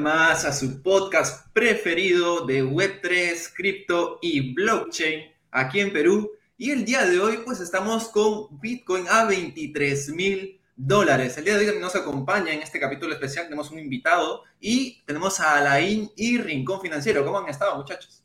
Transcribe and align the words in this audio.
más 0.00 0.44
a 0.44 0.52
su 0.52 0.82
podcast 0.82 1.46
preferido 1.52 2.46
de 2.46 2.64
Web3, 2.64 3.52
cripto 3.54 4.18
y 4.22 4.54
blockchain 4.54 5.30
aquí 5.50 5.80
en 5.80 5.92
Perú. 5.92 6.30
Y 6.56 6.70
el 6.70 6.84
día 6.84 7.04
de 7.04 7.20
hoy 7.20 7.40
pues 7.44 7.60
estamos 7.60 8.08
con 8.08 8.60
Bitcoin 8.60 9.06
a 9.08 9.24
23 9.24 10.08
mil 10.10 10.60
dólares. 10.74 11.36
El 11.36 11.44
día 11.44 11.58
de 11.58 11.70
hoy 11.70 11.78
nos 11.78 11.94
acompaña 11.94 12.52
en 12.52 12.62
este 12.62 12.80
capítulo 12.80 13.12
especial, 13.12 13.44
tenemos 13.44 13.70
un 13.70 13.78
invitado 13.78 14.44
y 14.58 15.02
tenemos 15.02 15.38
a 15.40 15.58
Alain 15.58 16.10
y 16.16 16.38
Rincón 16.38 16.80
Financiero. 16.80 17.24
¿Cómo 17.24 17.38
han 17.38 17.48
estado 17.48 17.76
muchachos? 17.76 18.20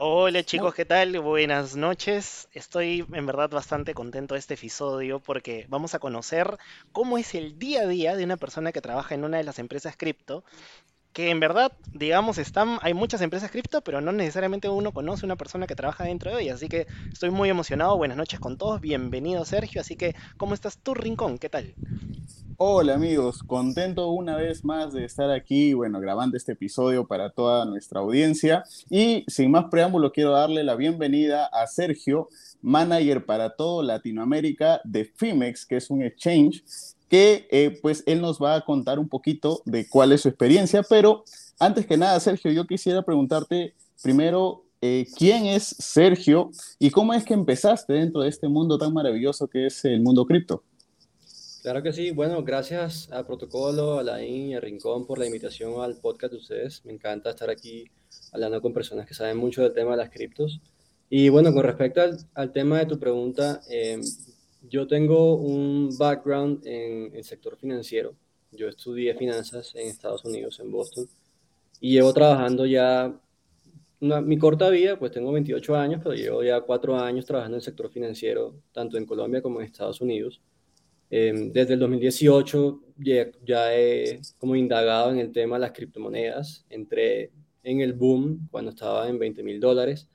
Hola 0.00 0.44
chicos, 0.44 0.74
¿qué 0.74 0.84
tal? 0.84 1.18
Buenas 1.18 1.74
noches. 1.74 2.48
Estoy 2.52 3.04
en 3.12 3.26
verdad 3.26 3.50
bastante 3.50 3.94
contento 3.94 4.34
de 4.34 4.38
este 4.38 4.54
episodio 4.54 5.18
porque 5.18 5.66
vamos 5.68 5.92
a 5.96 5.98
conocer 5.98 6.56
cómo 6.92 7.18
es 7.18 7.34
el 7.34 7.58
día 7.58 7.80
a 7.80 7.86
día 7.88 8.14
de 8.14 8.22
una 8.22 8.36
persona 8.36 8.70
que 8.70 8.80
trabaja 8.80 9.16
en 9.16 9.24
una 9.24 9.38
de 9.38 9.42
las 9.42 9.58
empresas 9.58 9.96
cripto 9.96 10.44
que 11.18 11.30
en 11.30 11.40
verdad, 11.40 11.72
digamos, 11.92 12.38
están, 12.38 12.78
hay 12.80 12.94
muchas 12.94 13.20
empresas 13.22 13.50
cripto, 13.50 13.80
pero 13.80 14.00
no 14.00 14.12
necesariamente 14.12 14.68
uno 14.68 14.92
conoce 14.92 15.26
una 15.26 15.34
persona 15.34 15.66
que 15.66 15.74
trabaja 15.74 16.04
dentro 16.04 16.32
de 16.32 16.42
ellas. 16.42 16.54
Así 16.54 16.68
que 16.68 16.86
estoy 17.12 17.30
muy 17.30 17.48
emocionado. 17.48 17.96
Buenas 17.96 18.16
noches 18.16 18.38
con 18.38 18.56
todos. 18.56 18.80
Bienvenido, 18.80 19.44
Sergio. 19.44 19.80
Así 19.80 19.96
que, 19.96 20.14
¿cómo 20.36 20.54
estás 20.54 20.78
tú, 20.78 20.94
Rincón? 20.94 21.38
¿Qué 21.38 21.48
tal? 21.48 21.74
Hola 22.56 22.94
amigos, 22.94 23.42
contento 23.42 24.10
una 24.10 24.36
vez 24.36 24.64
más 24.64 24.92
de 24.92 25.04
estar 25.04 25.30
aquí, 25.32 25.74
bueno, 25.74 26.00
grabando 26.00 26.36
este 26.36 26.52
episodio 26.52 27.08
para 27.08 27.30
toda 27.30 27.64
nuestra 27.64 27.98
audiencia. 27.98 28.62
Y 28.88 29.24
sin 29.26 29.50
más 29.50 29.64
preámbulo, 29.72 30.12
quiero 30.12 30.30
darle 30.30 30.62
la 30.62 30.76
bienvenida 30.76 31.46
a 31.46 31.66
Sergio, 31.66 32.28
manager 32.62 33.26
para 33.26 33.56
todo 33.56 33.82
Latinoamérica 33.82 34.80
de 34.84 35.04
Fimex, 35.04 35.66
que 35.66 35.78
es 35.78 35.90
un 35.90 36.02
exchange 36.02 36.62
que 37.08 37.46
eh, 37.50 37.78
pues 37.82 38.02
él 38.06 38.20
nos 38.20 38.40
va 38.42 38.54
a 38.54 38.64
contar 38.64 38.98
un 38.98 39.08
poquito 39.08 39.62
de 39.64 39.88
cuál 39.88 40.12
es 40.12 40.22
su 40.22 40.28
experiencia, 40.28 40.82
pero 40.82 41.24
antes 41.58 41.86
que 41.86 41.96
nada, 41.96 42.18
Sergio, 42.20 42.52
yo 42.52 42.66
quisiera 42.66 43.02
preguntarte 43.02 43.74
primero, 44.02 44.64
eh, 44.80 45.06
¿quién 45.16 45.46
es 45.46 45.64
Sergio 45.78 46.50
y 46.78 46.90
cómo 46.90 47.14
es 47.14 47.24
que 47.24 47.34
empezaste 47.34 47.94
dentro 47.94 48.20
de 48.20 48.28
este 48.28 48.48
mundo 48.48 48.78
tan 48.78 48.92
maravilloso 48.92 49.48
que 49.48 49.66
es 49.66 49.84
el 49.84 50.00
mundo 50.00 50.24
cripto? 50.24 50.62
Claro 51.62 51.82
que 51.82 51.92
sí. 51.92 52.12
Bueno, 52.12 52.44
gracias 52.44 53.10
al 53.10 53.26
protocolo, 53.26 53.98
a 53.98 54.02
Laín 54.04 54.50
y 54.50 54.54
a 54.54 54.60
Rincón 54.60 55.06
por 55.06 55.18
la 55.18 55.26
invitación 55.26 55.82
al 55.82 55.96
podcast 55.96 56.32
de 56.32 56.38
ustedes. 56.38 56.84
Me 56.84 56.92
encanta 56.92 57.30
estar 57.30 57.50
aquí 57.50 57.90
hablando 58.32 58.62
con 58.62 58.72
personas 58.72 59.06
que 59.06 59.14
saben 59.14 59.36
mucho 59.36 59.62
del 59.62 59.74
tema 59.74 59.90
de 59.90 59.96
las 59.96 60.10
criptos. 60.10 60.60
Y 61.10 61.28
bueno, 61.30 61.52
con 61.52 61.64
respecto 61.64 62.00
al, 62.34 62.52
tema 62.52 62.78
de 62.78 62.86
tu 62.86 62.98
pregunta, 62.98 63.60
eh, 63.68 64.00
yo 64.68 64.86
tengo 64.86 65.36
un 65.36 65.96
background 65.98 66.66
en 66.66 67.14
el 67.14 67.24
sector 67.24 67.56
financiero. 67.56 68.14
Yo 68.52 68.68
estudié 68.68 69.14
finanzas 69.14 69.74
en 69.74 69.88
Estados 69.88 70.24
Unidos, 70.24 70.58
en 70.60 70.70
Boston, 70.70 71.06
y 71.80 71.92
llevo 71.92 72.12
trabajando 72.12 72.66
ya 72.66 73.14
mi 74.00 74.38
corta 74.38 74.70
vida, 74.70 74.98
pues 74.98 75.12
tengo 75.12 75.32
28 75.32 75.76
años, 75.76 76.00
pero 76.02 76.14
llevo 76.14 76.42
ya 76.42 76.60
cuatro 76.60 76.96
años 76.96 77.26
trabajando 77.26 77.56
en 77.56 77.58
el 77.60 77.64
sector 77.64 77.90
financiero, 77.90 78.54
tanto 78.72 78.96
en 78.96 79.04
Colombia 79.04 79.42
como 79.42 79.60
en 79.60 79.66
Estados 79.66 80.00
Unidos. 80.00 80.40
Em, 81.10 81.52
desde 81.52 81.74
el 81.74 81.80
2018 81.80 82.80
ya, 82.98 83.26
ya, 83.44 83.74
he 83.74 84.20
como 84.38 84.54
indagado 84.54 85.10
en 85.10 85.18
el 85.18 85.32
tema 85.32 85.56
de 85.56 85.60
las 85.60 85.72
criptomonedas. 85.72 86.64
Entré 86.70 87.32
en 87.62 87.80
el 87.80 87.92
boom 87.92 88.48
cuando 88.50 88.70
estaba 88.70 89.08
en 89.08 89.18
20 89.18 89.42
mil 89.42 89.58
dólares. 89.58 90.08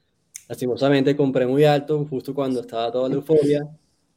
Lastimosamente 0.48 1.16
compré 1.16 1.46
muy 1.46 1.66
alto, 1.66 2.06
justo 2.10 2.34
cuando 2.34 2.62
estaba 2.62 2.92
toda 2.92 3.10
la 3.10 3.16
euforia 3.16 3.68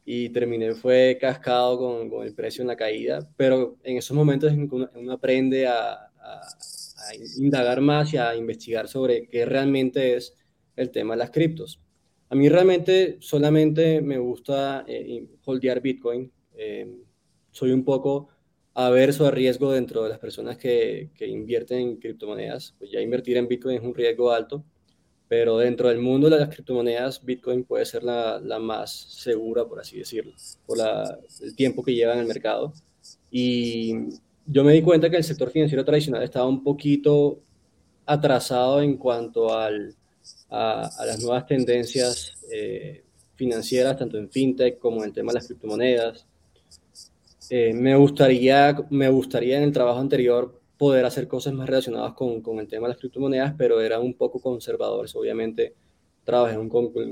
y 0.09 0.29
terminé 0.29 0.73
fue 0.73 1.17
cascado 1.19 1.77
con, 1.77 2.09
con, 2.09 2.25
el 2.25 2.33
precio 2.33 2.61
en 2.61 2.69
la 2.69 2.77
caída, 2.77 3.29
pero 3.35 3.77
en 3.83 3.97
esos 3.97 4.15
momentos 4.15 4.53
uno, 4.53 4.89
uno 4.95 5.11
aprende 5.11 5.67
a, 5.67 5.91
a, 5.91 6.41
a, 6.41 7.15
indagar 7.37 7.81
más 7.81 8.13
y 8.13 8.17
a 8.17 8.33
investigar 8.33 8.87
sobre 8.87 9.27
qué 9.27 9.45
realmente 9.45 10.15
es 10.15 10.33
el 10.77 10.91
tema 10.91 11.13
de 11.13 11.17
las 11.17 11.31
criptos. 11.31 11.81
A 12.29 12.35
mí 12.35 12.47
realmente 12.47 13.17
solamente 13.19 14.01
me 14.01 14.17
gusta 14.17 14.85
eh, 14.87 15.27
holdear 15.43 15.81
Bitcoin. 15.81 16.31
Eh, 16.55 16.89
soy 17.51 17.71
un 17.71 17.83
poco 17.83 18.29
averso 18.75 19.27
a 19.27 19.31
riesgo 19.31 19.73
dentro 19.73 20.03
de 20.03 20.09
las 20.09 20.19
personas 20.19 20.57
que, 20.57 21.09
que 21.15 21.27
invierten 21.27 21.79
en 21.79 21.97
criptomonedas. 21.97 22.75
Pues 22.79 22.91
ya 22.91 23.01
invertir 23.01 23.35
en 23.35 23.49
Bitcoin 23.49 23.75
es 23.75 23.83
un 23.83 23.93
riesgo 23.93 24.31
alto 24.31 24.63
pero 25.27 25.57
dentro 25.57 25.89
del 25.89 25.99
mundo 25.99 26.29
de 26.29 26.39
las 26.39 26.49
criptomonedas, 26.49 27.23
Bitcoin 27.23 27.63
puede 27.63 27.85
ser 27.85 28.03
la, 28.03 28.39
la 28.39 28.59
más 28.59 28.91
segura, 28.91 29.65
por 29.65 29.79
así 29.79 29.97
decirlo, 29.97 30.33
por 30.65 30.77
la, 30.77 31.19
el 31.41 31.55
tiempo 31.55 31.83
que 31.83 31.93
lleva 31.93 32.13
en 32.13 32.19
el 32.19 32.27
mercado. 32.27 32.73
Y 33.29 33.93
yo 34.45 34.63
me 34.63 34.73
di 34.73 34.81
cuenta 34.81 35.09
que 35.09 35.17
el 35.17 35.23
sector 35.23 35.49
financiero 35.51 35.83
tradicional 35.83 36.23
estaba 36.23 36.47
un 36.47 36.63
poquito 36.63 37.41
atrasado 38.05 38.81
en 38.81 38.95
cuanto 38.95 39.53
al, 39.53 39.93
a, 40.49 40.89
a, 40.97 41.05
las 41.05 41.21
nuevas 41.21 41.45
tendencias 41.45 42.33
eh, 42.51 43.03
financieras, 43.35 43.97
tanto 43.97 44.17
en 44.17 44.29
fintech 44.29 44.79
como 44.79 44.99
en 44.99 45.09
el 45.09 45.13
tema 45.13 45.31
de 45.31 45.39
las 45.39 45.47
criptomonedas. 45.47 46.25
Eh, 47.49 47.73
me, 47.73 47.95
gustaría, 47.95 48.75
me 48.89 49.09
gustaría 49.09 49.57
en 49.57 49.63
el 49.63 49.71
trabajo 49.71 49.99
anterior 49.99 50.56
poder 50.77 51.05
hacer 51.05 51.27
cosas 51.27 51.53
más 51.53 51.67
relacionadas 51.67 52.13
con, 52.13 52.41
con, 52.41 52.59
el 52.59 52.67
tema 52.67 52.87
de 52.87 52.93
las 52.93 52.99
criptomonedas, 52.99 53.55
pero 53.57 53.81
eran 53.81 54.01
un 54.01 54.13
poco 54.13 54.39
conservadores. 54.39 55.15
Obviamente 55.15 55.73
trabajé 56.23 56.55
en 56.55 56.61
un, 56.61 56.69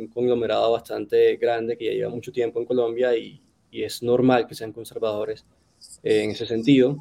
conglomerado 0.10 0.72
bastante 0.72 1.38
grande 1.38 1.78
que 1.78 1.86
ya 1.86 1.92
lleva 1.92 2.10
mucho 2.10 2.32
tiempo 2.32 2.60
en 2.60 2.66
Colombia 2.66 3.16
y, 3.18 3.42
y 3.72 3.84
es 3.84 4.04
normal 4.04 4.48
que 4.48 4.56
sean 4.56 4.74
conservadores 4.74 5.46
eh, 6.04 6.24
en 6.24 6.32
ese 6.32 6.46
sentido. 6.46 6.98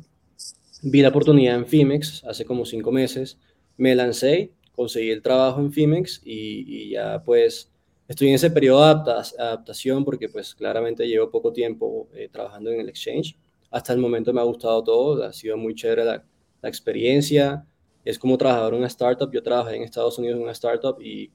Vi 0.82 1.02
la 1.02 1.08
oportunidad 1.08 1.56
en 1.56 1.66
Fimex 1.66 2.24
hace 2.24 2.44
como 2.44 2.64
cinco 2.64 2.92
meses, 2.92 3.38
me 3.76 3.94
lancé, 3.94 4.52
conseguí 4.72 5.10
el 5.10 5.22
trabajo 5.22 5.60
en 5.60 5.72
Fimex 5.72 6.20
y, 6.24 6.64
y 6.66 6.90
ya 6.90 7.22
pues 7.24 7.70
estoy 8.06 8.28
en 8.28 8.34
ese 8.34 8.50
periodo 8.50 9.04
de 9.04 9.12
adaptación 9.38 10.04
porque 10.04 10.28
pues 10.28 10.54
claramente 10.54 11.06
llevo 11.06 11.30
poco 11.30 11.52
tiempo 11.52 12.08
eh, 12.14 12.28
trabajando 12.30 12.70
en 12.70 12.80
el 12.80 12.88
exchange. 12.88 13.36
Hasta 13.70 13.92
el 13.92 13.98
momento 13.98 14.32
me 14.32 14.40
ha 14.40 14.44
gustado 14.44 14.84
todo, 14.84 15.24
ha 15.24 15.32
sido 15.32 15.56
muy 15.56 15.74
chévere 15.74 16.04
la, 16.04 16.24
la 16.64 16.70
experiencia, 16.70 17.66
es 18.04 18.18
como 18.18 18.38
trabajador 18.38 18.72
en 18.72 18.78
una 18.78 18.88
startup. 18.88 19.30
Yo 19.30 19.42
trabajé 19.42 19.76
en 19.76 19.82
Estados 19.82 20.18
Unidos 20.18 20.36
en 20.38 20.42
una 20.42 20.52
startup 20.52 21.00
y 21.00 21.30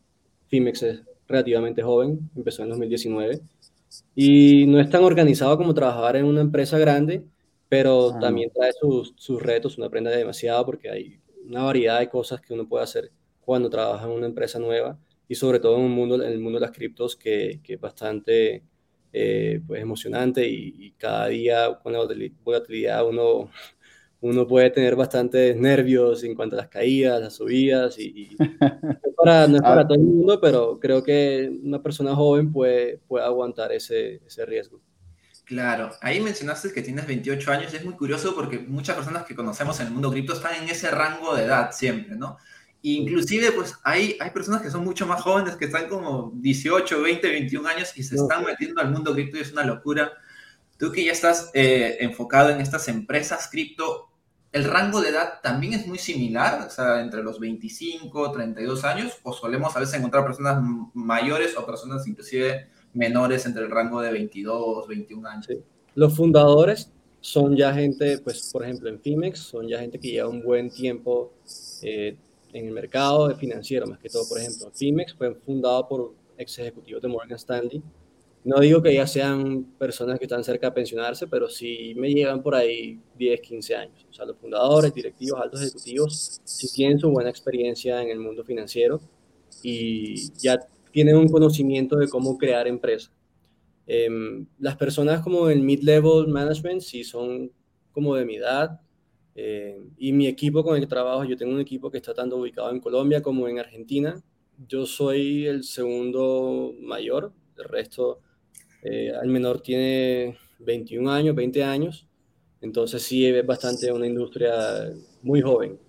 Fimex 0.47 0.83
es 0.83 1.01
relativamente 1.27 1.83
joven, 1.83 2.29
empezó 2.35 2.63
en 2.63 2.69
2019. 2.69 3.39
Y 4.15 4.65
no 4.67 4.79
es 4.79 4.89
tan 4.89 5.03
organizado 5.03 5.55
como 5.57 5.73
trabajar 5.73 6.15
en 6.15 6.25
una 6.25 6.41
empresa 6.41 6.79
grande, 6.79 7.23
pero 7.69 8.11
ah. 8.15 8.19
también 8.19 8.49
trae 8.51 8.71
sus, 8.73 9.13
sus 9.17 9.41
retos, 9.41 9.77
uno 9.77 9.85
aprende 9.85 10.09
demasiado 10.15 10.65
porque 10.65 10.89
hay 10.89 11.19
una 11.45 11.63
variedad 11.63 11.99
de 11.99 12.09
cosas 12.09 12.41
que 12.41 12.53
uno 12.53 12.67
puede 12.67 12.83
hacer 12.83 13.11
cuando 13.39 13.69
trabaja 13.69 14.05
en 14.05 14.11
una 14.11 14.25
empresa 14.25 14.57
nueva 14.57 14.97
y 15.27 15.35
sobre 15.35 15.59
todo 15.59 15.77
en, 15.77 15.83
un 15.83 15.91
mundo, 15.91 16.15
en 16.15 16.31
el 16.31 16.39
mundo 16.39 16.59
de 16.59 16.65
las 16.65 16.75
criptos 16.75 17.15
que, 17.15 17.59
que 17.63 17.73
es 17.75 17.79
bastante 17.79 18.63
eh, 19.13 19.61
pues 19.65 19.81
emocionante 19.81 20.47
y, 20.47 20.73
y, 20.77 20.91
cada 20.91 21.27
día 21.27 21.79
con 21.81 21.93
la 21.93 21.99
volatilidad 22.43 23.07
uno 23.07 23.49
uno 24.21 24.45
puede 24.45 24.69
tener 24.69 24.95
bastantes 24.95 25.55
nervios 25.55 26.23
en 26.23 26.35
cuanto 26.35 26.55
a 26.55 26.59
las 26.59 26.67
caídas, 26.67 27.21
las 27.21 27.33
subidas, 27.33 27.97
y, 27.97 28.03
y 28.03 28.35
no 28.39 28.89
es 29.03 29.15
para, 29.15 29.47
no 29.47 29.55
es 29.55 29.61
para 29.61 29.81
ah. 29.81 29.87
todo 29.87 29.95
el 29.95 30.03
mundo, 30.03 30.39
pero 30.41 30.79
creo 30.79 31.03
que 31.03 31.51
una 31.63 31.81
persona 31.81 32.15
joven 32.15 32.51
puede, 32.51 32.99
puede 33.07 33.25
aguantar 33.25 33.71
ese, 33.71 34.21
ese 34.25 34.45
riesgo. 34.45 34.81
Claro, 35.45 35.91
ahí 36.01 36.19
mencionaste 36.19 36.71
que 36.71 36.83
tienes 36.83 37.07
28 37.07 37.51
años 37.51 37.73
y 37.73 37.77
es 37.77 37.83
muy 37.83 37.95
curioso 37.95 38.35
porque 38.35 38.59
muchas 38.59 38.95
personas 38.95 39.25
que 39.25 39.33
conocemos 39.33 39.79
en 39.79 39.87
el 39.87 39.93
mundo 39.93 40.11
cripto 40.11 40.33
están 40.33 40.61
en 40.61 40.69
ese 40.69 40.91
rango 40.91 41.35
de 41.35 41.45
edad 41.45 41.71
siempre, 41.71 42.15
¿no? 42.15 42.37
Inclusive, 42.81 43.51
pues 43.53 43.75
hay, 43.83 44.15
hay 44.19 44.29
personas 44.29 44.61
que 44.61 44.69
son 44.69 44.83
mucho 44.83 45.07
más 45.07 45.21
jóvenes, 45.21 45.55
que 45.55 45.65
están 45.65 45.89
como 45.89 46.31
18, 46.35 47.01
20, 47.01 47.27
21 47.27 47.67
años 47.67 47.97
y 47.97 48.03
se 48.03 48.15
están 48.15 48.45
metiendo 48.45 48.79
al 48.79 48.91
mundo 48.91 49.11
cripto 49.13 49.37
y 49.37 49.41
es 49.41 49.51
una 49.51 49.65
locura. 49.65 50.13
Tú 50.77 50.91
que 50.91 51.03
ya 51.03 51.11
estás 51.11 51.51
eh, 51.53 51.97
enfocado 51.99 52.51
en 52.51 52.61
estas 52.61 52.87
empresas 52.87 53.49
cripto, 53.51 54.08
¿el 54.51 54.63
rango 54.63 55.01
de 55.01 55.09
edad 55.09 55.39
también 55.41 55.73
es 55.73 55.87
muy 55.87 55.97
similar? 55.97 56.65
O 56.67 56.69
sea, 56.69 57.01
entre 57.01 57.23
los 57.23 57.39
25, 57.39 58.31
32 58.31 58.83
años, 58.83 59.17
o 59.23 59.33
solemos 59.33 59.75
a 59.75 59.79
veces 59.79 59.95
encontrar 59.95 60.25
personas 60.25 60.61
mayores 60.93 61.57
o 61.57 61.65
personas 61.65 62.07
inclusive 62.07 62.67
menores 62.93 63.45
entre 63.45 63.63
el 63.63 63.71
rango 63.71 64.01
de 64.01 64.11
22, 64.11 64.87
21 64.87 65.29
años. 65.29 65.47
Los 65.95 66.15
fundadores 66.15 66.91
son 67.21 67.55
ya 67.55 67.73
gente, 67.73 68.17
pues 68.19 68.49
por 68.51 68.63
ejemplo 68.63 68.89
en 68.89 68.99
Fimex, 68.99 69.39
son 69.39 69.67
ya 69.67 69.79
gente 69.79 69.99
que 69.99 70.09
lleva 70.09 70.29
un 70.29 70.41
buen 70.41 70.69
tiempo 70.69 71.33
eh, 71.81 72.17
en 72.53 72.67
el 72.67 72.71
mercado 72.73 73.35
financiero, 73.35 73.85
más 73.85 73.99
que 73.99 74.09
todo, 74.09 74.27
por 74.27 74.39
ejemplo, 74.39 74.71
Fimex 74.73 75.13
fue 75.13 75.35
fundado 75.35 75.87
por 75.87 76.13
ex 76.37 76.57
ejecutivos 76.57 77.01
de 77.01 77.07
Morgan 77.07 77.35
Stanley 77.37 77.83
no 78.43 78.59
digo 78.59 78.81
que 78.81 78.93
ya 78.93 79.05
sean 79.07 79.65
personas 79.77 80.17
que 80.19 80.25
están 80.25 80.43
cerca 80.43 80.67
de 80.67 80.73
pensionarse, 80.73 81.27
pero 81.27 81.49
sí 81.49 81.93
me 81.97 82.09
llegan 82.13 82.41
por 82.41 82.55
ahí 82.55 83.01
10, 83.17 83.41
15 83.41 83.75
años. 83.75 84.05
O 84.09 84.13
sea, 84.13 84.25
los 84.25 84.37
fundadores, 84.37 84.93
directivos, 84.93 85.39
altos 85.41 85.61
ejecutivos, 85.61 86.41
sí 86.43 86.69
tienen 86.71 86.99
su 86.99 87.09
buena 87.11 87.29
experiencia 87.29 88.01
en 88.01 88.09
el 88.09 88.19
mundo 88.19 88.43
financiero 88.43 89.01
y 89.61 90.31
ya 90.39 90.59
tienen 90.91 91.17
un 91.17 91.29
conocimiento 91.29 91.97
de 91.97 92.09
cómo 92.09 92.37
crear 92.37 92.67
empresas. 92.67 93.11
Eh, 93.87 94.09
las 94.59 94.77
personas 94.77 95.21
como 95.21 95.49
el 95.49 95.61
mid-level 95.63 96.27
management 96.27 96.81
sí 96.81 97.03
son 97.03 97.51
como 97.91 98.15
de 98.15 98.25
mi 98.25 98.35
edad, 98.37 98.79
Eh, 99.35 99.79
y 99.97 100.11
mi 100.13 100.27
equipo 100.27 100.63
con 100.63 100.75
el 100.75 100.81
que 100.81 100.87
trabajo, 100.87 101.23
yo 101.23 101.37
tengo 101.37 101.53
un 101.53 101.61
equipo 101.61 101.89
que 101.91 101.97
está 101.97 102.13
tanto 102.13 102.37
ubicado 102.37 102.71
en 102.71 102.81
Colombia 102.81 103.21
como 103.21 103.47
en 103.47 103.59
Argentina. 103.59 104.21
Yo 104.67 104.85
soy 104.85 105.45
el 105.47 105.63
segundo 105.63 106.73
mayor, 106.81 107.31
el 107.57 107.63
resto, 107.65 108.19
eh, 108.83 109.11
el 109.21 109.29
menor 109.29 109.61
tiene 109.61 110.37
21 110.59 111.11
años, 111.11 111.35
20 111.35 111.63
años, 111.63 112.07
entonces 112.61 113.01
sí 113.03 113.25
es 113.25 113.45
bastante 113.45 113.91
una 113.91 114.07
industria 114.07 114.91
muy 115.21 115.41
joven. 115.41 115.79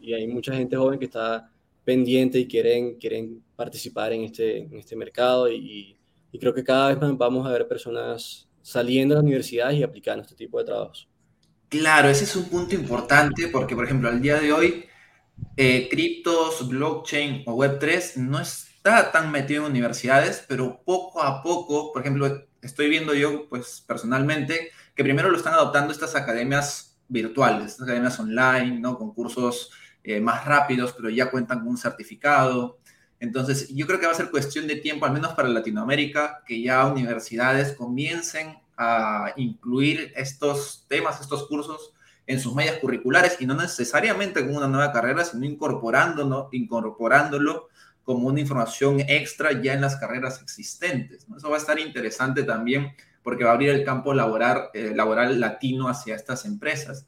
y 0.00 0.12
hay 0.12 0.26
mucha 0.26 0.54
gente 0.54 0.76
joven 0.76 0.98
que 0.98 1.06
está 1.06 1.50
pendiente 1.84 2.38
y 2.38 2.46
quieren, 2.46 2.94
quieren 2.96 3.42
participar 3.56 4.12
en 4.12 4.24
este, 4.24 4.58
en 4.58 4.78
este 4.78 4.96
mercado 4.96 5.50
y, 5.50 5.96
creo 6.40 6.52
que 6.52 6.64
cada 6.64 6.92
vez 6.92 7.16
vamos 7.16 7.46
a 7.46 7.52
ver 7.52 7.68
personas 7.68 8.48
saliendo 8.60 9.14
de 9.14 9.18
las 9.18 9.24
universidades 9.24 9.78
y 9.78 9.84
aplicando 9.84 10.22
este 10.22 10.34
tipo 10.34 10.58
de 10.58 10.64
trabajos. 10.64 11.08
Claro, 11.68 12.08
ese 12.08 12.24
es 12.24 12.34
un 12.34 12.46
punto 12.46 12.74
importante 12.74 13.46
porque, 13.48 13.76
por 13.76 13.84
ejemplo, 13.84 14.08
al 14.08 14.20
día 14.20 14.40
de 14.40 14.52
hoy, 14.52 14.84
eh, 15.56 15.88
criptos, 15.88 16.68
blockchain 16.68 17.44
o 17.46 17.56
Web3 17.56 18.16
no 18.16 18.40
está 18.84 19.10
tan 19.12 19.32
metido 19.32 19.64
en 19.64 19.70
universidades, 19.70 20.44
pero 20.46 20.82
poco 20.84 21.22
a 21.22 21.42
poco, 21.42 21.90
por 21.90 22.02
ejemplo, 22.02 22.44
estoy 22.60 22.90
viendo 22.90 23.14
yo, 23.14 23.48
pues 23.48 23.82
personalmente, 23.86 24.72
que 24.94 25.02
primero 25.02 25.30
lo 25.30 25.38
están 25.38 25.54
adoptando 25.54 25.90
estas 25.90 26.14
academias 26.14 26.98
virtuales, 27.08 27.72
estas 27.72 27.84
academias 27.84 28.20
online, 28.20 28.80
¿no? 28.80 28.98
Con 28.98 29.14
cursos 29.14 29.70
eh, 30.02 30.20
más 30.20 30.44
rápidos, 30.44 30.92
pero 30.92 31.08
ya 31.08 31.30
cuentan 31.30 31.60
con 31.60 31.68
un 31.68 31.78
certificado. 31.78 32.78
Entonces, 33.20 33.70
yo 33.74 33.86
creo 33.86 33.98
que 33.98 34.04
va 34.06 34.12
a 34.12 34.16
ser 34.16 34.30
cuestión 34.30 34.66
de 34.66 34.76
tiempo, 34.76 35.06
al 35.06 35.12
menos 35.12 35.32
para 35.32 35.48
Latinoamérica, 35.48 36.42
que 36.46 36.60
ya 36.60 36.84
universidades 36.84 37.72
comiencen 37.72 38.58
a 38.76 39.32
incluir 39.36 40.12
estos 40.14 40.84
temas, 40.88 41.22
estos 41.22 41.48
cursos 41.48 41.94
en 42.26 42.38
sus 42.38 42.54
medias 42.54 42.76
curriculares 42.80 43.38
y 43.40 43.46
no 43.46 43.54
necesariamente 43.54 44.44
como 44.44 44.58
una 44.58 44.68
nueva 44.68 44.92
carrera, 44.92 45.24
sino 45.24 45.46
incorporándolo, 45.46 46.50
incorporándolo 46.52 47.68
como 48.04 48.28
una 48.28 48.40
información 48.40 49.00
extra 49.00 49.60
ya 49.60 49.72
en 49.72 49.80
las 49.80 49.96
carreras 49.96 50.40
existentes. 50.42 51.26
Eso 51.36 51.50
va 51.50 51.56
a 51.56 51.58
estar 51.58 51.78
interesante 51.78 52.42
también 52.44 52.92
porque 53.22 53.44
va 53.44 53.50
a 53.50 53.54
abrir 53.54 53.70
el 53.70 53.84
campo 53.84 54.12
laboral, 54.14 54.68
eh, 54.74 54.92
laboral 54.94 55.40
latino 55.40 55.88
hacia 55.88 56.14
estas 56.14 56.44
empresas. 56.44 57.06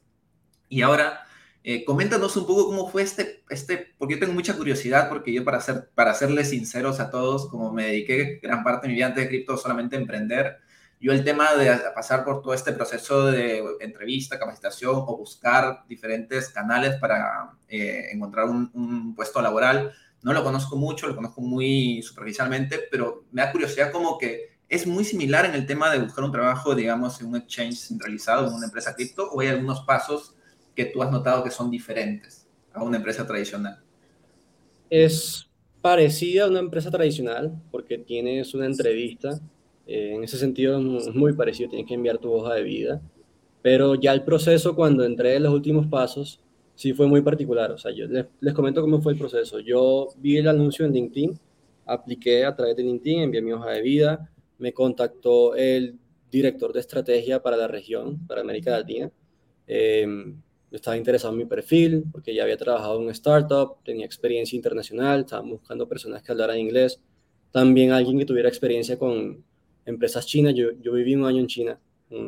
Y 0.67 0.81
ahora, 0.81 1.21
eh, 1.63 1.85
coméntanos 1.85 2.35
un 2.35 2.47
poco 2.47 2.65
cómo 2.67 2.89
fue 2.89 3.03
este, 3.03 3.43
este, 3.49 3.93
porque 3.97 4.15
yo 4.15 4.19
tengo 4.19 4.33
mucha 4.33 4.57
curiosidad, 4.57 5.09
porque 5.09 5.31
yo 5.31 5.45
para, 5.45 5.61
ser, 5.61 5.89
para 5.93 6.13
serles 6.13 6.49
sinceros 6.49 6.99
a 6.99 7.11
todos, 7.11 7.47
como 7.49 7.71
me 7.71 7.85
dediqué 7.85 8.39
gran 8.41 8.63
parte 8.63 8.87
de 8.87 8.89
mi 8.89 8.95
vida 8.95 9.07
antes 9.07 9.23
de 9.23 9.29
cripto 9.29 9.55
solamente 9.57 9.95
a 9.95 9.99
emprender, 9.99 10.57
yo 10.99 11.11
el 11.11 11.23
tema 11.23 11.53
de 11.53 11.77
pasar 11.93 12.23
por 12.25 12.41
todo 12.41 12.53
este 12.53 12.71
proceso 12.73 13.27
de 13.27 13.63
entrevista, 13.81 14.39
capacitación 14.39 14.95
o 14.95 15.17
buscar 15.17 15.83
diferentes 15.87 16.49
canales 16.49 16.95
para 16.95 17.51
eh, 17.67 18.07
encontrar 18.11 18.45
un, 18.45 19.13
puesto 19.15 19.41
laboral, 19.41 19.93
no 20.23 20.33
lo 20.33 20.43
conozco 20.43 20.75
mucho, 20.75 21.07
lo 21.07 21.15
conozco 21.15 21.41
muy 21.41 22.01
superficialmente, 22.01 22.81
pero 22.91 23.25
me 23.31 23.41
da 23.41 23.51
curiosidad 23.51 23.91
como 23.91 24.17
que 24.17 24.57
es 24.69 24.85
muy 24.85 25.05
similar 25.05 25.45
en 25.45 25.53
el 25.53 25.65
tema 25.65 25.91
de 25.91 25.99
buscar 25.99 26.23
un 26.23 26.31
trabajo, 26.31 26.75
digamos, 26.75 27.21
en 27.21 27.27
un 27.27 27.37
exchange 27.37 27.77
centralizado, 27.77 28.47
en 28.47 28.53
una 28.53 28.65
empresa 28.65 28.95
cripto, 28.95 29.29
o 29.31 29.39
hay 29.39 29.47
algunos 29.47 29.81
pasos 29.81 30.35
que 30.75 30.85
tú 30.85 31.01
has 31.01 31.11
notado 31.11 31.43
que 31.43 31.51
son 31.51 31.71
diferentes 31.71 32.47
a 32.73 32.83
una 32.83 32.97
empresa 32.97 33.25
tradicional. 33.25 33.81
Es 34.89 35.49
parecida 35.81 36.45
a 36.45 36.47
una 36.47 36.59
empresa 36.59 36.91
tradicional 36.91 37.61
porque 37.71 37.97
tienes 37.97 38.53
una 38.53 38.65
entrevista 38.65 39.39
eh, 39.87 40.15
en 40.15 40.23
ese 40.23 40.37
sentido 40.37 40.77
es 40.97 41.15
muy 41.15 41.33
parecido, 41.33 41.69
tienes 41.69 41.87
que 41.87 41.93
enviar 41.93 42.17
tu 42.17 42.31
hoja 42.31 42.53
de 42.53 42.63
vida. 42.63 43.01
Pero 43.61 43.95
ya 43.95 44.11
el 44.13 44.23
proceso, 44.23 44.75
cuando 44.75 45.03
entré 45.03 45.35
en 45.35 45.43
los 45.43 45.53
últimos 45.53 45.87
pasos, 45.87 46.41
sí 46.77 46.93
fue 46.93 47.07
muy 47.07 47.21
particular. 47.21 47.71
O 47.71 47.77
sea, 47.77 47.91
yo 47.91 48.07
les, 48.07 48.25
les, 48.39 48.53
comento 48.53 48.81
cómo 48.81 49.01
fue 49.01 49.13
el 49.13 49.19
proceso. 49.19 49.59
Yo 49.59 50.09
vi 50.17 50.37
el 50.37 50.47
anuncio 50.47 50.85
en 50.85 50.93
LinkedIn, 50.93 51.37
apliqué 51.85 52.45
a 52.45 52.55
través 52.55 52.77
de 52.77 52.83
LinkedIn, 52.83 53.23
envié 53.23 53.41
mi 53.41 53.51
hoja 53.51 53.71
de 53.71 53.81
vida, 53.81 54.31
me 54.59 54.71
contactó 54.73 55.55
el 55.55 55.97
director 56.31 56.71
de 56.71 56.79
estrategia 56.79 57.41
para 57.41 57.57
la 57.57 57.67
región, 57.67 58.25
para 58.27 58.41
América 58.41 58.71
Latina. 58.71 59.11
Eh, 59.65 60.07
estaba 60.71 60.97
interesado 60.97 61.33
en 61.33 61.39
mi 61.39 61.45
perfil 61.45 62.03
porque 62.11 62.33
ya 62.33 62.43
había 62.43 62.57
trabajado 62.57 62.97
en 62.97 63.03
una 63.03 63.11
startup, 63.13 63.77
tenía 63.83 64.05
experiencia 64.05 64.55
internacional, 64.55 65.21
estaba 65.21 65.41
buscando 65.41 65.87
personas 65.87 66.21
que 66.21 66.31
hablaran 66.31 66.59
inglés, 66.59 67.01
también 67.51 67.91
alguien 67.91 68.19
que 68.19 68.25
tuviera 68.25 68.49
experiencia 68.49 68.99
con 68.99 69.43
empresas 69.85 70.27
chinas. 70.27 70.53
Yo, 70.53 70.71
yo 70.81 70.93
viví 70.93 71.15
un 71.15 71.25
año 71.25 71.39
en 71.39 71.47
China, 71.47 71.79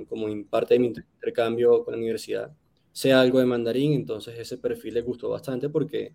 como 0.07 0.27
en 0.27 0.45
parte 0.45 0.73
de 0.73 0.79
mi 0.79 0.87
intercambio 0.87 1.83
con 1.83 1.93
la 1.93 1.97
universidad. 1.99 2.51
Sé 2.91 3.13
algo 3.13 3.39
de 3.39 3.45
mandarín, 3.45 3.93
entonces 3.93 4.37
ese 4.37 4.57
perfil 4.57 4.95
le 4.95 5.01
gustó 5.01 5.29
bastante 5.29 5.69
porque 5.69 6.13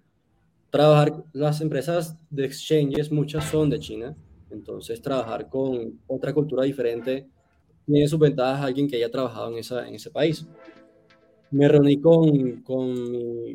trabajar, 0.70 1.24
las 1.32 1.60
empresas 1.60 2.16
de 2.30 2.46
exchanges, 2.46 3.10
muchas 3.10 3.44
son 3.44 3.70
de 3.70 3.78
China, 3.78 4.16
entonces 4.50 5.00
trabajar 5.00 5.48
con 5.48 6.00
otra 6.06 6.32
cultura 6.32 6.64
diferente 6.64 7.26
tiene 7.86 8.08
sus 8.08 8.18
ventajas 8.18 8.60
a 8.60 8.64
alguien 8.64 8.88
que 8.88 8.96
haya 8.96 9.10
trabajado 9.10 9.52
en, 9.52 9.58
esa, 9.58 9.86
en 9.86 9.94
ese 9.94 10.10
país. 10.10 10.46
Me 11.50 11.68
reuní 11.68 12.00
con, 12.00 12.62
con 12.62 12.92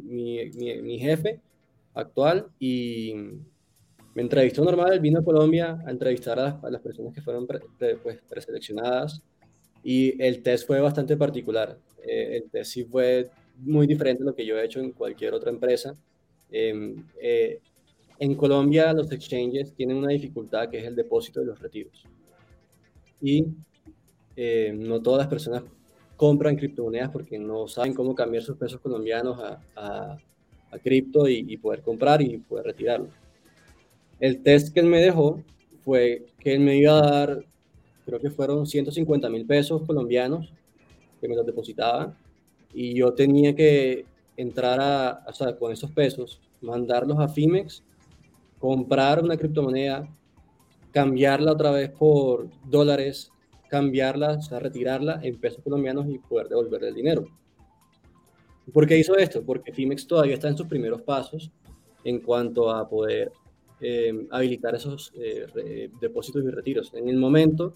mi, 0.06 0.50
mi, 0.52 0.82
mi 0.82 1.00
jefe 1.00 1.42
actual 1.94 2.48
y 2.60 3.14
me 4.14 4.24
entrevistó 4.24 4.64
normal, 4.64 5.00
vino 5.00 5.20
a 5.20 5.24
Colombia 5.24 5.80
a 5.86 5.92
entrevistar 5.92 6.40
a 6.40 6.60
las, 6.70 6.82
personas 6.82 7.14
que 7.14 7.22
fueron 7.22 7.48
pues, 7.48 8.22
preseleccionadas 8.28 9.22
y 9.84 10.22
el 10.22 10.42
test 10.42 10.68
fue 10.68 10.80
bastante 10.82 11.18
particular. 11.18 11.78
Eh, 12.06 12.38
el 12.38 12.50
test 12.50 12.72
sí 12.72 12.84
fue 12.84 13.30
muy 13.58 13.88
diferente 13.88 14.24
a 14.24 14.26
lo 14.26 14.36
que 14.36 14.46
yo 14.46 14.58
he 14.58 14.66
hecho 14.66 14.80
en 14.80 14.92
cualquier 14.92 15.34
otra 15.34 15.50
empresa. 15.50 15.94
Em, 16.52 17.04
eh, 17.22 17.60
en 18.18 18.36
Colombia 18.36 18.92
los 18.94 19.12
exchanges 19.12 19.74
tienen 19.74 19.98
una 19.98 20.10
dificultad 20.10 20.70
que 20.70 20.80
es 20.80 20.86
el 20.86 20.96
depósito 20.96 21.40
de 21.40 21.46
los 21.48 21.60
retiros. 21.60 22.04
Y 23.22 23.46
eh, 24.36 24.74
no 24.76 25.02
todas 25.02 25.20
las 25.20 25.28
personas 25.28 25.64
compran 26.16 26.56
criptomonedas 26.56 27.10
porque 27.10 27.40
no 27.40 27.68
saben 27.68 27.94
cómo 27.94 28.14
cambiar 28.14 28.44
sus 28.44 28.58
pesos 28.58 28.82
colombianos 28.82 29.40
a, 29.40 29.62
a, 29.76 30.18
a 30.72 30.80
cripto 30.80 31.28
y, 31.28 31.46
y, 31.48 31.58
poder 31.58 31.82
comprar 31.82 32.22
y 32.22 32.38
poder 32.38 32.66
retirarlo. 32.66 33.10
El 34.20 34.42
test 34.44 34.74
que 34.74 34.82
él 34.82 34.88
me 34.88 35.00
dejó 35.00 35.42
fue 35.82 36.26
que 36.40 36.54
él 36.54 36.60
me 36.60 36.78
iba 36.78 37.00
a 37.00 37.12
dar, 37.12 37.46
creo 38.10 38.20
que 38.20 38.32
fueron 38.32 38.66
150 38.66 39.30
mil 39.30 39.46
pesos 39.46 39.84
colombianos 39.86 40.52
que 41.22 41.28
me 41.28 41.36
los 41.36 41.46
depositaba 41.46 42.18
y 42.74 42.96
yo 42.96 43.14
tenía 43.14 43.56
que 43.56 44.06
entrar 44.36 44.80
a, 44.82 45.24
o 45.28 45.34
sea, 45.34 45.56
con 45.58 45.72
esos 45.72 45.92
pesos, 45.92 46.42
mandarlos 46.62 47.20
a 47.20 47.28
Fimex, 47.28 47.84
comprar 48.58 49.24
una 49.24 49.38
criptomoneda, 49.38 50.08
cambiarla 50.92 51.52
otra 51.52 51.72
vez 51.72 51.90
por 51.92 52.50
dólares, 52.66 53.32
cambiarla, 53.70 54.34
o 54.34 54.42
sea, 54.42 54.60
retirarla 54.60 55.20
en 55.24 55.40
pesos 55.40 55.64
colombianos 55.64 56.08
y 56.10 56.18
poder 56.20 56.48
devolverle 56.48 56.90
el 56.90 56.96
dinero. 56.96 57.26
¿Por 58.74 58.88
qué 58.88 58.98
hizo 58.98 59.18
esto? 59.18 59.44
Porque 59.44 59.74
Fimex 59.74 60.08
todavía 60.08 60.36
está 60.36 60.48
en 60.48 60.58
sus 60.58 60.68
primeros 60.68 61.02
pasos 61.02 61.52
en 62.04 62.20
cuanto 62.20 62.72
a 62.72 62.88
poder 62.88 63.32
eh, 63.82 64.28
habilitar 64.32 64.76
esos 64.76 65.12
eh, 65.16 65.90
depósitos 66.00 66.44
y 66.44 66.50
retiros. 66.50 66.94
En 66.94 67.10
el 67.10 67.18
momento 67.18 67.76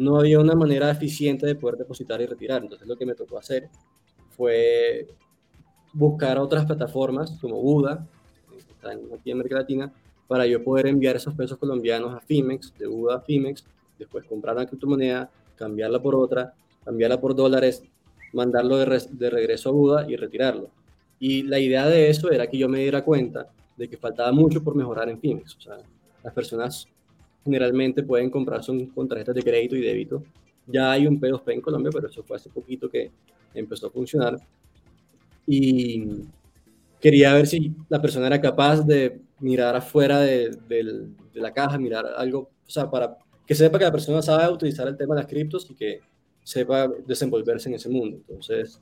no 0.00 0.18
había 0.18 0.40
una 0.40 0.54
manera 0.54 0.90
eficiente 0.90 1.44
de 1.44 1.54
poder 1.54 1.76
depositar 1.76 2.22
y 2.22 2.26
retirar, 2.26 2.62
entonces 2.62 2.88
lo 2.88 2.96
que 2.96 3.04
me 3.04 3.14
tocó 3.14 3.36
hacer 3.36 3.68
fue 4.30 5.06
buscar 5.92 6.38
otras 6.38 6.64
plataformas 6.64 7.32
como 7.38 7.60
Buda, 7.60 8.06
que 8.50 8.72
están 8.72 8.98
aquí 9.14 9.30
en 9.30 9.36
América 9.36 9.56
Latina, 9.56 9.92
para 10.26 10.46
yo 10.46 10.64
poder 10.64 10.86
enviar 10.86 11.16
esos 11.16 11.34
pesos 11.34 11.58
colombianos 11.58 12.14
a 12.14 12.20
Fimex, 12.20 12.72
de 12.78 12.86
Buda 12.86 13.16
a 13.16 13.20
Fimex, 13.20 13.62
después 13.98 14.24
comprar 14.24 14.56
una 14.56 14.64
criptomoneda, 14.64 15.30
cambiarla 15.54 16.00
por 16.00 16.14
otra, 16.14 16.54
cambiarla 16.82 17.20
por 17.20 17.36
dólares, 17.36 17.82
mandarlo 18.32 18.78
de, 18.78 19.06
de 19.10 19.28
regreso 19.28 19.68
a 19.68 19.72
Buda 19.72 20.06
y 20.10 20.16
retirarlo. 20.16 20.70
Y 21.18 21.42
la 21.42 21.58
idea 21.58 21.86
de 21.86 22.08
eso 22.08 22.30
era 22.30 22.46
que 22.46 22.56
yo 22.56 22.70
me 22.70 22.78
diera 22.78 23.04
cuenta 23.04 23.48
de 23.76 23.86
que 23.86 23.98
faltaba 23.98 24.32
mucho 24.32 24.64
por 24.64 24.74
mejorar 24.74 25.10
en 25.10 25.20
Fimex. 25.20 25.56
O 25.56 25.60
sea, 25.60 25.76
las 26.24 26.32
personas 26.32 26.88
generalmente 27.44 28.02
pueden 28.02 28.30
comprar 28.30 28.62
son 28.62 28.86
con 28.86 29.08
tarjetas 29.08 29.34
de 29.34 29.42
crédito 29.42 29.76
y 29.76 29.80
débito. 29.80 30.22
Ya 30.66 30.92
hay 30.92 31.06
un 31.06 31.20
P2P 31.20 31.52
en 31.52 31.60
Colombia, 31.60 31.90
pero 31.92 32.08
eso 32.08 32.22
fue 32.22 32.36
hace 32.36 32.50
poquito 32.50 32.88
que 32.88 33.10
empezó 33.54 33.88
a 33.88 33.90
funcionar. 33.90 34.38
Y 35.46 36.24
quería 37.00 37.34
ver 37.34 37.46
si 37.46 37.74
la 37.88 38.00
persona 38.00 38.26
era 38.26 38.40
capaz 38.40 38.82
de 38.82 39.20
mirar 39.40 39.74
afuera 39.74 40.20
de, 40.20 40.50
de, 40.68 41.40
la 41.40 41.52
caja, 41.52 41.78
mirar 41.78 42.06
algo, 42.16 42.50
o 42.66 42.70
sea, 42.70 42.90
para 42.90 43.16
que 43.46 43.54
sepa 43.54 43.78
que 43.78 43.84
la 43.84 43.92
persona 43.92 44.22
sabe 44.22 44.52
utilizar 44.52 44.86
el 44.86 44.96
tema 44.96 45.14
de 45.14 45.22
las 45.22 45.30
criptos 45.30 45.68
y 45.70 45.74
que 45.74 46.00
sepa 46.44 46.88
desenvolverse 47.06 47.68
en 47.68 47.76
ese 47.76 47.88
mundo. 47.88 48.18
Entonces, 48.18 48.78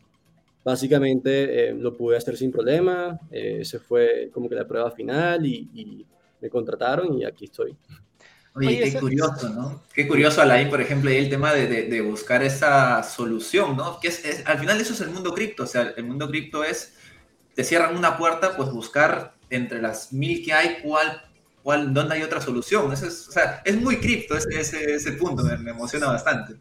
Básicamente 0.69 1.71
eh, 1.71 1.75
lo 1.75 1.97
pude 1.97 2.19
hacer 2.19 2.37
sin 2.37 2.51
problema, 2.51 3.19
eh, 3.31 3.65
fue 3.87 4.29
como 4.33 4.51
que 4.51 4.55
la 4.55 4.67
prueba 4.67 4.91
final 4.91 5.47
y, 5.47 6.05
me 6.41 6.51
contrataron 6.51 7.19
y 7.19 7.25
aquí 7.25 7.47
estoy. 7.47 7.75
Oye, 8.67 8.93
qué 8.93 8.99
curioso, 8.99 9.49
¿no? 9.51 9.83
Qué 9.93 10.09
curioso, 10.09 10.43
Alain, 10.43 10.69
por 10.69 10.81
ejemplo, 10.81 11.11
ahí 11.11 11.19
el 11.19 11.31
tema 11.31 11.53
de, 11.53 12.01
buscar 12.03 12.43
esa 12.43 13.03
solución, 13.03 13.77
¿no? 13.77 14.01
Que 14.01 14.09
es, 14.09 14.43
al 14.45 14.59
final 14.59 14.81
eso 14.81 14.93
es 14.93 15.01
el 15.01 15.11
mundo 15.11 15.35
cripto, 15.35 15.65
o 15.65 15.67
sea, 15.67 15.93
el 15.97 16.05
mundo 16.05 16.29
cripto 16.29 16.65
es, 16.65 16.95
te 17.55 17.65
cierran 17.65 17.97
una 17.97 18.17
puerta, 18.17 18.57
pues 18.57 18.71
buscar 18.71 19.35
entre 19.51 19.81
las 19.81 20.13
mil 20.13 20.45
que 20.45 20.53
hay, 20.53 20.79
cuál, 20.83 21.23
cuál, 21.63 21.93
dónde 21.93 22.17
hay 22.17 22.23
otra 22.23 22.41
solución. 22.41 22.93
Eso 22.93 23.07
es, 23.07 23.29
o 23.29 23.33
sea, 23.33 23.63
es 23.65 23.77
muy 23.81 23.99
cripto 23.99 24.37
ese, 24.37 24.61
ese, 24.61 24.95
ese 24.95 25.13
punto, 25.13 25.43
me, 25.43 25.57
me 25.57 25.71
emociona 25.71 26.07
bastante. 26.07 26.57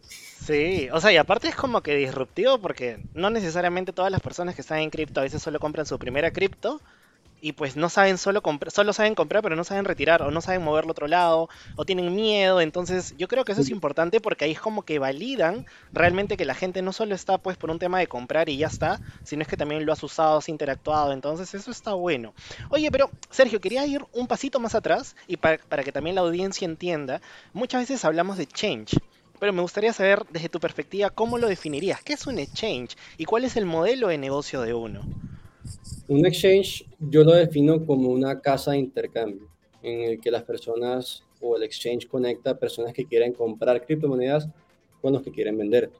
Sí, 0.45 0.87
o 0.93 1.01
sea, 1.01 1.11
y 1.11 1.17
aparte 1.17 1.47
es 1.49 1.55
como 1.55 1.81
que 1.81 1.95
disruptivo 1.95 2.59
porque 2.59 2.99
no 3.13 3.29
necesariamente 3.29 3.91
todas 3.91 4.11
las 4.11 4.21
personas 4.21 4.55
que 4.55 4.61
están 4.61 4.79
en 4.79 4.89
cripto 4.89 5.19
a 5.19 5.23
veces 5.23 5.41
solo 5.41 5.59
compran 5.59 5.85
su 5.85 5.99
primera 5.99 6.31
cripto 6.31 6.81
y 7.41 7.53
pues 7.53 7.75
no 7.75 7.89
saben 7.89 8.17
solo 8.17 8.41
comprar, 8.41 8.71
solo 8.71 8.93
saben 8.93 9.15
comprar, 9.15 9.43
pero 9.43 9.55
no 9.55 9.63
saben 9.63 9.85
retirar, 9.85 10.21
o 10.21 10.31
no 10.31 10.41
saben 10.41 10.63
moverlo 10.63 10.91
a 10.91 10.93
otro 10.93 11.07
lado, 11.07 11.49
o 11.75 11.85
tienen 11.85 12.15
miedo. 12.15 12.61
Entonces, 12.61 13.13
yo 13.17 13.27
creo 13.27 13.45
que 13.45 13.51
eso 13.51 13.61
es 13.61 13.69
importante 13.69 14.19
porque 14.19 14.45
ahí 14.45 14.51
es 14.51 14.59
como 14.59 14.83
que 14.83 14.99
validan 14.99 15.65
realmente 15.93 16.37
que 16.37 16.45
la 16.45 16.55
gente 16.55 16.81
no 16.81 16.93
solo 16.93 17.15
está 17.15 17.37
pues 17.37 17.57
por 17.57 17.69
un 17.69 17.79
tema 17.79 17.99
de 17.99 18.07
comprar 18.07 18.49
y 18.49 18.57
ya 18.57 18.67
está, 18.67 19.01
sino 19.23 19.41
es 19.41 19.47
que 19.47 19.57
también 19.57 19.85
lo 19.85 19.93
has 19.93 20.03
usado, 20.03 20.37
has 20.37 20.49
interactuado. 20.49 21.11
Entonces, 21.13 21.53
eso 21.53 21.71
está 21.71 21.93
bueno. 21.93 22.33
Oye, 22.69 22.91
pero 22.91 23.11
Sergio, 23.29 23.61
quería 23.61 23.85
ir 23.85 24.05
un 24.13 24.27
pasito 24.27 24.59
más 24.59 24.75
atrás 24.75 25.15
y 25.27 25.37
para, 25.37 25.57
para 25.57 25.83
que 25.83 25.91
también 25.91 26.15
la 26.15 26.21
audiencia 26.21 26.65
entienda. 26.65 27.21
Muchas 27.53 27.81
veces 27.81 28.03
hablamos 28.05 28.37
de 28.37 28.47
change. 28.47 28.97
Pero 29.39 29.53
me 29.53 29.61
gustaría 29.61 29.93
saber 29.93 30.25
desde 30.29 30.49
tu 30.49 30.59
perspectiva 30.59 31.11
cómo 31.11 31.37
lo 31.37 31.47
definirías. 31.47 32.01
¿Qué 32.01 32.13
es 32.13 32.25
un 32.25 32.39
exchange 32.39 32.97
y 33.17 33.25
cuál 33.25 33.43
es 33.43 33.55
el 33.55 33.65
modelo 33.65 34.07
de 34.07 34.17
negocio 34.17 34.61
de 34.61 34.73
uno? 34.73 35.01
Un 36.07 36.25
exchange 36.25 36.85
yo 36.99 37.23
lo 37.23 37.33
defino 37.33 37.85
como 37.85 38.09
una 38.09 38.39
casa 38.39 38.71
de 38.71 38.77
intercambio 38.77 39.49
en 39.83 40.01
el 40.01 40.19
que 40.19 40.31
las 40.31 40.43
personas 40.43 41.23
o 41.41 41.55
el 41.57 41.63
exchange 41.63 42.07
conecta 42.07 42.57
personas 42.57 42.93
que 42.93 43.05
quieren 43.05 43.33
comprar 43.33 43.85
criptomonedas 43.85 44.47
con 45.01 45.13
los 45.13 45.21
que 45.21 45.31
quieren 45.31 45.57
vender. 45.57 45.91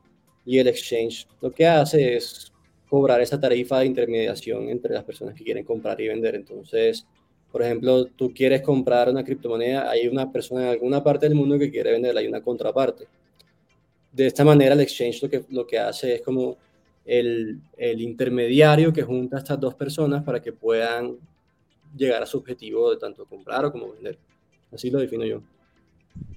Y 0.45 0.59
el 0.59 0.67
exchange 0.67 1.27
lo 1.41 1.51
que 1.51 1.67
hace 1.67 2.15
es 2.15 2.51
cobrar 2.89 3.21
esa 3.21 3.39
tarifa 3.39 3.79
de 3.79 3.85
intermediación 3.85 4.69
entre 4.69 4.93
las 4.93 5.03
personas 5.03 5.35
que 5.35 5.43
quieren 5.43 5.65
comprar 5.65 5.99
y 5.99 6.07
vender. 6.07 6.35
Entonces, 6.35 7.05
por 7.51 7.61
ejemplo, 7.61 8.05
tú 8.05 8.33
quieres 8.33 8.61
comprar 8.61 9.09
una 9.09 9.23
criptomoneda, 9.23 9.89
hay 9.89 10.07
una 10.07 10.31
persona 10.31 10.63
en 10.63 10.69
alguna 10.69 11.03
parte 11.03 11.27
del 11.27 11.35
mundo 11.35 11.59
que 11.59 11.71
quiere 11.71 11.91
venderla, 11.91 12.21
hay 12.21 12.27
una 12.27 12.41
contraparte. 12.41 13.07
De 14.11 14.27
esta 14.27 14.43
manera, 14.43 14.73
el 14.73 14.81
exchange 14.81 15.21
lo 15.23 15.29
que, 15.29 15.43
lo 15.49 15.67
que 15.67 15.77
hace 15.77 16.15
es 16.15 16.21
como 16.21 16.57
el, 17.07 17.61
intermediario 18.01 18.93
que 18.93 19.03
junta 19.03 19.37
a 19.37 19.39
estas 19.39 19.59
dos 19.59 19.73
personas 19.75 20.23
para 20.23 20.41
que 20.41 20.51
puedan 20.51 21.15
llegar 21.95 22.21
a 22.21 22.25
su 22.25 22.37
objetivo 22.37 22.91
de 22.91 22.97
tanto 22.97 23.25
comprar 23.25 23.65
o 23.65 23.71
como 23.71 23.93
vender. 23.93 24.17
Así 24.71 24.91
lo 24.91 24.99
defino 24.99 25.25
yo. 25.25 25.41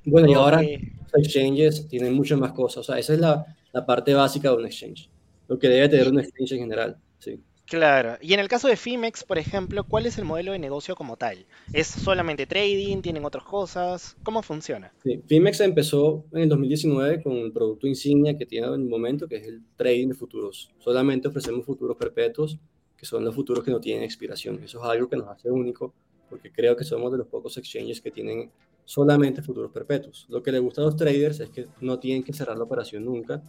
Bueno, 0.05 0.29
y 0.29 0.35
ahora 0.35 0.63
los 0.63 1.27
exchanges 1.27 1.89
tienen 1.89 2.15
muchas 2.15 2.39
más 2.39 2.53
cosas. 2.53 2.79
O 2.79 2.85
sea, 2.85 2.99
esa 2.99 3.15
es 3.15 3.21
la, 3.21 3.45
la 3.73 3.85
parte 3.85 4.15
básica 4.15 4.51
de 4.51 4.57
un 4.57 4.67
exchange. 4.67 5.11
Lo 5.49 5.59
que 5.59 5.69
debe 5.69 5.89
tener 5.89 6.09
un 6.09 6.21
exchange 6.21 6.53
en 6.53 6.59
general. 6.61 6.97
Sí. 7.19 7.41
Claro. 7.71 8.19
Y 8.21 8.35
en 8.35 8.41
el 8.41 8.49
caso 8.49 8.67
de 8.67 8.77
Fimex, 8.77 9.23
por 9.23 9.39
ejemplo, 9.39 9.85
¿cuál 9.85 10.05
es 10.05 10.19
el 10.19 10.25
modelo 10.25 10.51
de 10.51 10.59
negocio 10.59 10.97
como 10.97 11.17
tal? 11.17 11.47
¿Es 11.73 11.87
solamente 11.87 12.45
trading? 12.45 13.01
¿Tienen 13.01 13.25
otras 13.25 13.45
cosas? 13.45 14.17
¿Cómo 14.25 14.43
funciona? 14.43 14.93
Fimex 15.29 15.61
empezó 15.61 16.25
en 16.33 16.41
el 16.41 16.49
2019 16.49 17.23
con 17.23 17.33
el 17.35 17.53
producto 17.53 17.87
insignia 17.87 18.37
que 18.37 18.45
tiene 18.45 18.67
en 18.67 18.73
el 18.73 18.89
momento, 18.89 19.29
que 19.29 19.37
es 19.37 19.47
el 19.47 19.63
trading 19.77 20.09
de 20.09 20.15
futuros. 20.17 20.73
Solamente 20.81 21.29
ofrecemos 21.29 21.65
futuros 21.65 21.97
perpetuos, 21.97 22.59
que 22.97 23.07
son 23.07 23.25
los 23.25 23.37
futuros 23.37 23.63
que 23.63 23.71
no 23.71 23.79
tienen 23.79 24.03
expiración. 24.03 24.61
Eso 24.65 24.83
es 24.83 24.91
algo 24.91 25.09
que 25.09 25.17
nos 25.17 25.29
hace 25.29 25.49
único, 25.49 25.95
porque 26.29 26.51
creo 26.51 26.75
que 26.75 26.83
somos 26.83 27.13
de 27.13 27.19
los 27.19 27.29
pocos 27.29 27.57
exchanges 27.57 28.01
que 28.01 28.11
tienen 28.11 28.51
solamente 28.85 29.43
futuros 29.43 29.71
perpetuos. 29.71 30.27
Lo 30.29 30.43
que 30.43 30.51
le 30.51 30.59
gusta 30.59 30.81
a 30.83 30.87
los 30.87 30.97
traders 30.97 31.39
es 31.39 31.51
que 31.51 31.69
no 31.81 32.01
tienen 32.01 32.25
que 32.25 32.33
cerrar 32.33 32.57
la 32.57 32.65
operación 32.65 33.05
nunca 33.05 33.41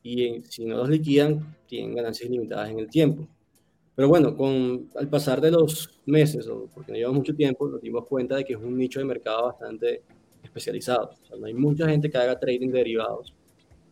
y 0.00 0.42
si 0.48 0.64
no 0.64 0.76
los 0.76 0.88
liquidan, 0.88 1.56
tienen 1.66 1.96
ganancias 1.96 2.30
limitadas 2.30 2.70
en 2.70 2.78
el 2.78 2.88
tiempo. 2.88 3.26
Pero 3.96 4.08
bueno, 4.08 4.36
con, 4.36 4.88
al 4.96 5.08
pasar 5.08 5.40
de 5.40 5.52
los 5.52 6.00
meses, 6.06 6.48
porque 6.74 6.92
no 6.92 6.98
lleva 6.98 7.12
mucho 7.12 7.34
tiempo, 7.34 7.68
nos 7.68 7.80
dimos 7.80 8.06
cuenta 8.06 8.36
de 8.36 8.44
que 8.44 8.54
es 8.54 8.58
un 8.58 8.76
nicho 8.76 8.98
de 8.98 9.04
mercado 9.04 9.44
bastante 9.44 10.02
especializado. 10.42 11.10
O 11.22 11.26
sea, 11.26 11.36
no 11.36 11.46
hay 11.46 11.54
mucha 11.54 11.88
gente 11.88 12.10
que 12.10 12.18
haga 12.18 12.38
trading 12.38 12.70
de 12.70 12.78
derivados 12.78 13.32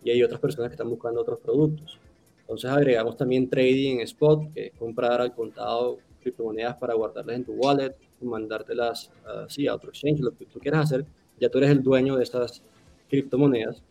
y 0.05 0.11
hay 0.11 0.23
otras 0.23 0.41
personas 0.41 0.71
que 0.71 0.75
están 0.75 0.91
buscando 0.91 1.21
otros 1.21 1.39
productos. 1.39 2.01
Entonces 2.41 2.71
agregamos 2.71 3.17
también 3.17 3.49
trading 3.49 3.97
en 3.97 4.01
spot, 4.01 4.53
que 4.53 4.67
es 4.67 4.73
comprar 4.79 5.21
al 5.21 5.35
contado 5.35 5.99
criptomonedas 6.21 6.77
para 6.77 6.95
guardarlas 6.95 7.37
en 7.37 7.45
tu 7.45 7.53
wallet, 7.53 7.95
mandártelas 8.21 9.11
así 9.47 9.67
a 9.67 9.75
otro 9.75 9.91
exchange, 9.91 10.21
lo 10.21 10.33
que 10.33 10.47
tú 10.47 10.59
quieras 10.59 10.85
hacer. 10.85 11.07
Ya 11.41 11.49
tú 11.49 11.59
eres 11.59 11.71
el 11.71 11.83
dueño 11.83 12.17
de 12.17 12.25
estas 12.25 12.63
criptomonedas 13.09 13.83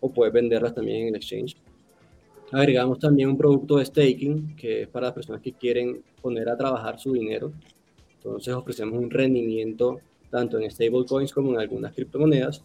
o 0.00 0.12
puedes 0.12 0.32
venderlas 0.32 0.74
también 0.74 1.02
en 1.02 1.08
el 1.08 1.16
exchange. 1.16 1.56
Agregamos 2.52 2.98
también 2.98 3.28
un 3.28 3.36
producto 3.36 3.76
de 3.76 3.84
staking, 3.84 4.56
que 4.56 4.82
es 4.82 4.88
para 4.88 5.06
las 5.06 5.14
personas 5.14 5.42
que 5.42 5.52
quieren 5.52 6.02
poner 6.20 6.48
a 6.48 6.56
trabajar 6.56 6.98
su 6.98 7.12
dinero. 7.12 7.52
Entonces 8.18 8.54
ofrecemos 8.54 8.98
un 8.98 9.10
rendimiento 9.10 10.00
tanto 10.30 10.58
en 10.58 10.70
stablecoins 10.70 11.32
como 11.32 11.52
en 11.52 11.60
algunas 11.60 11.92
criptomonedas. 11.92 12.62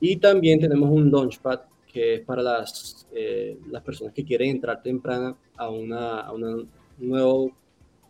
Y 0.00 0.16
también 0.16 0.58
tenemos 0.58 0.88
un 0.90 1.10
launchpad, 1.10 1.60
que 1.92 2.14
es 2.14 2.20
para 2.22 2.42
las, 2.42 3.06
eh, 3.12 3.58
las 3.70 3.82
personas 3.82 4.14
que 4.14 4.24
quieren 4.24 4.50
entrar 4.50 4.82
temprana 4.82 5.34
a 5.56 5.68
una, 5.68 6.20
a 6.20 6.32
una, 6.32 6.56
nuevo, 6.98 7.52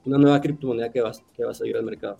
una 0.04 0.18
nueva 0.18 0.40
criptomoneda 0.40 0.92
que 0.92 1.00
va, 1.00 1.12
que 1.34 1.44
va 1.44 1.50
a 1.50 1.54
salir 1.54 1.76
al 1.76 1.82
mercado. 1.82 2.18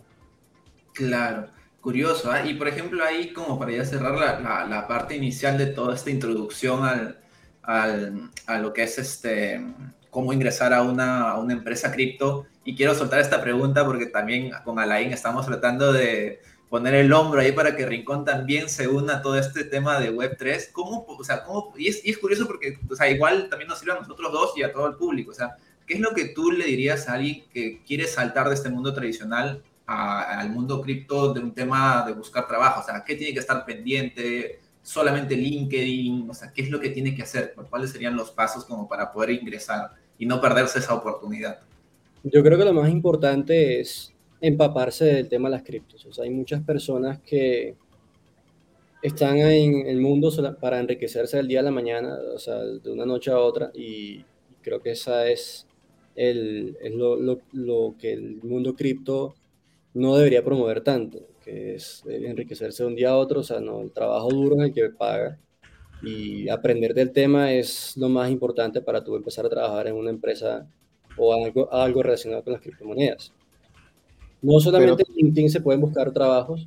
Claro, 0.93 1.49
curioso. 1.81 2.31
¿ah? 2.31 2.45
Y 2.45 2.55
por 2.55 2.67
ejemplo, 2.67 3.05
ahí 3.05 3.33
como 3.33 3.59
para 3.59 3.73
ya 3.73 3.85
cerrar 3.85 4.19
la, 4.19 4.41
la, 4.41 4.67
la 4.67 4.89
parte 4.89 5.17
inicial 5.17 5.57
de 5.59 5.67
toda 5.67 5.95
esta 5.95 6.11
introducción 6.11 6.83
al, 6.83 7.21
a 7.63 8.59
lo 8.59 8.73
que 8.73 8.83
es 8.83 8.99
este, 8.99 9.61
cómo 10.11 10.33
ingresar 10.33 10.75
a 10.75 10.83
una, 10.83 11.31
a 11.31 11.39
una 11.39 11.53
empresa 11.53 11.93
cripto. 11.93 12.47
Y 12.65 12.77
quiero 12.77 12.95
soltar 12.95 13.21
esta 13.21 13.41
pregunta 13.43 13.85
porque 13.85 14.07
también 14.07 14.51
con 14.65 14.79
Alain 14.79 15.13
estamos 15.13 15.47
tratando 15.47 15.93
de 15.93 16.41
poner 16.69 16.95
el 16.95 17.13
hombro 17.13 17.41
ahí 17.41 17.53
para 17.53 17.75
que 17.75 17.85
Rincón 17.85 18.25
también 18.25 18.69
se 18.69 18.87
una 18.87 19.23
todo 19.23 19.37
este 19.37 19.65
tema 19.65 19.99
de 19.99 20.15
Web3. 20.15 20.71
¿Cómo, 20.73 21.05
o 21.07 21.25
sea, 21.25 21.43
cómo, 21.43 21.75
y, 21.77 21.89
es, 21.89 22.05
y 22.05 22.11
es 22.11 22.19
curioso 22.19 22.47
porque, 22.47 22.79
o 22.89 22.95
sea, 22.95 23.11
igual 23.11 23.49
también 23.49 23.69
nos 23.69 23.79
sirve 23.79 23.93
a 23.93 24.01
nosotros 24.01 24.33
dos 24.33 24.53
y 24.57 24.63
a 24.63 24.73
todo 24.73 24.87
el 24.87 24.95
público. 24.95 25.33
O 25.33 25.35
sea, 25.35 25.57
¿qué 25.87 25.95
es 25.95 26.01
lo 26.01 26.15
que 26.15 26.27
tú 26.27 26.53
le 26.53 26.65
dirías 26.65 27.09
a 27.09 27.15
alguien 27.15 27.45
que 27.53 27.83
quiere 27.85 28.07
saltar 28.07 28.49
de 28.49 28.55
este 28.55 28.69
mundo 28.69 28.95
tradicional 28.95 29.63
al 29.87 30.51
mundo 30.51 30.81
cripto 30.81 31.35
de 31.35 31.41
un 31.41 31.53
tema 31.53 32.05
de 32.07 32.13
buscar 32.13 32.47
trabajo? 32.47 32.81
O 32.81 32.85
sea, 32.85 33.03
¿qué 33.05 33.17
tiene 33.17 33.33
que 33.33 33.41
estar 33.41 33.65
pendiente? 33.65 34.61
Solamente 34.83 35.37
LinkedIn? 35.37 36.29
O 36.29 36.35
sea, 36.35 36.53
¿qué 36.53 36.63
es 36.63 36.71
lo 36.71 36.81
que 36.81 36.91
tiene 36.91 37.15
que 37.15 37.23
hacer? 37.23 37.55
¿Cuáles 37.69 37.91
serían 37.91 38.17
los 38.17 38.31
pasos 38.31 38.65
como 38.65 38.89
para 38.89 39.13
poder 39.13 39.31
ingresar 39.31 39.91
y 40.19 40.27
no 40.27 40.41
perderse 40.41 40.79
esa 40.79 40.95
oportunidad? 40.95 41.61
Yo 42.23 42.43
creo 42.43 42.59
que 42.59 42.65
lo 42.65 42.75
más 42.75 42.91
importante 42.91 43.81
es 43.81 44.13
empaparse 44.41 45.07
del 45.07 45.29
tema 45.29 45.49
de 45.49 45.57
las 45.57 45.63
criptos. 45.63 46.19
Hay 46.19 46.31
muchas 46.31 46.63
personas 46.63 47.21
que 47.21 47.77
están 49.03 49.39
en 49.39 49.87
el 49.87 50.01
mundo 50.01 50.31
para 50.61 50.79
enriquecerse 50.79 51.39
del 51.39 51.49
día 51.49 51.61
a 51.61 51.65
la 51.65 51.71
mañana, 51.71 52.19
o 52.35 52.39
sea, 52.39 52.59
de 52.59 52.91
una 52.91 53.07
noche 53.07 53.31
a 53.31 53.39
otra, 53.39 53.71
y 53.75 54.25
creo 54.61 54.83
que 54.83 54.91
esa 54.91 55.27
es, 55.29 55.67
el, 56.15 56.77
es 56.83 56.95
lo, 56.95 57.17
lo, 57.17 57.41
lo 57.53 57.95
que 57.99 58.13
el 58.13 58.43
mundo 58.43 58.75
cripto 58.77 59.35
no 59.95 60.17
debería 60.17 60.45
promover 60.45 60.83
tanto 60.83 61.30
que 61.51 61.75
es 61.75 62.05
enriquecerse 62.07 62.83
de 62.83 62.89
un 62.89 62.95
día 62.95 63.11
a 63.11 63.17
otro, 63.17 63.41
o 63.41 63.43
sea, 63.43 63.61
no, 63.61 63.83
el 63.83 63.91
trabajo 63.91 64.29
duro 64.29 64.57
es 64.57 64.69
el 64.69 64.75
que 64.75 64.91
paga 64.91 65.39
y 66.03 66.49
aprender 66.49 66.95
del 66.95 67.11
tema 67.11 67.53
es 67.53 67.97
lo 67.97 68.09
más 68.09 68.31
importante 68.31 68.81
para 68.81 69.03
tú 69.03 69.17
empezar 69.17 69.45
a 69.45 69.51
trabajar 69.51 69.89
en 69.89 69.95
una 69.95 70.11
empresa 70.11 70.67
o 71.17 71.35
algo, 71.35 71.73
algo 71.73 72.03
relacionado 72.03 72.43
con 72.43 72.53
las 72.53 72.63
criptomonedas. 72.63 73.33
No 74.41 74.59
solamente 74.61 75.05
en 75.09 75.15
LinkedIn 75.15 75.51
se 75.51 75.61
pueden 75.61 75.81
buscar 75.81 76.13
trabajos, 76.13 76.67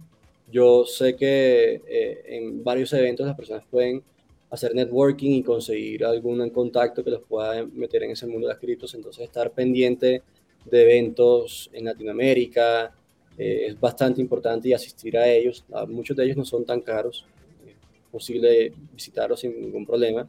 yo 0.52 0.86
sé 0.86 1.16
que 1.16 1.82
eh, 1.88 2.24
en 2.28 2.64
varios 2.64 2.94
eventos 2.94 3.26
las 3.26 3.36
personas 3.36 3.66
pueden 3.72 4.04
hacer 4.52 4.76
networking 4.76 5.32
y 5.32 5.44
conseguir 5.44 6.06
algún 6.06 6.48
contacto 6.52 7.04
que 7.04 7.10
los 7.10 7.22
pueda 7.24 7.66
meter 7.66 8.04
en 8.04 8.12
ese 8.12 8.28
mundo 8.28 8.48
de 8.48 8.54
las 8.54 8.62
criptos, 8.62 8.94
entonces 8.94 9.24
estar 9.24 9.50
pendiente 9.52 10.22
de 10.66 10.82
eventos 10.84 11.72
en 11.74 11.86
Latinoamérica, 11.86 12.94
eh, 13.38 13.68
es 13.68 13.80
bastante 13.80 14.22
importante 14.22 14.70
y 14.70 14.74
asistir 14.74 15.18
a 15.18 15.28
ellos. 15.28 15.64
Ah, 15.74 15.86
muchos 15.86 16.16
de 16.16 16.26
ellos 16.26 16.38
no 16.38 16.46
son 16.46 16.66
tan 16.66 16.82
caros, 16.82 17.26
es 17.66 17.76
posible 18.12 18.74
visitarlos 18.94 19.40
sin 19.40 19.60
ningún 19.60 19.86
problema. 19.86 20.28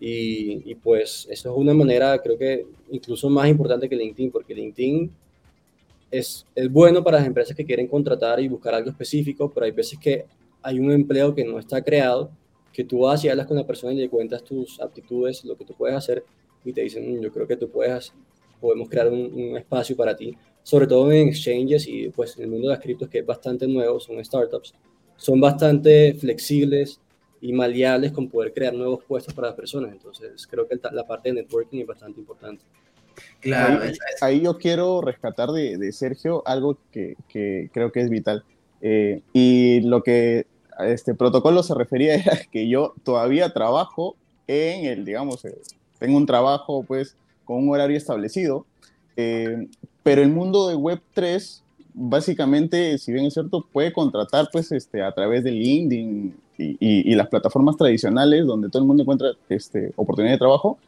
Y, 0.00 0.70
y, 0.70 0.74
pues 0.76 1.26
eso 1.28 1.50
es 1.50 1.56
una 1.56 1.74
manera, 1.74 2.16
creo 2.22 2.38
que 2.38 2.66
incluso 2.90 3.28
más 3.28 3.48
importante 3.48 3.88
que 3.88 3.96
LinkedIn, 3.96 4.30
porque 4.30 4.54
LinkedIn 4.54 5.10
es, 6.10 6.46
es 6.54 6.70
bueno 6.70 7.02
para 7.02 7.18
las 7.18 7.26
empresas 7.26 7.56
que 7.56 7.64
quieren 7.64 7.88
contratar 7.88 8.38
y 8.38 8.46
buscar 8.46 8.74
algo 8.74 8.90
específico, 8.90 9.50
pero 9.52 9.66
hay 9.66 9.72
veces 9.72 9.98
que 9.98 10.24
hay 10.62 10.78
un 10.78 10.92
empleo 10.92 11.34
que 11.34 11.44
no 11.44 11.58
está 11.58 11.82
creado, 11.82 12.30
que 12.72 12.84
tú 12.84 13.00
vas 13.00 13.24
y 13.24 13.28
hablas 13.28 13.48
con 13.48 13.56
la 13.56 13.66
persona 13.66 13.92
y 13.92 13.96
le 13.96 14.08
cuentas 14.08 14.44
tus 14.44 14.80
aptitudes, 14.80 15.44
lo 15.44 15.56
que 15.56 15.64
tú 15.64 15.74
puedes 15.74 15.96
hacer, 15.96 16.24
y 16.64 16.72
te 16.72 16.82
dicen, 16.82 17.18
mm, 17.18 17.20
yo 17.20 17.32
creo 17.32 17.48
que 17.48 17.56
tú 17.56 17.68
puedes, 17.68 18.12
podemos 18.60 18.88
crear 18.88 19.08
un, 19.08 19.32
un 19.34 19.56
espacio 19.56 19.96
para 19.96 20.16
ti 20.16 20.36
sobre 20.68 20.86
todo 20.86 21.10
en 21.10 21.28
exchanges 21.28 21.88
y 21.88 22.10
pues 22.10 22.36
en 22.36 22.42
el 22.42 22.50
mundo 22.50 22.68
de 22.68 22.74
las 22.74 22.82
criptos 22.82 23.08
que 23.08 23.20
es 23.20 23.24
bastante 23.24 23.66
nuevo, 23.66 23.98
son 23.98 24.22
startups, 24.22 24.74
son 25.16 25.40
bastante 25.40 26.12
flexibles 26.12 27.00
y 27.40 27.54
maleables 27.54 28.12
con 28.12 28.28
poder 28.28 28.52
crear 28.52 28.74
nuevos 28.74 29.02
puestos 29.02 29.32
para 29.32 29.48
las 29.48 29.56
personas. 29.56 29.92
Entonces, 29.92 30.46
creo 30.46 30.68
que 30.68 30.78
la 30.92 31.06
parte 31.06 31.30
de 31.30 31.36
networking 31.36 31.78
es 31.80 31.86
bastante 31.86 32.20
importante. 32.20 32.62
Claro, 33.40 33.80
ahí, 34.20 34.42
yo 34.42 34.58
quiero 34.58 35.00
rescatar 35.00 35.52
de, 35.52 35.90
Sergio 35.90 36.42
algo 36.44 36.76
que, 36.92 37.16
creo 37.72 37.90
que 37.90 38.00
es 38.02 38.10
vital. 38.10 38.44
Eh, 38.82 39.22
y 39.32 39.80
lo 39.80 40.02
que 40.02 40.44
este 40.80 41.14
protocolo 41.14 41.62
se 41.62 41.74
refería 41.74 42.14
era 42.16 42.40
que 42.52 42.68
yo 42.68 42.92
todavía 43.04 43.54
trabajo 43.54 44.16
en 44.46 44.84
el, 44.84 45.06
digamos, 45.06 45.46
eh, 45.46 45.56
tengo 45.98 46.18
un 46.18 46.26
trabajo 46.26 46.82
pues 46.82 47.16
con 47.46 47.56
un 47.56 47.70
horario 47.70 47.96
establecido, 47.96 48.66
eh, 49.16 49.66
pero 50.02 50.22
el 50.22 50.30
mundo 50.30 50.68
de 50.68 50.76
Web3 50.76 51.62
básicamente, 51.98 52.96
si 52.98 53.12
bien 53.12 53.26
es 53.26 53.34
cierto, 53.34 53.66
puede 53.72 53.92
contratar 53.92 54.48
pues 54.52 54.70
este, 54.72 55.02
a 55.02 55.12
través 55.12 55.42
de 55.42 55.50
LinkedIn 55.50 56.36
y, 56.58 57.14
las 57.14 57.28
plataformas 57.28 57.76
tradicionales 57.76 58.46
donde 58.46 58.68
todo 58.68 58.82
el 58.82 58.88
mundo 58.88 59.02
encuentra 59.02 59.32
este, 59.48 59.92
oportunidad 59.96 60.34
de 60.34 60.38
trabajo, 60.38 60.78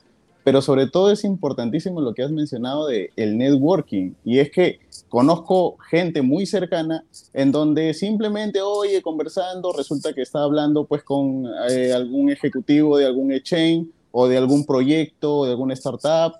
pero 0.45 0.63
sobre 0.63 0.87
todo 0.87 1.11
es 1.11 1.25
importantísimo 1.25 2.01
lo 2.01 2.15
que 2.15 2.23
has 2.23 2.31
mencionado 2.31 2.87
de 2.87 3.11
el 3.17 3.37
networking. 3.37 4.13
Y 4.25 4.39
es 4.39 4.51
que 4.51 4.81
conozco 5.09 5.77
gente 5.79 6.23
muy 6.23 6.47
cercana 6.47 7.05
en 7.35 7.53
donde 7.53 7.93
simplemente 7.95 8.61
oye 8.61 9.03
conversando 9.03 9.73
resulta 9.73 10.13
que 10.13 10.23
está 10.23 10.43
hablando 10.43 10.85
pues 10.85 11.03
con 11.03 11.47
eh, 11.69 11.93
algún 11.93 12.31
ejecutivo 12.31 12.97
de 12.97 13.07
algún 13.07 13.33
exchange 13.33 13.89
o 14.13 14.29
de 14.29 14.39
algún 14.39 14.65
proyecto 14.65 15.39
o 15.39 15.45
de 15.45 15.53
alguna 15.53 15.75
startup 15.75 16.35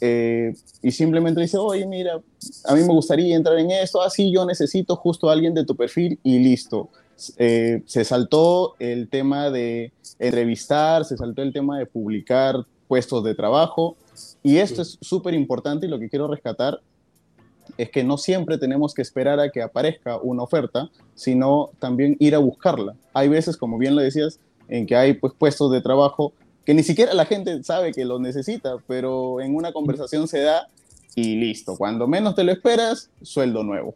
eh, 0.00 0.54
y 0.82 0.90
simplemente 0.90 1.40
dice 1.40 1.56
oye 1.58 1.86
mira 1.86 2.20
a 2.64 2.74
mí 2.74 2.80
me 2.80 2.92
gustaría 2.92 3.34
entrar 3.36 3.58
en 3.58 3.70
esto 3.70 4.02
así 4.02 4.32
yo 4.32 4.44
necesito 4.44 4.96
justo 4.96 5.28
a 5.28 5.32
alguien 5.32 5.54
de 5.54 5.64
tu 5.64 5.76
perfil 5.76 6.18
y 6.22 6.38
listo 6.38 6.90
eh, 7.36 7.82
se 7.86 8.04
saltó 8.04 8.74
el 8.78 9.08
tema 9.08 9.50
de 9.50 9.92
entrevistar, 10.18 11.04
se 11.04 11.16
saltó 11.16 11.42
el 11.42 11.52
tema 11.52 11.78
de 11.78 11.86
publicar 11.86 12.66
puestos 12.88 13.24
de 13.24 13.34
trabajo. 13.34 13.96
Y 14.42 14.58
esto 14.58 14.82
es 14.82 14.98
súper 15.00 15.34
importante 15.34 15.86
y 15.86 15.88
lo 15.88 15.98
que 15.98 16.08
quiero 16.08 16.28
rescatar 16.28 16.80
es 17.78 17.90
que 17.90 18.04
no 18.04 18.18
siempre 18.18 18.58
tenemos 18.58 18.94
que 18.94 19.02
esperar 19.02 19.40
a 19.40 19.50
que 19.50 19.62
aparezca 19.62 20.18
una 20.18 20.42
oferta, 20.42 20.90
sino 21.14 21.70
también 21.78 22.16
ir 22.20 22.34
a 22.34 22.38
buscarla. 22.38 22.94
Hay 23.12 23.28
veces, 23.28 23.56
como 23.56 23.78
bien 23.78 23.96
lo 23.96 24.02
decías, 24.02 24.38
en 24.68 24.86
que 24.86 24.96
hay 24.96 25.14
pues, 25.14 25.32
puestos 25.36 25.72
de 25.72 25.80
trabajo 25.80 26.32
que 26.64 26.74
ni 26.74 26.82
siquiera 26.82 27.14
la 27.14 27.26
gente 27.26 27.62
sabe 27.62 27.92
que 27.92 28.04
los 28.04 28.20
necesita, 28.20 28.76
pero 28.86 29.40
en 29.40 29.54
una 29.54 29.72
conversación 29.72 30.28
se 30.28 30.40
da 30.40 30.68
y 31.14 31.36
listo. 31.36 31.76
Cuando 31.76 32.06
menos 32.06 32.34
te 32.34 32.44
lo 32.44 32.52
esperas, 32.52 33.10
sueldo 33.22 33.62
nuevo. 33.62 33.94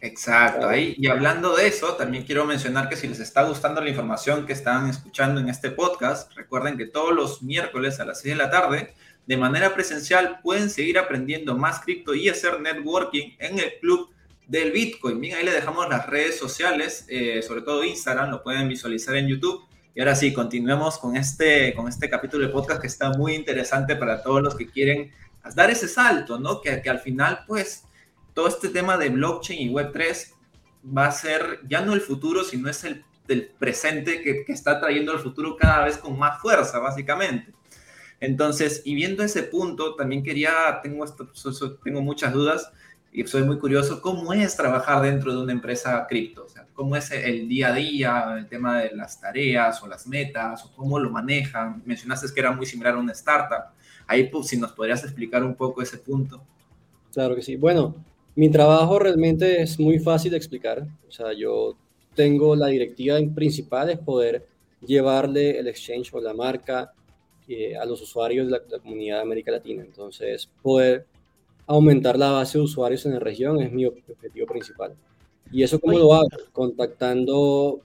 Exacto, 0.00 0.68
ahí. 0.68 0.94
Y 0.96 1.08
hablando 1.08 1.56
de 1.56 1.66
eso, 1.66 1.94
también 1.94 2.24
quiero 2.24 2.44
mencionar 2.44 2.88
que 2.88 2.96
si 2.96 3.08
les 3.08 3.18
está 3.18 3.42
gustando 3.42 3.80
la 3.80 3.90
información 3.90 4.46
que 4.46 4.52
están 4.52 4.88
escuchando 4.88 5.40
en 5.40 5.48
este 5.48 5.70
podcast, 5.70 6.32
recuerden 6.36 6.78
que 6.78 6.86
todos 6.86 7.12
los 7.12 7.42
miércoles 7.42 7.98
a 7.98 8.04
las 8.04 8.20
6 8.20 8.34
de 8.34 8.38
la 8.38 8.50
tarde, 8.50 8.94
de 9.26 9.36
manera 9.36 9.74
presencial, 9.74 10.38
pueden 10.42 10.70
seguir 10.70 10.98
aprendiendo 10.98 11.56
más 11.56 11.80
cripto 11.80 12.14
y 12.14 12.28
hacer 12.28 12.60
networking 12.60 13.32
en 13.40 13.58
el 13.58 13.72
club 13.80 14.10
del 14.46 14.70
Bitcoin. 14.70 15.20
Bien, 15.20 15.36
ahí 15.36 15.44
les 15.44 15.54
dejamos 15.54 15.88
las 15.88 16.06
redes 16.06 16.38
sociales, 16.38 17.04
eh, 17.08 17.42
sobre 17.42 17.62
todo 17.62 17.82
Instagram, 17.82 18.30
lo 18.30 18.42
pueden 18.42 18.68
visualizar 18.68 19.16
en 19.16 19.26
YouTube. 19.26 19.67
Y 19.94 20.00
ahora 20.00 20.14
sí, 20.14 20.32
continuemos 20.32 20.98
con 20.98 21.16
este, 21.16 21.74
con 21.74 21.88
este 21.88 22.08
capítulo 22.08 22.46
de 22.46 22.52
podcast 22.52 22.80
que 22.80 22.86
está 22.86 23.10
muy 23.10 23.34
interesante 23.34 23.96
para 23.96 24.22
todos 24.22 24.42
los 24.42 24.54
que 24.54 24.68
quieren 24.68 25.12
dar 25.54 25.70
ese 25.70 25.88
salto, 25.88 26.38
¿no? 26.38 26.60
Que, 26.60 26.80
que 26.82 26.90
al 26.90 27.00
final, 27.00 27.44
pues, 27.46 27.84
todo 28.34 28.48
este 28.48 28.68
tema 28.68 28.96
de 28.96 29.08
blockchain 29.08 29.68
y 29.68 29.72
Web3 29.72 30.32
va 30.96 31.06
a 31.06 31.12
ser 31.12 31.60
ya 31.68 31.80
no 31.80 31.94
el 31.94 32.00
futuro, 32.00 32.44
sino 32.44 32.68
es 32.70 32.84
el 32.84 33.04
del 33.28 33.46
presente 33.46 34.22
que, 34.22 34.44
está 34.48 34.80
trayendo 34.80 35.12
el 35.12 35.18
futuro 35.20 35.56
cada 35.56 35.84
vez 35.84 35.98
con 35.98 36.18
más 36.18 36.40
fuerza, 36.40 36.78
básicamente. 36.78 37.52
Entonces, 38.20 38.82
y 38.84 38.94
viendo 38.94 39.22
ese 39.22 39.44
punto, 39.44 39.94
también 39.94 40.24
quería, 40.24 40.80
tengo, 40.82 41.04
esto, 41.04 41.28
tengo 41.84 42.00
muchas 42.00 42.32
dudas 42.32 42.72
y 43.12 43.26
soy 43.26 43.42
muy 43.42 43.58
curioso, 43.58 44.00
¿cómo 44.00 44.32
es 44.32 44.56
trabajar 44.56 45.02
dentro 45.02 45.32
de 45.32 45.42
una 45.42 45.52
empresa 45.52 46.06
cripto? 46.08 46.44
O 46.44 46.48
sea, 46.48 46.66
¿cómo 46.74 46.94
es 46.94 47.10
el 47.10 47.48
día 47.48 47.68
a 47.68 47.74
día, 47.74 48.34
el 48.38 48.46
tema 48.46 48.80
de 48.80 48.94
las 48.94 49.20
tareas 49.20 49.82
o 49.82 49.86
las 49.86 50.06
metas, 50.06 50.64
o 50.64 50.72
cómo 50.76 50.98
lo 50.98 51.10
manejan? 51.10 51.82
Mencionaste 51.86 52.32
que 52.32 52.40
era 52.40 52.52
muy 52.52 52.66
similar 52.66 52.94
a 52.94 52.98
una 52.98 53.12
startup. 53.12 53.72
Ahí, 54.06 54.28
pues, 54.28 54.48
si 54.48 54.56
nos 54.56 54.72
podrías 54.72 55.02
explicar 55.04 55.42
un 55.42 55.54
poco 55.54 55.82
ese 55.82 55.98
punto. 55.98 56.42
Claro 57.12 57.34
que 57.34 57.42
sí. 57.42 57.56
Bueno, 57.56 57.94
mi 58.34 58.50
trabajo 58.50 58.98
realmente 58.98 59.62
es 59.62 59.80
muy 59.80 59.98
fácil 59.98 60.30
de 60.30 60.36
explicar. 60.36 60.86
O 61.08 61.10
sea, 61.10 61.32
yo 61.32 61.76
tengo 62.14 62.54
la 62.54 62.66
directiva 62.66 63.18
principal 63.34 63.90
es 63.90 63.98
poder 63.98 64.46
llevarle 64.80 65.58
el 65.58 65.68
exchange 65.68 66.12
o 66.12 66.20
la 66.20 66.34
marca 66.34 66.92
eh, 67.48 67.76
a 67.76 67.84
los 67.84 68.00
usuarios 68.02 68.46
de 68.46 68.52
la, 68.52 68.78
comunidad 68.80 69.16
de 69.16 69.22
América 69.22 69.50
Latina. 69.50 69.82
Entonces, 69.82 70.48
poder 70.62 71.06
aumentar 71.68 72.18
la 72.18 72.32
base 72.32 72.58
de 72.58 72.64
usuarios 72.64 73.06
en 73.06 73.12
la 73.12 73.20
región 73.20 73.60
es 73.60 73.70
mi 73.72 73.86
objetivo 73.86 74.46
principal. 74.46 74.94
¿Y 75.52 75.62
eso 75.62 75.78
cómo 75.78 75.98
lo 75.98 76.12
hago? 76.14 76.28
Contactando 76.52 77.80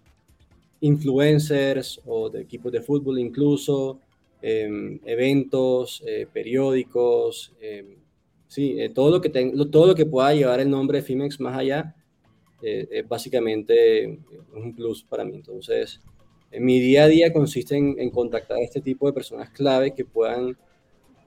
influencers 0.81 2.01
o 2.05 2.29
de 2.29 2.41
equipos 2.41 2.71
de 2.71 2.81
fútbol 2.81 3.19
incluso, 3.19 3.99
em, 4.41 4.99
eventos, 5.05 6.03
eh, 6.05 6.27
periódicos, 6.33 7.53
em, 7.61 8.03
Sí, 8.53 8.79
eh, 8.79 8.89
todo, 8.89 9.09
lo 9.09 9.19
que 9.19 9.29
todo 9.71 9.87
lo 9.87 9.95
que 9.95 10.05
pueda 10.05 10.31
llevar 10.31 10.59
el 10.59 10.69
nombre 10.69 10.99
de 10.99 11.03
Fimex 11.03 11.39
más 11.39 11.57
allá 11.57 11.95
eh, 12.61 12.87
es 12.91 13.07
básicamente 13.07 14.19
un 14.53 14.75
plus 14.75 15.01
para 15.01 15.25
mí. 15.25 15.37
Entonces, 15.37 15.99
mi 16.59 16.79
día 16.79 17.05
a 17.05 17.07
día 17.07 17.33
consiste 17.33 17.75
en, 17.75 18.11
contactar 18.11 18.57
a 18.57 18.61
este 18.61 18.79
tipo 18.79 19.07
de 19.07 19.13
personas 19.13 19.49
clave 19.49 19.95
que 19.95 20.05
puedan 20.05 20.55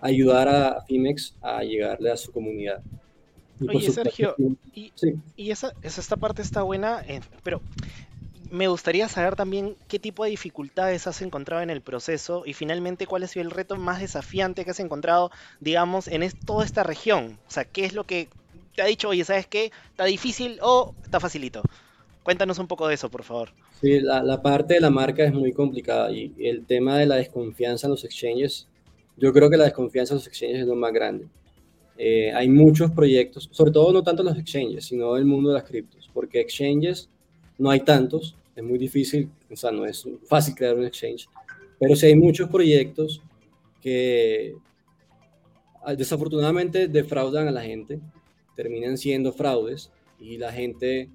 ayudar 0.01 0.49
a 0.49 0.83
Fimex 0.83 1.35
a 1.41 1.63
llegarle 1.63 2.11
a 2.11 2.17
su 2.17 2.33
comunidad. 2.33 2.83
Oye, 3.61 3.91
Sergio, 3.91 4.37
y, 4.75 4.93
y 5.37 5.51
esa, 5.51 5.73
esta 5.83 6.17
parte 6.17 6.43
está 6.43 6.63
buena, 6.63 7.03
eh, 7.09 7.21
pero 7.43 7.63
me 8.51 8.69
gustaría 8.69 9.09
saber 9.09 9.37
también 9.37 9.77
qué 9.89 9.99
tipo 9.99 10.25
de 10.25 10.31
dificultades 10.31 11.07
has 11.07 11.23
encontrado 11.23 11.63
en 11.63 11.71
el 11.71 11.81
proceso 11.81 12.45
y 12.47 12.53
finalmente 12.53 13.07
cuál 13.07 13.23
ha 13.23 13.27
sido 13.27 13.45
el 13.45 13.51
reto 13.51 13.77
más 13.77 14.01
desafiante 14.01 14.65
que 14.65 14.71
has 14.71 14.81
encontrado, 14.81 15.31
digamos, 15.61 16.09
en 16.09 16.29
toda 16.45 16.65
esta 16.65 16.83
región. 16.83 17.39
O 17.49 17.51
sea, 17.51 17.65
¿qué 17.65 17.85
es 17.85 17.95
lo 17.95 18.05
que 18.05 18.29
te 18.75 18.83
ha 18.83 18.87
dicho, 18.87 19.09
oye, 19.09 19.25
¿sabes 19.25 19.47
qué? 19.47 19.73
¿Está 19.91 20.05
difícil 20.05 20.59
o 20.63 20.95
está 21.03 21.19
facilito? 21.19 21.63
Cuéntanos 22.23 22.59
un 22.59 22.67
poco 22.67 22.89
de 22.89 22.95
eso, 22.95 23.09
por 23.09 23.23
favor. 23.23 23.51
Sí, 23.81 24.01
la, 24.01 24.43
parte 24.43 24.75
de 24.75 24.81
la 24.81 24.91
marca 24.91 25.25
es 25.25 25.33
muy 25.33 25.53
complicada 25.53 26.11
y 26.11 26.35
el 26.39 26.67
tema 26.67 26.99
de 26.99 27.07
la 27.07 27.17
desconfianza 27.17 27.87
en 27.87 27.93
los 27.93 28.05
exchanges, 28.05 28.69
yo 29.17 29.33
creo 29.33 29.51
que 29.51 29.57
la 29.57 29.65
desconfianza 29.65 30.15
en 30.15 30.19
los 30.19 30.27
exchanges 30.27 30.61
es 30.61 30.67
lo 30.67 30.75
más 30.75 30.93
grande. 30.93 31.27
Eh, 31.99 32.33
hay 32.33 32.49
muchos 32.49 32.91
proyectos, 32.91 33.49
sobre 33.53 33.71
todo 33.71 33.93
no 33.93 34.03
tanto 34.03 34.23
los 34.23 34.37
exchanges, 34.37 34.85
sino 34.85 35.17
el 35.17 35.25
mundo 35.25 35.51
de 35.51 35.55
las 35.55 35.65
criptos, 35.65 36.11
porque 36.13 36.41
exchanges 36.41 37.09
no 37.59 37.71
hay 37.71 37.81
tantos, 37.81 38.37
es 38.55 38.63
muy 38.63 38.79
difícil, 38.79 39.31
o 39.51 39.57
sea, 39.57 39.71
no 39.71 39.87
es 39.87 40.07
fácil 40.27 40.55
crear 40.55 40.77
un 40.77 40.85
exchange, 40.85 41.27
pero 41.81 41.97
sí 41.97 42.07
hay 42.07 42.17
muchos 42.17 42.51
proyectos 42.51 43.23
que 43.81 44.57
ah, 45.85 45.95
desafortunadamente 45.95 46.89
defraudan 46.89 47.49
a 47.49 47.53
la 47.53 47.63
gente, 47.63 48.01
terminan 48.55 48.99
siendo 48.99 49.33
fraudes 49.33 49.91
y 50.21 50.37
la 50.37 50.53
gente 50.53 51.09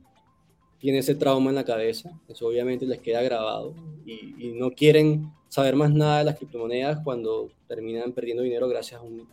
tiene 0.80 1.00
ese 1.00 1.14
trauma 1.14 1.52
en 1.52 1.56
la 1.56 1.64
cabeza, 1.64 2.12
eso 2.28 2.48
obviamente 2.48 2.88
les 2.88 3.00
queda 3.00 3.22
grabado 3.22 3.76
y, 4.06 4.54
no 4.56 4.72
quieren 4.72 5.32
saber 5.52 5.76
más 5.76 5.92
nada 5.92 6.20
de 6.20 6.24
las 6.24 6.38
criptomonedas 6.38 7.02
cuando 7.04 7.50
terminan 7.68 8.14
perdiendo 8.14 8.42
dinero 8.42 8.70
gracias 8.70 9.02
a 9.02 9.04
un, 9.04 9.28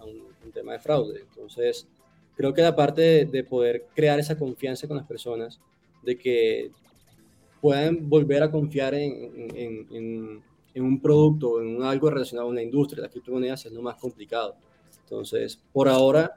tema 0.53 0.73
de 0.73 0.81
fraude. 0.81 1.21
Entonces, 1.21 1.87
creo 2.35 2.53
que 2.53 2.63
la 2.63 2.75
parte 2.75 3.03
de, 3.03 3.25
de, 3.27 3.45
poder 3.45 3.87
crear 3.95 4.19
esa 4.19 4.37
confianza 4.37 4.89
con 4.89 4.97
las 4.97 5.07
personas, 5.07 5.61
de 6.03 6.19
que 6.19 6.73
puedan 7.61 8.09
volver 8.09 8.43
a 8.43 8.51
confiar 8.51 8.95
en, 8.95 9.31
en, 9.55 10.43
en, 10.75 10.83
un 10.83 11.01
producto, 11.01 11.63
en 11.63 11.83
algo 11.85 12.11
relacionado 12.11 12.49
a 12.49 12.51
una 12.51 12.63
industria. 12.63 13.03
Las 13.03 13.13
criptomonedas 13.13 13.67
es 13.67 13.73
lo 13.73 13.83
más 13.83 13.97
complicado. 13.97 14.57
Entonces, 15.05 15.61
por 15.73 15.89
ahora, 15.89 16.35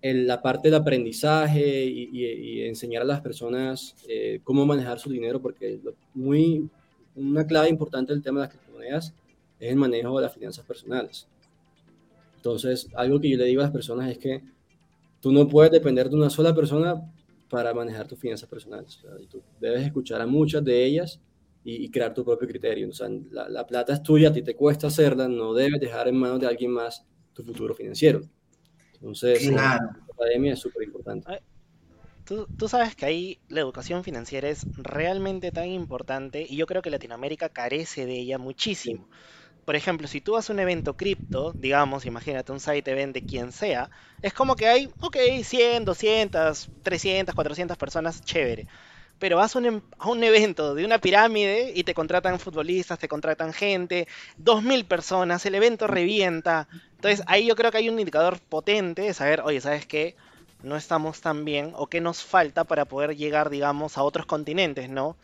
en 0.00 0.26
la 0.26 0.42
parte 0.42 0.68
del 0.68 0.80
aprendizaje 0.80 1.84
y, 1.84 2.62
enseñar 2.62 3.02
a 3.02 3.04
las 3.04 3.20
personas 3.20 3.94
eh, 4.08 4.40
cómo 4.42 4.66
manejar 4.66 4.98
su 4.98 5.10
dinero, 5.10 5.40
porque 5.40 5.80
muy, 6.14 6.68
una 7.14 7.46
clave 7.46 7.68
importante 7.68 8.12
del 8.12 8.22
tema 8.22 8.40
de 8.40 8.46
las 8.46 8.54
criptomonedas 8.54 8.71
es 8.82 9.14
el 9.58 9.76
manejo 9.76 10.16
de 10.16 10.22
las 10.22 10.34
finanzas 10.34 10.64
personales. 10.64 11.28
Entonces, 12.36 12.88
algo 12.94 13.20
que 13.20 13.30
yo 13.30 13.38
le 13.38 13.44
digo 13.44 13.60
a 13.60 13.64
las 13.64 13.72
personas 13.72 14.10
es 14.10 14.18
que 14.18 14.42
tú 15.20 15.32
no 15.32 15.46
puedes 15.48 15.70
depender 15.70 16.10
de 16.10 16.16
una 16.16 16.28
sola 16.28 16.54
persona 16.54 17.00
para 17.48 17.72
manejar 17.72 18.08
tus 18.08 18.18
finanzas 18.18 18.48
personales. 18.48 19.00
tú 19.30 19.42
debes 19.60 19.86
escuchar 19.86 20.20
a 20.20 20.26
muchas 20.26 20.64
de 20.64 20.84
ellas 20.84 21.20
y, 21.64 21.88
crear 21.90 22.12
tu 22.12 22.24
propio 22.24 22.48
criterio. 22.48 22.88
O 22.88 22.92
sea, 22.92 23.08
la, 23.30 23.66
plata 23.66 23.92
es 23.92 24.02
tuya, 24.02 24.30
a 24.30 24.32
ti 24.32 24.42
te 24.42 24.56
cuesta 24.56 24.88
hacerla, 24.88 25.28
no 25.28 25.54
debes 25.54 25.80
dejar 25.80 26.08
en 26.08 26.16
manos 26.16 26.40
de 26.40 26.46
alguien 26.48 26.72
más 26.72 27.06
tu 27.32 27.44
futuro 27.44 27.74
financiero. 27.74 28.22
Entonces, 28.94 29.48
la 29.50 29.78
academia 30.12 30.54
es 30.54 30.58
súper 30.58 30.82
importante. 30.82 31.40
Tú, 32.24 32.48
tú 32.56 32.68
sabes 32.68 32.94
que 32.94 33.04
ahí 33.06 33.40
la 33.48 33.60
educación 33.60 34.04
financiera 34.04 34.48
es 34.48 34.68
realmente 34.76 35.50
tan 35.52 35.66
importante 35.68 36.46
y 36.48 36.56
yo 36.56 36.66
creo 36.66 36.80
que 36.82 36.90
Latinoamérica 36.90 37.48
carece 37.48 38.06
de 38.06 38.14
ella 38.18 38.38
muchísimo. 38.38 39.08
Por 39.64 39.76
ejemplo, 39.76 40.08
si 40.08 40.20
tú 40.22 40.32
vas 40.34 40.50
a 40.50 40.52
un 40.54 40.60
evento 40.60 40.96
cripto, 40.96 41.54
digamos, 41.58 42.06
imagínate 42.06 42.52
un 42.52 42.60
site 42.60 42.90
event 42.92 43.14
de 43.14 43.24
quien 43.24 43.52
sea, 43.52 43.90
es 44.22 44.34
como 44.34 44.56
que 44.56 44.68
hay, 44.68 44.90
ok, 45.00 45.16
100, 45.44 45.84
200, 45.84 46.70
300, 46.82 47.34
400 47.34 47.76
personas, 47.78 48.22
chévere. 48.22 48.66
Pero 49.18 49.36
vas 49.36 49.54
a 49.54 49.58
un, 49.58 49.66
em- 49.66 49.82
a 49.98 50.08
un 50.10 50.22
evento 50.24 50.74
de 50.74 50.84
una 50.84 50.98
pirámide 50.98 51.72
y 51.74 51.84
te 51.84 51.94
contratan 51.94 52.40
futbolistas, 52.40 52.98
te 52.98 53.08
contratan 53.08 53.52
gente, 53.52 54.08
2.000 54.36 54.86
personas, 54.86 55.46
el 55.46 55.54
evento 55.54 55.86
revienta. 55.86 56.68
Entonces 56.96 57.22
ahí 57.26 57.46
yo 57.46 57.54
creo 57.56 57.70
que 57.70 57.78
hay 57.78 57.88
un 57.88 57.98
indicador 58.00 58.40
potente 58.48 59.02
de 59.02 59.14
saber, 59.14 59.40
oye, 59.42 59.60
¿sabes 59.60 59.86
qué? 59.86 60.16
No 60.62 60.76
estamos 60.76 61.20
tan 61.20 61.44
bien 61.44 61.72
o 61.74 61.88
qué 61.88 62.00
nos 62.00 62.22
falta 62.22 62.64
para 62.64 62.84
poder 62.84 63.16
llegar, 63.16 63.50
digamos, 63.50 63.98
a 63.98 64.02
otros 64.02 64.26
continentes, 64.26 64.88
¿no? 64.88 65.16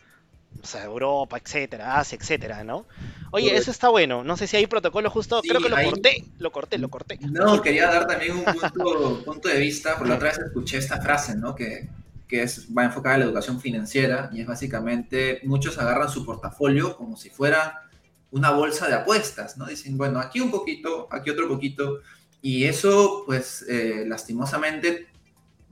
O 0.61 0.65
sea, 0.65 0.83
Europa, 0.83 1.37
etcétera, 1.37 1.99
Asia, 1.99 2.17
etcétera, 2.19 2.63
¿no? 2.63 2.85
Oye, 3.31 3.55
eso 3.55 3.71
está 3.71 3.89
bueno. 3.89 4.23
No 4.23 4.35
sé 4.35 4.47
si 4.47 4.57
hay 4.57 4.67
protocolo 4.67 5.09
justo, 5.09 5.41
creo 5.41 5.61
que 5.61 5.69
lo 5.69 5.81
corté, 5.81 6.25
lo 6.39 6.51
corté, 6.51 6.77
lo 6.77 6.89
corté. 6.89 7.19
No, 7.21 7.61
quería 7.61 7.87
dar 7.87 8.07
también 8.07 8.35
un 8.37 8.43
punto, 8.43 9.23
punto 9.25 9.47
de 9.47 9.59
vista, 9.59 9.95
porque 9.95 10.09
la 10.09 10.15
otra 10.15 10.29
vez 10.29 10.39
escuché 10.39 10.77
esta 10.77 10.99
frase, 11.01 11.35
¿no? 11.35 11.55
Que, 11.55 11.87
que 12.27 12.43
es, 12.43 12.67
va 12.75 12.83
enfocada 12.83 13.15
en 13.15 13.21
la 13.21 13.25
educación 13.27 13.61
financiera 13.61 14.29
y 14.33 14.41
es 14.41 14.47
básicamente, 14.47 15.39
muchos 15.43 15.77
agarran 15.77 16.09
su 16.09 16.25
portafolio 16.25 16.97
como 16.97 17.15
si 17.15 17.29
fuera 17.29 17.89
una 18.31 18.51
bolsa 18.51 18.87
de 18.87 18.95
apuestas, 18.95 19.57
¿no? 19.57 19.65
Dicen, 19.65 19.97
bueno, 19.97 20.19
aquí 20.19 20.39
un 20.39 20.51
poquito, 20.51 21.07
aquí 21.11 21.29
otro 21.29 21.47
poquito, 21.47 22.01
y 22.41 22.65
eso, 22.65 23.23
pues, 23.25 23.65
eh, 23.67 24.05
lastimosamente 24.07 25.07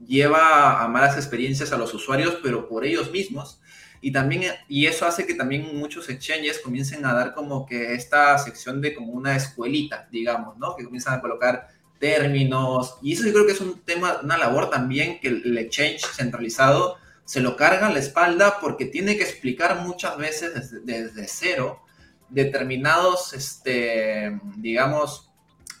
lleva 0.06 0.82
a 0.82 0.88
malas 0.88 1.16
experiencias 1.16 1.72
a 1.72 1.78
los 1.78 1.92
usuarios, 1.94 2.38
pero 2.42 2.68
por 2.68 2.84
ellos 2.84 3.10
mismos. 3.10 3.60
Y 4.00 4.12
también, 4.12 4.52
y 4.68 4.86
eso 4.86 5.06
hace 5.06 5.26
que 5.26 5.34
también 5.34 5.76
muchos 5.76 6.08
exchanges 6.08 6.60
comiencen 6.60 7.04
a 7.04 7.14
dar 7.14 7.34
como 7.34 7.66
que 7.66 7.94
esta 7.94 8.38
sección 8.38 8.80
de 8.80 8.94
como 8.94 9.12
una 9.12 9.34
escuelita, 9.34 10.08
digamos, 10.12 10.56
¿no? 10.56 10.76
Que 10.76 10.84
comienzan 10.84 11.14
a 11.14 11.20
colocar 11.20 11.68
términos. 11.98 12.96
Y 13.02 13.14
eso 13.14 13.24
yo 13.26 13.32
creo 13.32 13.46
que 13.46 13.52
es 13.52 13.60
un 13.60 13.80
tema, 13.80 14.20
una 14.22 14.38
labor 14.38 14.70
también 14.70 15.18
que 15.20 15.28
el 15.28 15.58
exchange 15.58 16.04
centralizado 16.06 16.96
se 17.24 17.40
lo 17.40 17.56
carga 17.56 17.88
a 17.88 17.92
la 17.92 17.98
espalda 17.98 18.58
porque 18.60 18.86
tiene 18.86 19.16
que 19.16 19.24
explicar 19.24 19.82
muchas 19.82 20.16
veces 20.16 20.54
desde, 20.54 20.80
desde 20.80 21.28
cero 21.28 21.82
determinados, 22.28 23.32
este, 23.32 24.38
digamos, 24.56 25.27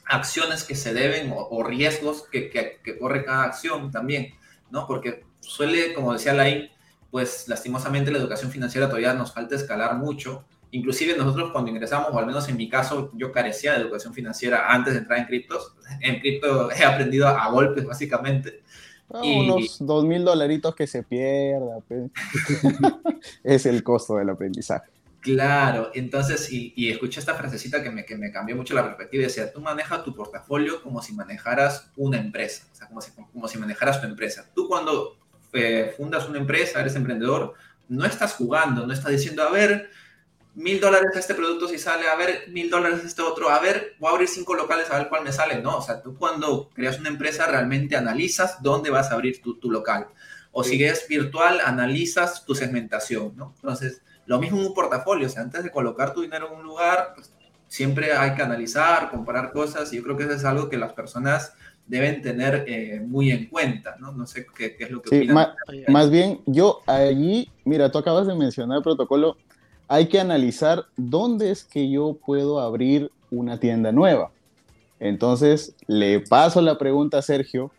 acciones 0.08 0.64
que 0.64 0.74
se 0.74 0.94
deben 0.94 1.32
o, 1.32 1.48
o 1.50 1.62
riesgos 1.62 2.24
que, 2.30 2.50
que, 2.50 2.80
que, 2.82 2.98
corre 2.98 3.24
cada 3.24 3.44
acción 3.44 3.90
también, 3.90 4.34
¿no? 4.70 4.86
Porque 4.86 5.24
suele, 5.40 5.94
como 5.94 6.12
decía 6.12 6.32
Lain, 6.32 6.70
pues 7.10 7.46
lastimosamente 7.48 8.10
la 8.10 8.18
educación 8.18 8.50
financiera 8.50 8.86
todavía 8.86 9.14
nos 9.14 9.32
falta 9.32 9.54
escalar 9.54 9.96
mucho. 9.96 10.44
Inclusive 10.70 11.16
nosotros 11.16 11.50
cuando 11.52 11.70
ingresamos, 11.70 12.08
o 12.12 12.18
al 12.18 12.26
menos 12.26 12.48
en 12.48 12.56
mi 12.56 12.68
caso, 12.68 13.10
yo 13.14 13.32
carecía 13.32 13.72
de 13.72 13.80
educación 13.80 14.12
financiera 14.12 14.70
antes 14.70 14.94
de 14.94 15.00
entrar 15.00 15.18
en 15.18 15.26
criptos. 15.26 15.74
En 16.00 16.20
cripto 16.20 16.70
he 16.78 16.84
aprendido 16.84 17.28
a 17.28 17.50
golpes, 17.50 17.84
básicamente. 17.84 18.62
Ah, 19.10 19.22
y... 19.24 19.48
Unos 19.48 19.78
dos 19.80 20.04
mil 20.04 20.24
dolaritos 20.24 20.74
que 20.74 20.86
se 20.86 21.02
pierda. 21.02 21.80
Pues. 21.86 22.10
es 23.42 23.66
el 23.66 23.82
costo 23.82 24.16
del 24.16 24.30
aprendizaje. 24.30 24.90
Claro, 25.20 25.90
entonces, 25.94 26.52
y, 26.52 26.72
y, 26.76 26.90
escuché 26.90 27.18
esta 27.18 27.34
frasecita 27.34 27.82
que 27.82 27.90
me, 27.90 28.04
que 28.04 28.16
me 28.16 28.30
cambió 28.30 28.54
mucho 28.54 28.72
la 28.72 28.84
perspectiva, 28.84 29.24
decía, 29.24 29.52
tú 29.52 29.60
manejas 29.60 30.04
tu 30.04 30.14
portafolio 30.14 30.80
como 30.80 31.02
si 31.02 31.12
manejaras 31.12 31.90
una 31.96 32.18
empresa, 32.18 32.66
o 32.72 32.74
sea, 32.74 32.86
como 32.86 33.00
si, 33.00 33.10
como 33.10 33.48
si 33.48 33.58
manejaras 33.58 34.00
tu 34.00 34.06
empresa. 34.06 34.48
Tú 34.54 34.68
cuando 34.68 35.18
eh, 35.52 35.92
fundas 35.96 36.28
una 36.28 36.38
empresa, 36.38 36.80
eres 36.80 36.94
emprendedor, 36.94 37.54
no 37.88 38.04
estás 38.04 38.34
jugando, 38.34 38.86
no 38.86 38.92
estás 38.92 39.10
diciendo, 39.10 39.42
a 39.42 39.50
ver, 39.50 39.90
mil 40.54 40.80
dólares 40.80 41.10
este 41.14 41.34
producto 41.34 41.68
si 41.68 41.78
sale, 41.78 42.08
a 42.08 42.14
ver, 42.14 42.44
mil 42.48 42.70
dólares 42.70 43.00
este 43.04 43.22
otro, 43.22 43.48
a 43.48 43.58
ver, 43.58 43.96
voy 43.98 44.10
a 44.10 44.12
abrir 44.12 44.28
cinco 44.28 44.54
locales 44.54 44.90
a 44.90 44.98
ver 44.98 45.08
cuál 45.08 45.24
me 45.24 45.32
sale. 45.32 45.60
No, 45.60 45.78
o 45.78 45.82
sea, 45.82 46.00
tú 46.00 46.16
cuando 46.16 46.70
creas 46.70 46.98
una 46.98 47.08
empresa 47.08 47.46
realmente 47.46 47.96
analizas 47.96 48.62
dónde 48.62 48.90
vas 48.90 49.10
a 49.10 49.14
abrir 49.14 49.42
tu, 49.42 49.58
tu 49.58 49.70
local. 49.70 50.08
O 50.52 50.62
sí. 50.64 50.76
si 50.76 50.84
es 50.84 51.06
virtual, 51.08 51.60
analizas 51.64 52.44
tu 52.44 52.54
segmentación, 52.54 53.36
¿no? 53.36 53.52
Entonces, 53.56 54.02
lo 54.28 54.38
mismo 54.38 54.60
en 54.60 54.66
un 54.66 54.74
portafolio, 54.74 55.26
o 55.26 55.30
sea, 55.30 55.42
antes 55.42 55.64
de 55.64 55.70
colocar 55.70 56.12
tu 56.12 56.20
dinero 56.20 56.48
en 56.52 56.60
un 56.60 56.62
lugar, 56.62 57.12
pues, 57.14 57.32
siempre 57.66 58.12
hay 58.12 58.34
que 58.34 58.42
analizar, 58.42 59.10
comparar 59.10 59.52
cosas, 59.52 59.90
y 59.92 59.96
yo 59.96 60.02
creo 60.02 60.16
que 60.18 60.24
eso 60.24 60.34
es 60.34 60.44
algo 60.44 60.68
que 60.68 60.76
las 60.76 60.92
personas 60.92 61.54
deben 61.86 62.20
tener 62.20 62.64
eh, 62.68 63.00
muy 63.00 63.30
en 63.30 63.46
cuenta, 63.46 63.96
¿no? 63.98 64.12
No 64.12 64.26
sé 64.26 64.46
qué, 64.54 64.76
qué 64.76 64.84
es 64.84 64.90
lo 64.90 65.00
que 65.00 65.08
sí. 65.08 65.28
Más, 65.28 65.48
más 65.88 66.10
bien, 66.10 66.42
yo 66.44 66.82
allí, 66.86 67.50
mira, 67.64 67.90
tú 67.90 67.96
acabas 67.96 68.26
de 68.26 68.34
mencionar 68.34 68.76
el 68.76 68.82
protocolo, 68.82 69.38
hay 69.88 70.08
que 70.08 70.20
analizar 70.20 70.84
dónde 70.98 71.50
es 71.50 71.64
que 71.64 71.90
yo 71.90 72.18
puedo 72.26 72.60
abrir 72.60 73.10
una 73.30 73.58
tienda 73.58 73.92
nueva. 73.92 74.30
Entonces, 75.00 75.74
le 75.86 76.20
paso 76.20 76.60
la 76.60 76.76
pregunta 76.76 77.18
a 77.18 77.22
Sergio, 77.22 77.70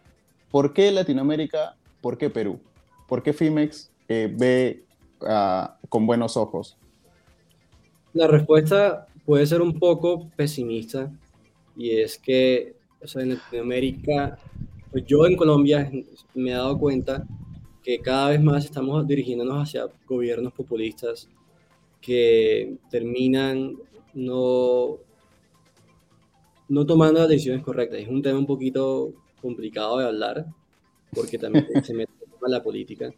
¿por 0.50 0.74
qué 0.74 0.92
Latinoamérica, 0.92 1.76
por 2.02 2.18
qué 2.18 2.32
Perú? 2.32 2.60
¿Por 3.08 3.22
qué 3.22 3.34
Fimex 3.34 3.92
eh, 4.08 4.34
ve 4.36 4.84
uh, 5.22 5.79
con 5.90 6.06
buenos 6.06 6.38
ojos? 6.38 6.78
La 8.14 8.28
respuesta 8.28 9.08
puede 9.26 9.46
ser 9.46 9.62
un 9.62 9.78
poco 9.78 10.30
pesimista 10.36 11.12
y 11.76 11.92
es 11.92 12.18
que 12.18 12.76
o 13.02 13.08
sea, 13.08 13.22
en 13.22 13.30
Latinoamérica, 13.30 14.38
pues 14.92 15.06
yo 15.06 15.26
en 15.26 15.36
Colombia 15.36 15.90
me 16.34 16.52
he 16.52 16.54
dado 16.54 16.78
cuenta 16.78 17.26
que 17.84 18.00
cada 18.00 18.30
vez 18.30 18.42
más 18.42 18.66
estamos 18.66 19.08
dirigiéndonos 19.08 19.64
hacia 19.64 19.88
gobiernos 20.08 20.54
populistas 20.54 21.30
que 22.02 22.78
terminan 22.90 23.76
no, 24.14 24.98
no 26.68 26.86
tomando 26.86 27.22
las 27.22 27.30
decisiones 27.30 27.64
correctas. 27.64 28.00
Es 28.00 28.08
un 28.08 28.22
tema 28.22 28.40
un 28.40 28.46
poquito 28.46 29.14
complicado 29.42 30.00
de 30.00 30.06
hablar 30.06 30.46
porque 31.14 31.38
también 31.38 31.68
se 31.84 31.94
mete 31.94 32.12
en 32.46 32.52
la 32.52 32.62
política, 32.62 33.12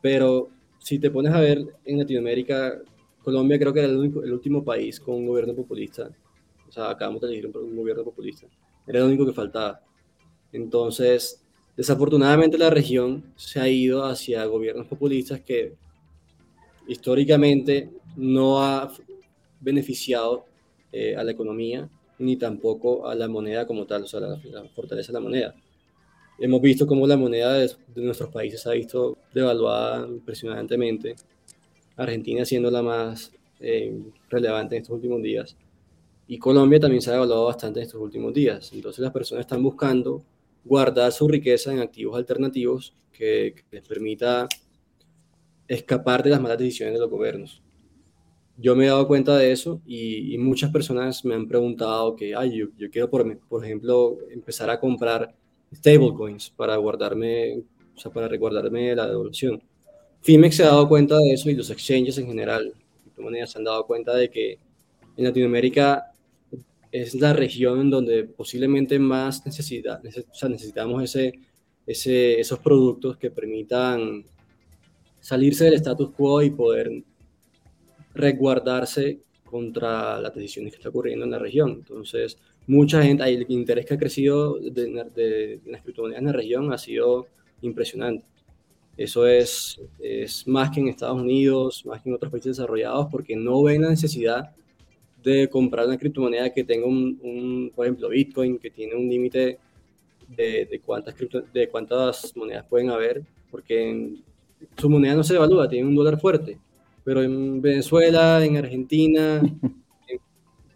pero 0.00 0.48
si 0.86 1.00
te 1.00 1.10
pones 1.10 1.32
a 1.32 1.40
ver 1.40 1.66
en 1.84 1.98
Latinoamérica, 1.98 2.80
Colombia 3.20 3.58
creo 3.58 3.72
que 3.72 3.80
era 3.80 3.88
el, 3.88 3.96
único, 3.96 4.22
el 4.22 4.32
último 4.32 4.64
país 4.64 5.00
con 5.00 5.16
un 5.16 5.26
gobierno 5.26 5.52
populista. 5.52 6.08
O 6.68 6.70
sea, 6.70 6.90
acabamos 6.90 7.20
de 7.22 7.26
elegir 7.26 7.48
un, 7.48 7.56
un 7.56 7.76
gobierno 7.76 8.04
populista. 8.04 8.46
Era 8.86 9.00
lo 9.00 9.06
único 9.06 9.26
que 9.26 9.32
faltaba. 9.32 9.80
Entonces, 10.52 11.42
desafortunadamente 11.76 12.56
la 12.56 12.70
región 12.70 13.32
se 13.34 13.58
ha 13.58 13.68
ido 13.68 14.04
hacia 14.04 14.44
gobiernos 14.44 14.86
populistas 14.86 15.40
que 15.40 15.74
históricamente 16.86 17.90
no 18.14 18.62
ha 18.62 18.92
beneficiado 19.60 20.44
eh, 20.92 21.16
a 21.16 21.24
la 21.24 21.32
economía 21.32 21.90
ni 22.20 22.36
tampoco 22.36 23.08
a 23.08 23.16
la 23.16 23.26
moneda 23.26 23.66
como 23.66 23.86
tal, 23.86 24.04
o 24.04 24.06
sea, 24.06 24.20
la, 24.20 24.40
la 24.44 24.68
fortaleza 24.68 25.08
de 25.08 25.18
la 25.18 25.20
moneda. 25.20 25.54
Hemos 26.38 26.60
visto 26.60 26.86
cómo 26.86 27.06
la 27.06 27.16
moneda 27.16 27.54
de, 27.54 27.66
de 27.66 28.02
nuestros 28.02 28.30
países 28.30 28.60
se 28.60 28.68
ha 28.68 28.72
visto 28.72 29.16
devaluada 29.32 30.06
impresionantemente. 30.06 31.16
Argentina 31.96 32.44
siendo 32.44 32.70
la 32.70 32.82
más 32.82 33.32
eh, 33.58 33.98
relevante 34.28 34.76
en 34.76 34.82
estos 34.82 34.96
últimos 34.96 35.22
días. 35.22 35.56
Y 36.28 36.38
Colombia 36.38 36.78
también 36.78 37.00
se 37.00 37.10
ha 37.10 37.14
devaluado 37.14 37.46
bastante 37.46 37.80
en 37.80 37.86
estos 37.86 38.00
últimos 38.00 38.34
días. 38.34 38.70
Entonces 38.72 39.00
las 39.00 39.12
personas 39.12 39.42
están 39.42 39.62
buscando 39.62 40.22
guardar 40.64 41.10
su 41.12 41.26
riqueza 41.26 41.72
en 41.72 41.78
activos 41.78 42.16
alternativos 42.16 42.94
que, 43.12 43.54
que 43.56 43.76
les 43.76 43.88
permita 43.88 44.46
escapar 45.68 46.22
de 46.22 46.30
las 46.30 46.40
malas 46.40 46.58
decisiones 46.58 46.94
de 46.94 47.00
los 47.00 47.10
gobiernos. 47.10 47.62
Yo 48.58 48.74
me 48.74 48.84
he 48.84 48.88
dado 48.88 49.06
cuenta 49.06 49.36
de 49.36 49.52
eso 49.52 49.80
y, 49.86 50.34
y 50.34 50.38
muchas 50.38 50.70
personas 50.70 51.24
me 51.24 51.34
han 51.34 51.46
preguntado 51.46 52.16
que, 52.16 52.34
ay, 52.34 52.58
yo, 52.58 52.66
yo 52.76 52.90
quiero, 52.90 53.08
por, 53.08 53.38
por 53.48 53.64
ejemplo, 53.64 54.18
empezar 54.30 54.68
a 54.70 54.80
comprar 54.80 55.34
stablecoins 55.76 56.50
para 56.50 56.76
guardarme, 56.76 57.62
o 57.94 57.98
sea, 57.98 58.12
para 58.12 58.28
resguardarme 58.28 58.94
la 58.94 59.06
devolución. 59.08 59.62
Fimex 60.22 60.56
se 60.56 60.64
ha 60.64 60.66
dado 60.66 60.88
cuenta 60.88 61.16
de 61.18 61.32
eso 61.32 61.50
y 61.50 61.54
los 61.54 61.70
exchanges 61.70 62.18
en 62.18 62.26
general, 62.26 62.72
criptomonedas 63.02 63.52
se 63.52 63.58
han 63.58 63.64
dado 63.64 63.86
cuenta 63.86 64.14
de 64.14 64.30
que 64.30 64.58
en 65.16 65.24
Latinoamérica 65.24 66.12
es 66.90 67.14
la 67.14 67.32
región 67.32 67.80
en 67.80 67.90
donde 67.90 68.24
posiblemente 68.24 68.98
más 68.98 69.44
necesidad, 69.44 70.00
o 70.04 70.34
sea, 70.34 70.48
necesitamos 70.48 71.02
ese, 71.02 71.32
ese, 71.86 72.40
esos 72.40 72.58
productos 72.58 73.16
que 73.16 73.30
permitan 73.30 74.24
salirse 75.20 75.64
del 75.64 75.74
status 75.74 76.10
quo 76.10 76.42
y 76.42 76.50
poder 76.50 76.90
resguardarse 78.14 79.20
contra 79.44 80.20
las 80.20 80.34
decisiones 80.34 80.72
que 80.72 80.78
está 80.78 80.88
ocurriendo 80.88 81.24
en 81.24 81.30
la 81.30 81.38
región. 81.38 81.70
Entonces, 81.70 82.38
mucha 82.66 83.02
gente, 83.02 83.24
el 83.24 83.46
interés 83.48 83.86
que 83.86 83.94
ha 83.94 83.98
crecido 83.98 84.58
de, 84.58 85.60
las 85.66 85.82
criptomonedas 85.82 86.20
en 86.20 86.26
la 86.26 86.32
región 86.32 86.72
ha 86.72 86.78
sido 86.78 87.26
impresionante. 87.62 88.24
Eso 88.96 89.26
es, 89.26 89.78
más 90.46 90.70
que 90.70 90.80
en 90.80 90.88
Estados 90.88 91.20
Unidos, 91.20 91.84
más 91.84 92.02
que 92.02 92.08
en 92.08 92.14
otros 92.14 92.30
países 92.30 92.56
desarrollados, 92.56 93.08
porque 93.10 93.36
no 93.36 93.62
ven 93.62 93.82
la 93.82 93.90
necesidad 93.90 94.50
de 95.22 95.48
comprar 95.48 95.86
una 95.86 95.98
criptomoneda 95.98 96.52
que 96.52 96.64
tenga 96.64 96.86
un, 96.86 97.18
un 97.22 97.72
por 97.74 97.84
ejemplo, 97.86 98.08
Bitcoin, 98.08 98.58
que 98.58 98.70
tiene 98.70 98.94
un 98.94 99.08
límite 99.08 99.58
de, 100.28 100.66
de, 100.66 100.80
cuántas 100.80 101.14
de 101.52 101.68
cuántas 101.68 102.34
monedas 102.36 102.64
pueden 102.66 102.90
haber, 102.90 103.22
porque 103.50 104.14
su 104.76 104.88
moneda 104.88 105.14
no 105.14 105.24
se 105.24 105.34
devalúa, 105.34 105.68
tiene 105.68 105.86
un 105.86 105.94
dólar 105.94 106.18
fuerte. 106.18 106.58
Pero 107.04 107.22
en 107.22 107.60
Venezuela, 107.60 108.44
en 108.44 108.56
Argentina, 108.56 109.40
en 109.40 109.60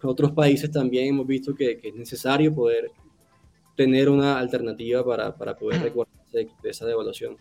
otros 0.02 0.32
países 0.32 0.70
también 0.70 1.08
hemos 1.08 1.26
visto 1.26 1.54
que, 1.54 1.78
que 1.78 1.88
es 1.88 1.94
necesario 1.94 2.54
poder 2.54 2.90
tener 3.76 4.08
una 4.08 4.38
alternativa 4.38 5.04
para, 5.04 5.34
para 5.34 5.56
poder 5.56 5.82
recordarse 5.82 6.48
de 6.62 6.70
esa 6.70 6.86
devaluación. 6.86 7.36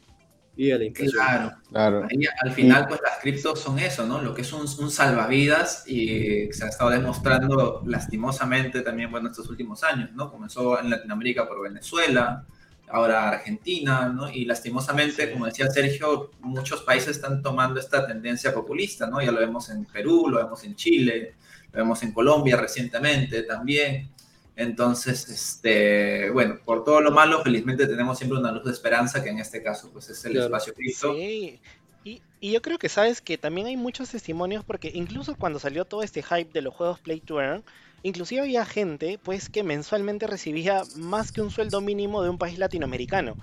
Y 0.56 0.68
de 0.68 0.78
la 0.78 0.94
Claro, 0.94 1.52
claro. 1.70 2.08
al 2.42 2.52
final, 2.52 2.86
pues 2.90 3.00
las 3.02 3.20
criptos 3.22 3.60
son 3.60 3.80
eso, 3.80 4.06
¿no? 4.06 4.22
Lo 4.22 4.34
que 4.34 4.42
es 4.42 4.52
un, 4.52 4.62
un, 4.62 4.92
salvavidas 4.92 5.88
y 5.88 6.52
se 6.52 6.66
ha 6.66 6.68
estado 6.68 6.90
demostrando 6.90 7.82
lastimosamente 7.86 8.82
también, 8.82 9.10
bueno, 9.10 9.30
estos 9.30 9.50
últimos 9.50 9.84
años, 9.84 10.12
¿no? 10.14 10.30
Comenzó 10.30 10.78
en 10.80 10.90
Latinoamérica 10.90 11.48
por 11.48 11.62
Venezuela, 11.62 12.46
ahora 12.90 13.30
Argentina, 13.30 14.10
¿no? 14.10 14.30
Y 14.30 14.44
lastimosamente, 14.44 15.32
como 15.32 15.46
decía 15.46 15.70
Sergio, 15.70 16.32
muchos 16.42 16.82
países 16.82 17.18
están 17.18 17.42
tomando 17.42 17.80
esta 17.80 18.06
tendencia 18.06 18.54
populista, 18.54 19.08
¿no? 19.08 19.22
Ya 19.22 19.32
lo 19.32 19.40
vemos 19.40 19.70
en 19.70 19.86
Perú, 19.86 20.28
lo 20.28 20.38
vemos 20.38 20.64
en 20.66 20.76
Chile, 20.76 21.36
vemos 21.72 22.02
en 22.04 22.12
Colombia 22.12 22.58
recientemente 22.58 23.44
también. 23.44 24.10
Entonces, 24.56 25.30
este, 25.30 26.30
bueno, 26.32 26.60
por 26.66 26.84
todo 26.84 27.00
lo 27.00 27.12
malo, 27.12 27.42
felizmente 27.42 27.88
tenemos 27.88 28.18
siempre 28.18 28.40
una 28.40 28.52
luz 28.52 28.66
de 28.66 28.72
esperanza, 28.72 29.24
que 29.24 29.30
en 29.30 29.40
este 29.40 29.64
caso, 29.64 29.90
pues 29.94 30.10
es 30.10 30.26
el 30.26 30.36
espacio 30.36 30.74
cripto. 30.74 31.14
Sí. 31.14 31.62
Y, 32.04 32.22
y, 32.42 32.52
yo 32.52 32.62
creo 32.62 32.78
que 32.78 32.90
sabes 32.90 33.22
que 33.22 33.38
también 33.38 33.68
hay 33.68 33.78
muchos 33.78 34.10
testimonios, 34.10 34.66
porque 34.66 34.92
incluso 34.94 35.36
cuando 35.36 35.60
salió 35.60 35.86
todo 35.86 36.04
este 36.04 36.24
hype 36.24 36.52
de 36.52 36.62
los 36.62 36.74
juegos 36.74 37.00
Play 37.00 37.22
to 37.22 37.40
Earn, 37.40 37.64
inclusive 38.04 38.42
había 38.42 38.66
gente, 38.66 39.18
pues, 39.24 39.48
que 39.48 39.64
mensualmente 39.64 40.28
recibía 40.28 40.82
más 40.98 41.32
que 41.32 41.42
un 41.42 41.52
sueldo 41.52 41.80
mínimo 41.80 42.22
de 42.22 42.30
un 42.30 42.38
país 42.38 42.60
latinoamericano. 42.60 43.38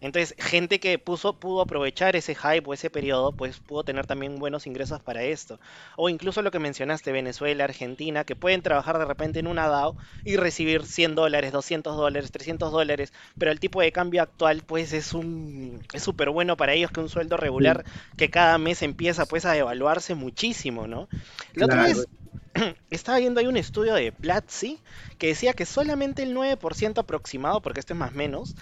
Entonces, 0.00 0.34
gente 0.38 0.78
que 0.80 0.98
puso, 0.98 1.38
pudo 1.38 1.60
aprovechar 1.60 2.14
ese 2.16 2.34
hype 2.34 2.62
o 2.66 2.74
ese 2.74 2.90
periodo, 2.90 3.32
pues 3.32 3.58
pudo 3.60 3.84
tener 3.84 4.06
también 4.06 4.38
buenos 4.38 4.66
ingresos 4.66 5.00
para 5.02 5.22
esto. 5.24 5.58
O 5.96 6.08
incluso 6.08 6.42
lo 6.42 6.50
que 6.50 6.58
mencionaste, 6.58 7.10
Venezuela, 7.12 7.64
Argentina, 7.64 8.24
que 8.24 8.36
pueden 8.36 8.62
trabajar 8.62 8.98
de 8.98 9.04
repente 9.04 9.40
en 9.40 9.46
una 9.46 9.66
DAO 9.68 9.96
y 10.24 10.36
recibir 10.36 10.84
100 10.84 11.14
dólares, 11.14 11.52
200 11.52 11.96
dólares, 11.96 12.30
300 12.30 12.70
dólares, 12.70 13.12
pero 13.38 13.50
el 13.50 13.60
tipo 13.60 13.80
de 13.80 13.92
cambio 13.92 14.22
actual, 14.22 14.62
pues 14.66 14.92
es 14.92 15.14
un 15.14 15.82
es 15.92 16.02
súper 16.02 16.30
bueno 16.30 16.56
para 16.56 16.74
ellos 16.74 16.90
que 16.90 17.00
un 17.00 17.08
sueldo 17.08 17.36
regular 17.36 17.84
que 18.16 18.30
cada 18.30 18.58
mes 18.58 18.82
empieza 18.82 19.26
pues 19.26 19.44
a 19.44 19.52
devaluarse 19.52 20.14
muchísimo, 20.14 20.86
¿no? 20.86 21.08
La 21.54 21.66
otra 21.66 21.82
vez 21.84 22.06
estaba 22.90 23.18
viendo 23.18 23.40
ahí 23.40 23.46
un 23.46 23.56
estudio 23.56 23.94
de 23.94 24.12
Platzi 24.12 24.78
que 25.18 25.28
decía 25.28 25.52
que 25.52 25.66
solamente 25.66 26.22
el 26.22 26.34
9% 26.34 26.98
aproximado, 26.98 27.60
porque 27.60 27.80
esto 27.80 27.92
es 27.92 27.98
más 27.98 28.12
menos, 28.12 28.54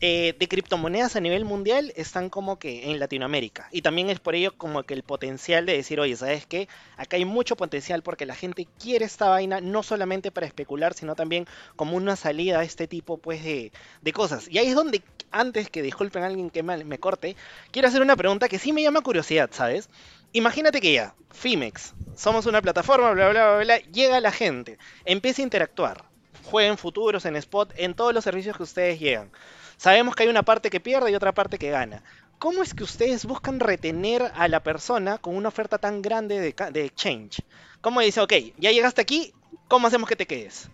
eh, 0.00 0.34
de 0.38 0.48
criptomonedas 0.48 1.16
a 1.16 1.20
nivel 1.20 1.44
mundial 1.44 1.92
están 1.96 2.28
como 2.28 2.58
que 2.58 2.90
en 2.90 2.98
Latinoamérica. 2.98 3.68
Y 3.72 3.82
también 3.82 4.10
es 4.10 4.20
por 4.20 4.34
ello 4.34 4.56
como 4.56 4.82
que 4.82 4.94
el 4.94 5.02
potencial 5.02 5.66
de 5.66 5.74
decir, 5.74 6.00
oye, 6.00 6.16
¿sabes 6.16 6.46
qué? 6.46 6.68
Acá 6.96 7.16
hay 7.16 7.24
mucho 7.24 7.56
potencial 7.56 8.02
porque 8.02 8.26
la 8.26 8.34
gente 8.34 8.66
quiere 8.78 9.04
esta 9.04 9.28
vaina 9.28 9.60
no 9.60 9.82
solamente 9.82 10.30
para 10.30 10.46
especular, 10.46 10.94
sino 10.94 11.14
también 11.14 11.46
como 11.76 11.96
una 11.96 12.16
salida 12.16 12.60
a 12.60 12.64
este 12.64 12.86
tipo 12.88 13.18
pues 13.18 13.44
de, 13.44 13.72
de 14.00 14.12
cosas. 14.12 14.48
Y 14.48 14.58
ahí 14.58 14.68
es 14.68 14.74
donde, 14.74 15.02
antes 15.30 15.70
que 15.70 15.82
disculpen 15.82 16.22
a 16.22 16.26
alguien 16.26 16.50
que 16.50 16.62
me 16.62 16.98
corte, 16.98 17.36
quiero 17.70 17.88
hacer 17.88 18.02
una 18.02 18.16
pregunta 18.16 18.48
que 18.48 18.58
sí 18.58 18.72
me 18.72 18.82
llama 18.82 19.00
curiosidad, 19.02 19.50
¿sabes? 19.52 19.88
Imagínate 20.34 20.80
que 20.80 20.94
ya, 20.94 21.14
Fimex, 21.30 21.94
somos 22.16 22.46
una 22.46 22.62
plataforma, 22.62 23.12
bla, 23.12 23.28
bla, 23.28 23.56
bla, 23.56 23.64
bla, 23.64 23.78
llega 23.92 24.18
la 24.20 24.32
gente, 24.32 24.78
empieza 25.04 25.42
a 25.42 25.44
interactuar, 25.44 26.04
jueguen 26.44 26.78
futuros, 26.78 27.26
en 27.26 27.36
spot, 27.36 27.74
en 27.76 27.92
todos 27.94 28.14
los 28.14 28.24
servicios 28.24 28.56
que 28.56 28.62
ustedes 28.62 28.98
llegan. 28.98 29.30
Sabemos 29.76 30.14
que 30.14 30.22
hay 30.22 30.30
una 30.30 30.42
parte 30.42 30.70
que 30.70 30.80
pierde 30.80 31.10
y 31.10 31.14
otra 31.14 31.32
parte 31.32 31.58
que 31.58 31.70
gana. 31.70 32.02
¿Cómo 32.38 32.62
es 32.62 32.72
que 32.72 32.82
ustedes 32.82 33.26
buscan 33.26 33.60
retener 33.60 34.32
a 34.34 34.48
la 34.48 34.62
persona 34.62 35.18
con 35.18 35.36
una 35.36 35.48
oferta 35.48 35.76
tan 35.76 36.00
grande 36.00 36.40
de, 36.40 36.54
de 36.72 36.84
exchange? 36.84 37.42
¿Cómo 37.82 38.00
dice, 38.00 38.20
ok, 38.20 38.32
ya 38.58 38.72
llegaste 38.72 39.02
aquí, 39.02 39.32
¿cómo 39.68 39.86
hacemos 39.86 40.08
que 40.08 40.16
te 40.16 40.26
quedes? 40.26 40.70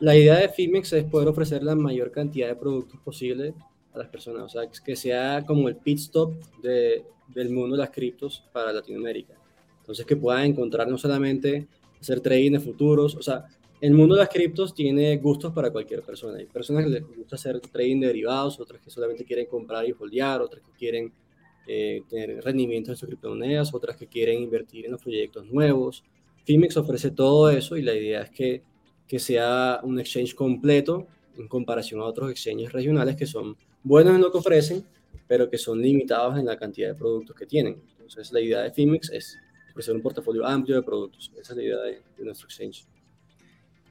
La 0.00 0.16
idea 0.16 0.36
de 0.36 0.48
Fimex 0.48 0.92
es 0.94 1.04
poder 1.04 1.28
ofrecer 1.28 1.62
la 1.62 1.74
mayor 1.74 2.10
cantidad 2.10 2.48
de 2.48 2.56
productos 2.56 2.98
posible 3.04 3.54
a 3.94 3.98
las 3.98 4.08
personas, 4.08 4.42
o 4.42 4.48
sea, 4.48 4.62
que 4.68 4.96
sea 4.96 5.44
como 5.46 5.68
el 5.68 5.76
pit 5.76 5.98
stop 5.98 6.34
de, 6.62 7.04
del 7.28 7.50
mundo 7.50 7.76
de 7.76 7.82
las 7.82 7.90
criptos 7.90 8.44
para 8.52 8.72
Latinoamérica. 8.72 9.34
Entonces, 9.80 10.06
que 10.06 10.16
puedan 10.16 10.44
encontrar 10.44 10.88
no 10.88 10.96
solamente 10.96 11.66
hacer 12.00 12.20
trading 12.20 12.52
de 12.52 12.60
futuros, 12.60 13.14
o 13.16 13.22
sea, 13.22 13.46
el 13.80 13.94
mundo 13.94 14.14
de 14.14 14.20
las 14.20 14.28
criptos 14.28 14.74
tiene 14.74 15.16
gustos 15.16 15.52
para 15.52 15.70
cualquier 15.70 16.02
persona. 16.02 16.38
Hay 16.38 16.46
personas 16.46 16.84
que 16.84 16.90
les 16.90 17.16
gusta 17.16 17.34
hacer 17.34 17.60
trading 17.60 17.98
de 18.00 18.06
derivados, 18.06 18.60
otras 18.60 18.80
que 18.80 18.90
solamente 18.90 19.24
quieren 19.24 19.46
comprar 19.46 19.86
y 19.88 19.92
holdear, 19.98 20.40
otras 20.40 20.62
que 20.62 20.70
quieren 20.78 21.12
eh, 21.66 22.02
tener 22.08 22.42
rendimientos 22.44 22.90
en 22.90 22.96
sus 22.96 23.08
criptomonedas, 23.08 23.74
otras 23.74 23.96
que 23.96 24.06
quieren 24.06 24.40
invertir 24.40 24.84
en 24.84 24.92
los 24.92 25.02
proyectos 25.02 25.46
nuevos. 25.50 26.04
Fimex 26.44 26.76
ofrece 26.76 27.10
todo 27.10 27.50
eso 27.50 27.76
y 27.76 27.82
la 27.82 27.94
idea 27.94 28.22
es 28.22 28.30
que, 28.30 28.62
que 29.08 29.18
sea 29.18 29.80
un 29.82 29.98
exchange 29.98 30.34
completo 30.34 31.08
en 31.36 31.48
comparación 31.48 32.00
a 32.00 32.04
otros 32.04 32.30
exchanges 32.30 32.72
regionales 32.72 33.16
que 33.16 33.26
son 33.26 33.56
buenos 33.82 34.14
en 34.14 34.20
lo 34.20 34.30
que 34.30 34.38
ofrecen, 34.38 34.84
pero 35.26 35.48
que 35.48 35.58
son 35.58 35.80
limitados 35.80 36.38
en 36.38 36.46
la 36.46 36.56
cantidad 36.56 36.88
de 36.88 36.94
productos 36.94 37.36
que 37.36 37.46
tienen. 37.46 37.80
Entonces, 37.92 38.32
la 38.32 38.40
idea 38.40 38.60
de 38.60 38.72
Fimex 38.72 39.10
es 39.10 39.38
ofrecer 39.70 39.94
un 39.94 40.02
portafolio 40.02 40.46
amplio 40.46 40.76
de 40.76 40.82
productos. 40.82 41.32
Esa 41.40 41.52
es 41.52 41.56
la 41.56 41.62
idea 41.62 41.76
de, 41.78 42.02
nuestro 42.18 42.46
exchange. 42.46 42.86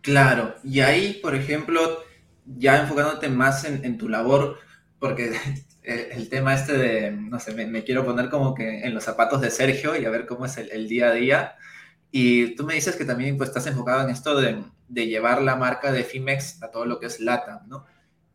Claro, 0.01 0.55
y 0.63 0.79
ahí, 0.79 1.19
por 1.21 1.35
ejemplo, 1.35 2.03
ya 2.45 2.81
enfocándote 2.81 3.29
más 3.29 3.65
en, 3.65 3.97
tu 3.97 4.07
labor, 4.09 4.57
porque 4.99 5.33
el, 5.83 6.29
tema 6.29 6.53
este 6.53 6.77
de, 6.77 7.11
no 7.11 7.39
sé, 7.39 7.53
me, 7.53 7.83
quiero 7.83 8.05
poner 8.05 8.29
como 8.29 8.53
que 8.53 8.81
en 8.81 8.93
los 8.93 9.03
zapatos 9.03 9.41
de 9.41 9.51
Sergio 9.51 9.99
y 9.99 10.05
a 10.05 10.09
ver 10.09 10.25
cómo 10.25 10.45
es 10.45 10.57
el, 10.57 10.87
día 10.87 11.09
a 11.09 11.13
día. 11.13 11.55
Y 12.11 12.55
tú 12.55 12.65
me 12.65 12.75
dices 12.75 12.95
que 12.95 13.05
también 13.05 13.37
pues, 13.37 13.49
estás 13.49 13.67
enfocado 13.67 14.03
en 14.03 14.09
esto 14.09 14.39
de, 14.39 14.63
de 14.87 15.07
llevar 15.07 15.41
la 15.41 15.55
marca 15.55 15.91
de 15.91 16.03
Fimex 16.03 16.61
a 16.61 16.69
todo 16.69 16.85
lo 16.85 16.99
que 16.99 17.07
es 17.07 17.19
LATAM, 17.19 17.67
¿no? 17.67 17.85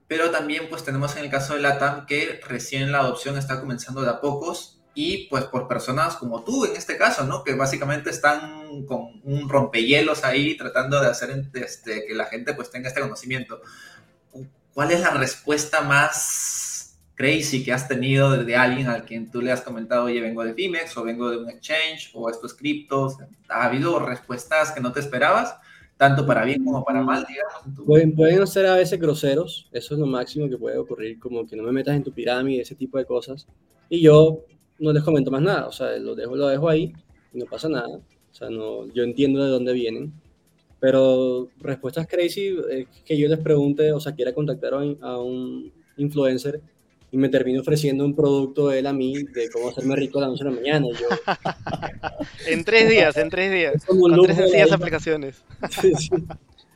Pero 0.09 0.31
también 0.31 0.69
pues 0.69 0.85
tenemos 0.85 1.17
en 1.17 1.25
el 1.25 1.31
caso 1.31 1.55
de 1.55 1.61
LATAM 1.61 2.07
que 2.07 2.41
recién 2.47 2.93
la 2.93 3.01
adopción 3.01 3.37
está 3.37 3.61
comenzando 3.61 4.03
de 4.03 4.11
a 4.11 4.21
pocos 4.21 4.81
y 4.95 5.27
pues 5.29 5.45
por 5.45 5.69
personas 5.69 6.17
como 6.17 6.43
tú 6.43 6.65
en 6.65 6.77
este 6.77 6.97
caso, 6.97 7.25
¿no? 7.25 7.45
Que 7.45 7.55
básicamente 7.55 8.11
están 8.11 8.87
con 8.87 9.21
un 9.25 9.49
rompehielos 9.49 10.25
ahí 10.25 10.57
tratando 10.57 11.01
de 11.01 11.09
hacer 11.09 11.31
este, 11.55 12.07
que 12.07 12.15
la 12.15 12.27
gente 12.27 12.55
pues 12.55 12.71
tenga 12.71 12.89
este 12.89 13.01
conocimiento. 13.01 13.61
¿Cuál 14.73 14.93
es 14.93 15.01
la 15.01 15.11
respuesta 15.11 15.81
más 15.81 16.99
crazy 17.15 17.65
que 17.65 17.73
has 17.73 17.89
tenido 17.89 18.37
de 18.37 18.57
alguien 18.57 18.89
al 18.89 19.05
quien 19.05 19.31
tú 19.31 19.41
le 19.41 19.51
has 19.51 19.63
comentado, 19.63 20.05
oye, 20.05 20.21
vengo 20.21 20.45
de 20.45 20.55
Fimex 20.55 20.97
o 20.97 21.03
vengo 21.03 21.31
de 21.31 21.39
un 21.39 21.51
exchange 21.51 22.11
o 22.15 22.31
estos 22.31 22.55
criptos? 22.55 23.17
¿Ha 23.49 23.65
habido 23.65 23.99
respuestas 23.99 24.73
que 24.73 24.81
no 24.81 24.93
te 24.93 25.01
esperabas? 25.01 25.57
Tanto 25.97 26.27
para 26.27 26.45
bien 26.45 26.65
como 26.65 26.85
para 26.85 27.03
mal, 27.03 27.25
digamos. 27.27 27.85
Pueden, 27.87 28.15
pueden 28.15 28.47
ser 28.47 28.67
a 28.67 28.77
veces 28.77 29.01
groseros, 29.01 29.69
eso 29.73 29.95
es 29.95 30.01
lo 30.01 30.07
máximo 30.07 30.49
que 30.49 30.59
puede 30.59 30.77
ocurrir, 30.77 31.19
como 31.19 31.47
que 31.47 31.57
no 31.57 31.63
me 31.63 31.73
metas 31.73 31.97
en 31.97 32.03
tu 32.03 32.13
pirámide, 32.13 32.63
ese 32.63 32.75
tipo 32.75 32.99
de 32.99 33.05
cosas. 33.05 33.47
Y 33.89 34.01
yo 34.03 34.45
no 34.79 34.93
les 34.93 35.03
comento 35.03 35.31
más 35.31 35.43
nada, 35.43 35.67
o 35.67 35.73
sea, 35.73 35.97
lo 35.99 36.15
dejo, 36.15 36.37
lo 36.37 36.49
dejo 36.49 36.69
ahí 36.69 36.93
y 37.33 37.39
no 37.39 37.47
pasa 37.47 37.69
nada. 37.69 37.97
O 37.97 38.35
sea, 38.35 38.51
no, 38.51 38.87
yo 38.93 39.03
entiendo 39.03 39.43
de 39.43 39.51
dónde 39.51 39.73
vienen. 39.73 40.13
Pero 40.79 41.49
respuestas 41.59 42.07
crazy 42.07 42.55
que 43.05 43.17
yo 43.17 43.29
les 43.29 43.39
pregunte, 43.39 43.93
o 43.93 44.01
sea, 44.01 44.15
quiera 44.15 44.35
contactar 44.35 44.75
a 44.75 45.19
un 45.19 45.73
influencer 45.97 46.61
y 47.17 47.19
me 47.19 47.31
termino 47.31 47.63
ofreciendo 47.63 48.05
un 48.05 48.15
producto 48.15 48.71
él 48.71 48.87
a 48.87 48.93
mí 48.93 49.15
de 49.15 49.49
cómo 49.49 49.71
hacerme 49.71 49.97
rico 49.97 50.19
a 50.19 50.23
las 50.23 50.31
11 50.33 50.45
de 50.45 50.51
la 50.51 50.57
mañana. 50.57 50.87
yo... 50.89 51.07
en 52.47 52.63
tres 52.63 52.91
días, 52.91 53.17
en 53.17 53.31
tres 53.31 53.51
días. 53.51 53.87
Con 53.87 54.23
tres 54.23 54.37
sencillas 54.37 54.71
aplicaciones. 54.71 55.43
sí, 55.81 55.95
sí. 55.95 56.11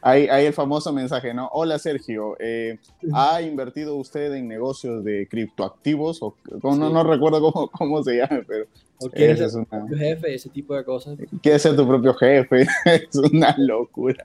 Hay, 0.01 0.29
hay, 0.29 0.47
el 0.47 0.55
famoso 0.55 0.95
mensaje, 0.95 1.35
¿no? 1.35 1.51
Hola 1.53 1.79
Sergio, 1.79 2.39
eh, 2.41 2.79
¿ha 3.13 3.43
invertido 3.43 3.97
usted 3.97 4.33
en 4.33 4.49
negocios 4.49 5.05
de 5.05 5.29
criptoactivos? 5.29 6.23
O, 6.23 6.35
no, 6.63 6.89
no, 6.89 7.05
recuerdo 7.05 7.53
cómo, 7.53 7.69
cómo, 7.69 8.03
se 8.03 8.17
llama, 8.17 8.41
pero... 8.49 8.65
¿O 8.97 9.11
quieres 9.11 9.41
ser 9.41 9.51
tu 9.51 9.67
propio 9.67 9.99
jefe? 9.99 10.35
Ese 10.35 10.49
tipo 10.49 10.75
de 10.75 10.85
cosas. 10.85 11.19
Quieres 11.43 11.61
ser 11.61 11.77
tu 11.77 11.87
propio 11.87 12.15
jefe, 12.15 12.63
es 12.87 13.15
una 13.31 13.55
locura. 13.59 14.25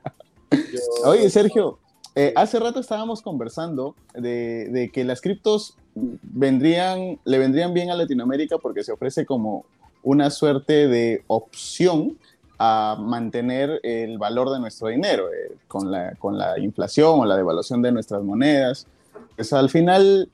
Oye 1.03 1.29
Sergio, 1.29 1.77
eh, 2.15 2.31
hace 2.35 2.59
rato 2.59 2.79
estábamos 2.79 3.21
conversando 3.21 3.93
de, 4.13 4.89
que 4.93 5.03
las 5.03 5.19
criptos 5.19 5.75
vendrían, 5.93 7.19
le 7.25 7.37
vendrían 7.37 7.73
bien 7.73 7.89
a 7.89 7.95
Latinoamérica 7.95 8.57
porque 8.57 8.83
se 8.83 8.93
ofrece 8.93 9.25
como 9.25 9.65
una 10.01 10.29
suerte 10.29 10.87
de 10.87 11.23
opción 11.27 12.17
a 12.57 12.97
mantener 12.97 13.81
el 13.83 14.17
valor 14.17 14.49
de 14.49 14.59
nuestro 14.61 14.87
dinero 14.87 15.25
eh, 15.27 15.57
con, 15.67 15.91
la, 15.91 16.15
con 16.15 16.37
la 16.37 16.57
inflación 16.57 17.19
o 17.19 17.25
la 17.25 17.35
devaluación 17.35 17.81
de 17.81 17.91
nuestras 17.91 18.23
monedas. 18.23 18.87
Pues 19.35 19.51
al 19.51 19.69
final, 19.69 20.29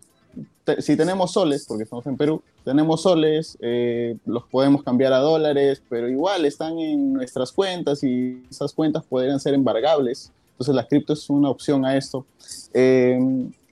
si 0.78 0.96
tenemos 0.96 1.32
soles, 1.32 1.66
porque 1.68 1.84
estamos 1.84 2.06
en 2.06 2.16
Perú, 2.16 2.44
tenemos 2.64 3.02
soles, 3.02 3.58
eh, 3.60 4.18
los 4.26 4.44
podemos 4.44 4.84
cambiar 4.84 5.14
a 5.14 5.18
dólares, 5.18 5.82
pero 5.90 6.08
igual 6.08 6.46
están 6.46 6.78
en 6.78 7.14
nuestras 7.14 7.52
cuentas 7.52 8.04
y 8.04 8.44
esas 8.52 8.72
cuentas 8.74 9.04
podrían 9.04 9.40
ser 9.40 9.56
embargables. 9.56 10.32
Entonces 10.62 10.76
la 10.76 10.88
cripto 10.88 11.14
es 11.14 11.28
una 11.28 11.50
opción 11.50 11.84
a 11.86 11.98
esto. 11.98 12.24
Eh, 12.72 13.20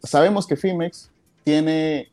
sabemos 0.01 0.47
que 0.47 0.55
Fimex 0.55 1.11
tiene 1.43 2.09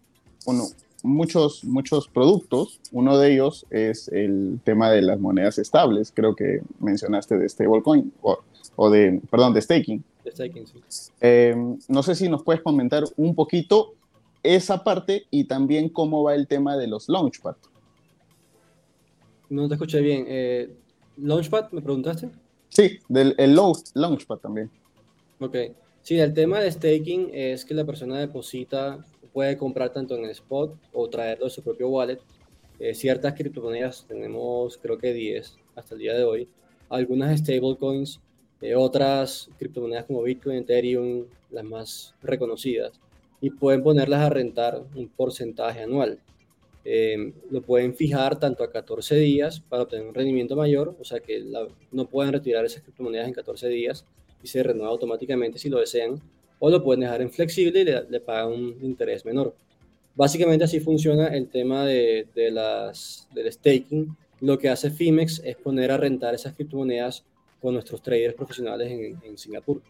muchos, 1.03 1.65
muchos 1.65 2.09
productos. 2.09 2.79
Uno 2.93 3.17
de 3.17 3.33
ellos 3.33 3.65
es 3.71 4.09
el 4.09 4.61
tema 4.65 4.91
de 4.91 5.01
las 5.01 5.19
monedas 5.19 5.57
estables. 5.57 6.13
Creo 6.15 6.37
que 6.37 6.61
mencionaste 6.79 7.39
de 7.39 7.49
stablecoin 7.49 8.13
o, 8.21 8.37
o 8.77 8.91
de, 8.91 9.19
perdón, 9.31 9.55
de 9.55 9.63
staking. 9.63 10.05
De 10.23 10.31
staking, 10.31 10.67
sí. 10.67 11.11
Em, 11.23 11.79
no 11.89 12.03
sé 12.03 12.15
si 12.15 12.29
nos 12.29 12.43
puedes 12.43 12.61
comentar 12.61 13.03
un 13.17 13.35
poquito 13.35 13.95
esa 14.43 14.85
parte 14.85 15.25
y 15.31 15.45
también 15.45 15.89
cómo 15.89 16.23
va 16.23 16.35
el 16.35 16.47
tema 16.47 16.77
de 16.77 16.87
los 16.87 17.09
Launchpad. 17.09 17.57
No 19.49 19.69
te 19.69 19.75
escuché 19.77 20.03
bien. 20.03 20.27
Eh, 20.29 20.77
¿Launchpad 21.17 21.71
me 21.71 21.81
preguntaste? 21.81 22.29
Sí, 22.77 22.99
del 23.09 23.35
el 23.39 23.57
Launchpad 23.95 24.37
también. 24.37 24.71
Ok. 25.41 25.57
Sí, 26.03 26.19
el 26.19 26.35
tema 26.35 26.61
de 26.61 26.71
staking 26.71 27.31
es 27.33 27.65
que 27.65 27.73
la 27.73 27.87
persona 27.87 28.19
deposita, 28.19 29.03
puede 29.33 29.57
comprar 29.57 29.95
tanto 29.95 30.15
en 30.15 30.25
el 30.25 30.31
spot 30.33 30.77
o 30.93 31.09
traerlo 31.09 31.47
de 31.47 31.51
su 31.51 31.63
propio 31.63 31.89
wallet. 31.89 32.19
Eh, 32.79 32.95
ciertas 32.95 33.33
criptomonedas, 33.33 34.05
tenemos 34.07 34.77
creo 34.77 34.99
que 34.99 35.15
10 35.15 35.57
hasta 35.75 35.95
el 35.95 36.01
día 36.03 36.13
de 36.13 36.25
hoy. 36.25 36.49
Algunas 36.91 37.41
stablecoins, 37.41 38.21
eh, 38.61 38.77
otras 38.77 39.49
criptomonedas 39.59 40.05
como 40.05 40.23
Bitcoin, 40.23 40.59
Ethereum, 40.59 41.25
las 41.51 41.65
más 41.65 42.15
reconocidas. 42.23 43.01
Y 43.41 43.49
pueden 43.49 43.83
ponerlas 43.83 44.21
a 44.21 44.29
rentar 44.29 44.83
un 44.95 45.09
porcentaje 45.09 45.81
anual. 45.81 46.19
Eh, 46.89 47.33
lo 47.51 47.63
pueden 47.63 47.97
fijar 47.97 48.39
tanto 48.39 48.63
a 48.63 48.71
14 48.71 49.17
días 49.17 49.59
para 49.59 49.83
obtener 49.83 50.07
un 50.07 50.15
rendimiento 50.15 50.55
mayor, 50.55 50.95
o 51.01 51.05
sea 51.05 51.19
que 51.19 51.45
no 51.91 52.09
pueden 52.09 52.33
retirar 52.33 52.65
esas 52.65 52.85
criptomonedas 52.85 53.27
en 53.27 53.35
14 53.35 53.69
días 53.69 54.07
y 54.41 54.47
se 54.47 54.63
renueva 54.63 54.93
automáticamente 54.93 55.59
si 55.59 55.69
lo 55.69 55.81
desean, 55.81 56.23
o 56.61 56.71
lo 56.71 56.85
pueden 56.85 57.01
dejar 57.01 57.23
en 57.23 57.33
flexible 57.33 57.81
y 57.81 57.85
le, 57.85 58.21
pagan 58.21 58.53
un 58.53 58.79
interés 58.83 59.25
menor. 59.25 59.53
Básicamente 60.15 60.65
así 60.65 60.79
funciona 60.79 61.27
el 61.27 61.49
tema 61.49 61.85
de, 61.85 62.29
las, 62.53 63.27
del 63.35 63.53
staking. 63.53 64.17
Lo 64.41 64.57
que 64.57 64.69
hace 64.69 64.93
Fimex 64.93 65.41
es 65.45 65.57
poner 65.57 65.91
a 65.91 65.97
rentar 65.97 66.37
esas 66.37 66.55
criptomonedas 66.55 67.25
con 67.61 67.75
nuestros 67.75 68.01
traders 68.01 68.35
profesionales 68.35 68.93
en, 68.93 69.19
en 69.25 69.37
Singapur. 69.37 69.83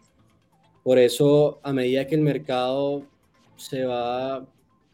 Por 0.83 0.97
eso, 0.97 1.59
a 1.61 1.71
medida 1.73 2.07
que 2.07 2.15
el 2.15 2.21
mercado 2.21 3.03
se 3.55 3.85
va 3.85 4.47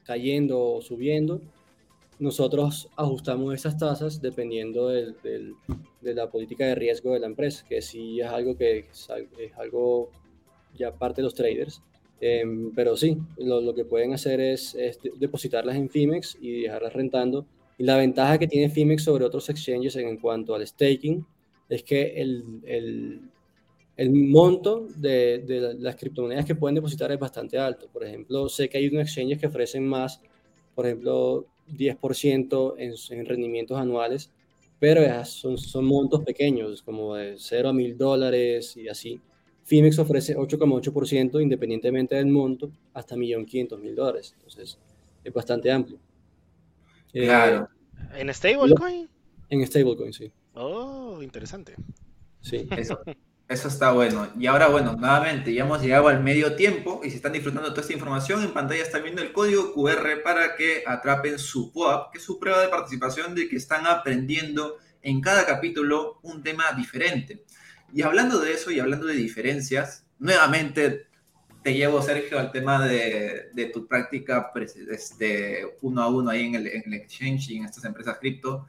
cayendo 0.04 0.60
o 0.60 0.82
subiendo, 0.82 1.40
nosotros 2.20 2.90
ajustamos 2.96 3.54
esas 3.54 3.78
tasas 3.78 4.22
dependiendo 4.22 4.90
del, 4.90 5.16
de 6.02 6.14
la 6.14 6.30
política 6.30 6.66
de 6.66 6.76
riesgo 6.76 7.14
de 7.14 7.20
la 7.20 7.28
empresa, 7.28 7.66
que 7.68 7.82
sí 7.82 8.20
es 8.20 8.28
algo 8.28 8.56
que 8.56 8.80
es, 8.80 9.10
algo 9.58 10.10
ya 10.76 10.94
parte 10.94 11.22
de 11.22 11.26
los 11.26 11.34
traders. 11.34 11.82
Em, 12.22 12.72
pero 12.74 12.96
sí, 12.96 13.18
lo, 13.38 13.60
lo, 13.60 13.74
que 13.76 13.84
pueden 13.84 14.14
hacer 14.14 14.40
es, 14.40 14.78
depositarlas 15.18 15.76
en 15.76 15.90
Fimex 15.90 16.38
y 16.40 16.62
dejarlas 16.62 16.94
rentando. 16.94 17.46
Y 17.78 17.84
la 17.84 17.98
ventaja 17.98 18.38
que 18.38 18.48
tiene 18.48 18.70
Fimex 18.70 19.04
sobre 19.04 19.26
otros 19.26 19.50
exchanges 19.50 19.96
en, 19.96 20.18
cuanto 20.18 20.56
al 20.56 20.66
staking 20.66 21.26
es 21.68 21.84
que 21.84 22.22
el, 22.22 22.62
el, 22.66 23.22
el 23.98 24.12
monto 24.12 24.88
de, 24.96 25.40
de, 25.40 25.74
las 25.80 25.96
criptomonedas 25.96 26.46
que 26.46 26.56
pueden 26.56 26.76
depositar 26.76 27.12
es 27.12 27.20
bastante 27.20 27.58
alto. 27.58 27.90
Por 27.92 28.04
ejemplo, 28.04 28.48
sé 28.48 28.70
que 28.70 28.78
hay 28.78 28.88
unos 28.88 29.04
exchanges 29.04 29.40
que 29.40 29.48
ofrecen 29.48 29.86
más, 29.86 30.22
por 30.76 30.86
ejemplo, 30.86 31.48
10% 31.68 32.76
en, 32.78 32.94
en 33.18 33.26
rendimientos 33.26 33.78
anuales 33.78 34.32
pero 34.84 35.24
son, 35.24 35.58
son 35.58 35.86
montos 35.86 36.26
pequeños, 36.26 36.84
como 36.84 37.16
de 37.16 37.36
0 37.38 37.70
a 37.70 37.74
1000 37.74 37.98
dólares 37.98 38.76
y 38.76 38.90
así. 38.90 39.22
Fimex 39.64 39.98
ofrece 39.98 40.36
8,8% 40.36 41.42
independientemente 41.42 42.16
del 42.16 42.28
monto 42.28 42.70
hasta 42.94 43.16
1.500.000 43.16 43.96
dólares. 43.96 44.34
Entonces, 44.36 44.78
es 45.24 45.34
bastante 45.34 45.72
amplio. 45.72 45.98
Eh, 47.14 47.24
claro. 47.24 47.70
¿En 48.14 48.34
stablecoin? 48.34 49.10
En 49.48 49.66
stablecoin, 49.66 50.12
sí. 50.12 50.30
Oh, 50.56 51.24
interesante. 51.24 51.76
Sí. 52.42 52.68
Eso, 52.76 53.00
eso 53.48 53.68
está 53.68 53.92
bueno. 53.92 54.30
Y 54.40 54.48
ahora, 54.48 54.68
bueno, 54.68 54.96
nuevamente, 54.96 55.54
ya 55.54 55.64
hemos 55.64 55.82
llegado 55.82 56.08
al 56.08 56.24
medio 56.24 56.56
tiempo 56.56 57.02
y 57.04 57.10
si 57.10 57.18
están 57.18 57.34
disfrutando 57.34 57.68
de 57.68 57.72
toda 57.72 57.82
esta 57.82 57.94
información, 57.94 58.44
en 58.44 58.54
pantalla 58.54 58.82
están 58.82 59.04
viendo 59.04 59.22
el 59.22 59.32
código 59.32 59.74
QR 59.74 60.24
para 60.24 60.56
que 60.56 60.84
atrapen 60.88 61.38
su 61.38 61.72
POAP, 61.72 62.12
que 62.12 62.18
es 62.20 62.24
su 62.24 62.40
prueba 62.40 62.62
de 62.62 62.70
participación 62.70 63.36
de 63.36 63.50
que 63.50 63.58
están 63.58 63.86
aprendiendo 63.86 64.78
en 65.02 65.22
cada 65.22 65.46
capítulo 65.46 66.20
un 66.24 66.42
tema 66.42 66.72
diferente. 66.76 67.44
Y 67.94 68.02
hablando 68.02 68.40
de 68.40 68.54
eso 68.54 68.72
y 68.72 68.80
hablando 68.80 69.06
de 69.06 69.14
diferencias, 69.14 70.06
nuevamente 70.20 71.08
te 71.62 71.74
llevo, 71.74 72.02
Sergio, 72.02 72.40
al 72.40 72.52
tema 72.52 72.86
de, 72.86 73.50
de 73.54 73.66
tu 73.68 73.88
práctica 73.88 74.52
este, 74.90 75.78
uno 75.82 76.02
a 76.02 76.08
uno 76.08 76.30
ahí 76.30 76.46
en 76.46 76.56
el, 76.56 76.68
en 76.68 76.84
el 76.86 76.94
exchange 76.94 77.50
y 77.50 77.58
en 77.58 77.66
estas 77.66 77.86
empresas 77.86 78.18
cripto 78.20 78.68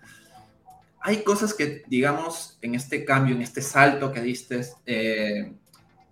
hay 1.06 1.18
cosas 1.18 1.52
que, 1.52 1.82
digamos, 1.86 2.56
en 2.62 2.74
este 2.74 3.04
cambio, 3.04 3.34
en 3.34 3.42
este 3.42 3.60
salto 3.60 4.10
que 4.10 4.22
diste, 4.22 4.62
eh, 4.86 5.52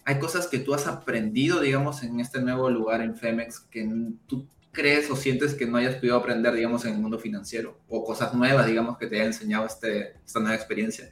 hay 0.04 0.18
cosas 0.18 0.46
que 0.46 0.58
tú 0.58 0.74
has 0.74 0.86
aprendido, 0.86 1.60
digamos, 1.60 2.02
en 2.02 2.20
este 2.20 2.42
nuevo 2.42 2.68
lugar 2.68 3.00
en 3.00 3.16
Femex 3.16 3.60
que 3.60 3.88
tú 4.26 4.46
crees 4.70 5.10
o 5.10 5.16
sientes 5.16 5.54
que 5.54 5.64
no 5.64 5.78
hayas 5.78 5.94
podido 5.94 6.16
aprender, 6.16 6.52
digamos, 6.52 6.84
en 6.84 6.92
el 6.92 7.00
mundo 7.00 7.18
financiero? 7.18 7.78
O 7.88 8.04
cosas 8.04 8.34
nuevas, 8.34 8.66
digamos, 8.66 8.98
que 8.98 9.06
te 9.06 9.16
haya 9.16 9.24
enseñado 9.24 9.64
este, 9.64 10.12
esta 10.26 10.40
nueva 10.40 10.56
experiencia. 10.56 11.10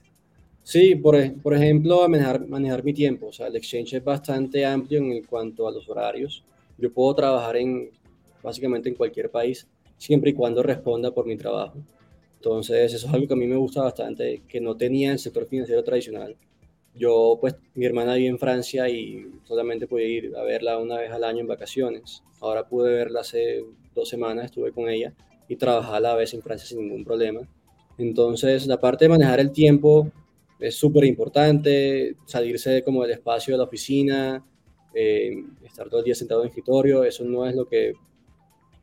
Sí, 0.62 0.94
por, 0.94 1.16
por 1.40 1.54
ejemplo, 1.54 2.06
manejar, 2.06 2.46
manejar 2.46 2.84
mi 2.84 2.92
tiempo. 2.92 3.28
O 3.28 3.32
sea, 3.32 3.46
el 3.46 3.56
exchange 3.56 3.94
es 3.94 4.04
bastante 4.04 4.66
amplio 4.66 4.98
en 4.98 5.22
cuanto 5.22 5.66
a 5.66 5.72
los 5.72 5.88
horarios. 5.88 6.44
Yo 6.76 6.92
puedo 6.92 7.14
trabajar 7.14 7.56
en 7.56 7.88
básicamente 8.42 8.90
en 8.90 8.94
cualquier 8.94 9.30
país, 9.30 9.66
siempre 9.96 10.32
y 10.32 10.34
cuando 10.34 10.62
responda 10.62 11.10
por 11.10 11.24
mi 11.24 11.38
trabajo. 11.38 11.78
Entonces, 12.40 12.94
eso 12.94 13.06
es 13.06 13.12
algo 13.12 13.26
que 13.26 13.34
a 13.34 13.36
mí 13.36 13.46
me 13.46 13.56
gusta 13.56 13.82
bastante, 13.82 14.42
que 14.48 14.62
no 14.62 14.74
tenía 14.74 15.12
el 15.12 15.18
sector 15.18 15.46
financiero 15.46 15.84
tradicional. 15.84 16.38
Yo, 16.94 17.36
pues, 17.38 17.54
mi 17.74 17.84
hermana 17.84 18.14
vive 18.14 18.28
en 18.28 18.38
Francia 18.38 18.88
y 18.88 19.26
solamente 19.44 19.86
podía 19.86 20.06
ir 20.06 20.34
a 20.34 20.42
verla 20.42 20.78
una 20.78 20.96
vez 20.96 21.10
al 21.12 21.22
año 21.24 21.40
en 21.40 21.46
vacaciones. 21.46 22.22
Ahora 22.40 22.66
pude 22.66 22.94
verla 22.94 23.20
hace 23.20 23.62
dos 23.94 24.08
semanas, 24.08 24.46
estuve 24.46 24.72
con 24.72 24.88
ella 24.88 25.12
y 25.48 25.56
trabajaba 25.56 25.98
a 25.98 26.00
la 26.00 26.14
vez 26.14 26.32
en 26.32 26.40
Francia 26.40 26.66
sin 26.66 26.78
ningún 26.78 27.04
problema. 27.04 27.46
Entonces, 27.98 28.66
la 28.66 28.80
parte 28.80 29.04
de 29.04 29.10
manejar 29.10 29.38
el 29.40 29.52
tiempo 29.52 30.10
es 30.58 30.74
súper 30.76 31.04
importante, 31.04 32.16
salirse 32.24 32.82
como 32.82 33.02
del 33.02 33.10
espacio 33.10 33.52
de 33.52 33.58
la 33.58 33.64
oficina, 33.64 34.42
eh, 34.94 35.44
estar 35.62 35.90
todo 35.90 36.00
el 36.00 36.06
día 36.06 36.14
sentado 36.14 36.40
en 36.40 36.46
el 36.46 36.48
escritorio, 36.48 37.04
eso 37.04 37.22
no 37.22 37.46
es 37.46 37.54
lo 37.54 37.68
que 37.68 37.92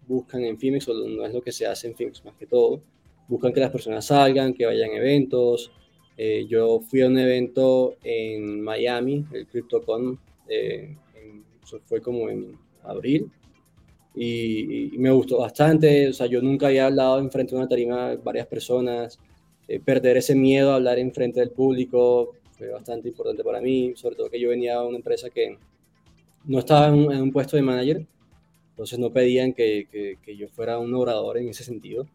buscan 0.07 0.43
en 0.43 0.59
Fimex 0.59 0.87
o 0.89 0.93
no 0.93 1.25
es 1.25 1.33
lo 1.33 1.41
que 1.41 1.51
se 1.51 1.65
hace 1.65 1.87
en 1.87 1.95
Fimex 1.95 2.23
más 2.23 2.35
que 2.35 2.45
todo 2.45 2.83
buscan 3.27 3.53
que 3.53 3.59
las 3.59 3.71
personas 3.71 4.05
salgan, 4.05 4.53
que 4.53 4.65
vayan 4.65 4.91
a 4.91 4.97
eventos. 4.97 5.71
Eh, 6.17 6.45
yo 6.49 6.79
fui 6.81 7.01
a 7.01 7.07
un 7.07 7.17
evento 7.17 7.95
en 8.03 8.61
Miami, 8.61 9.25
el 9.33 9.45
CryptoCon, 9.47 10.19
eh, 10.49 10.95
eso 11.63 11.79
fue 11.85 12.01
como 12.01 12.29
en 12.29 12.57
abril, 12.83 13.29
y, 14.15 14.97
me 14.97 15.11
gustó 15.11 15.39
bastante. 15.39 16.09
O 16.09 16.13
sea, 16.13 16.25
yo 16.27 16.41
nunca 16.41 16.67
había 16.67 16.87
hablado 16.87 17.19
en 17.19 17.29
frente 17.29 17.51
de 17.53 17.57
una 17.57 17.67
tarima 17.67 18.15
varias 18.15 18.47
personas. 18.47 19.19
Eh, 19.67 19.79
perder 19.79 20.17
ese 20.17 20.33
miedo 20.33 20.71
a 20.71 20.75
hablar 20.75 20.97
en 20.97 21.13
frente 21.13 21.39
del 21.41 21.51
público 21.51 22.33
fue 22.57 22.69
bastante 22.69 23.09
importante 23.09 23.43
para 23.43 23.61
mí, 23.61 23.93
sobre 23.95 24.15
todo 24.15 24.29
que 24.29 24.39
yo 24.39 24.49
venía 24.49 24.75
a 24.75 24.83
una 24.83 24.97
empresa 24.97 25.29
que 25.29 25.57
no 26.45 26.59
estaba 26.59 26.87
en 26.87 27.21
un, 27.21 27.31
puesto 27.31 27.57
de 27.57 27.61
manager, 27.61 28.07
entonces 28.69 28.97
no 28.97 29.11
pedían 29.11 29.53
que, 29.53 29.87
que, 29.91 30.17
que 30.23 30.37
yo 30.37 30.47
fuera 30.47 30.79
un 30.79 30.93
orador 30.95 31.37
en 31.37 31.49
ese 31.49 31.63
sentido 31.63 32.07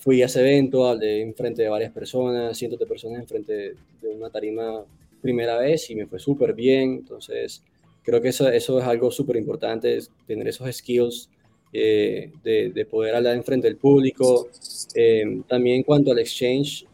fui 0.00 0.22
a 0.22 0.26
ese 0.26 0.40
evento, 0.40 0.86
hablé 0.86 1.22
en 1.22 1.34
frente 1.34 1.62
de 1.62 1.68
varias 1.68 1.92
personas, 1.92 2.56
cientos 2.56 2.80
de 2.80 2.86
personas 2.86 3.20
en 3.20 3.28
frente 3.28 3.74
de 4.02 4.08
una 4.08 4.30
tarima 4.30 4.84
primera 5.20 5.58
vez 5.58 5.90
y 5.90 5.94
me 5.94 6.06
fue 6.06 6.18
súper 6.18 6.54
bien. 6.54 6.92
Entonces, 6.94 7.62
creo 8.02 8.20
que 8.20 8.28
eso, 8.28 8.48
eso 8.48 8.78
es 8.78 8.84
algo 8.84 9.10
súper 9.10 9.36
importante, 9.36 9.98
tener 10.26 10.48
esos 10.48 10.74
skills 10.74 11.28
eh, 11.72 12.32
de, 12.42 12.70
de, 12.70 12.84
poder 12.86 13.14
hablar 13.14 13.36
en 13.36 13.44
frente 13.44 13.68
del 13.68 13.76
público. 13.76 14.48
Eh, 14.94 15.42
también 15.46 15.76
en 15.76 15.82
cuanto 15.82 16.10
al 16.10 16.18
exchange, 16.18 16.86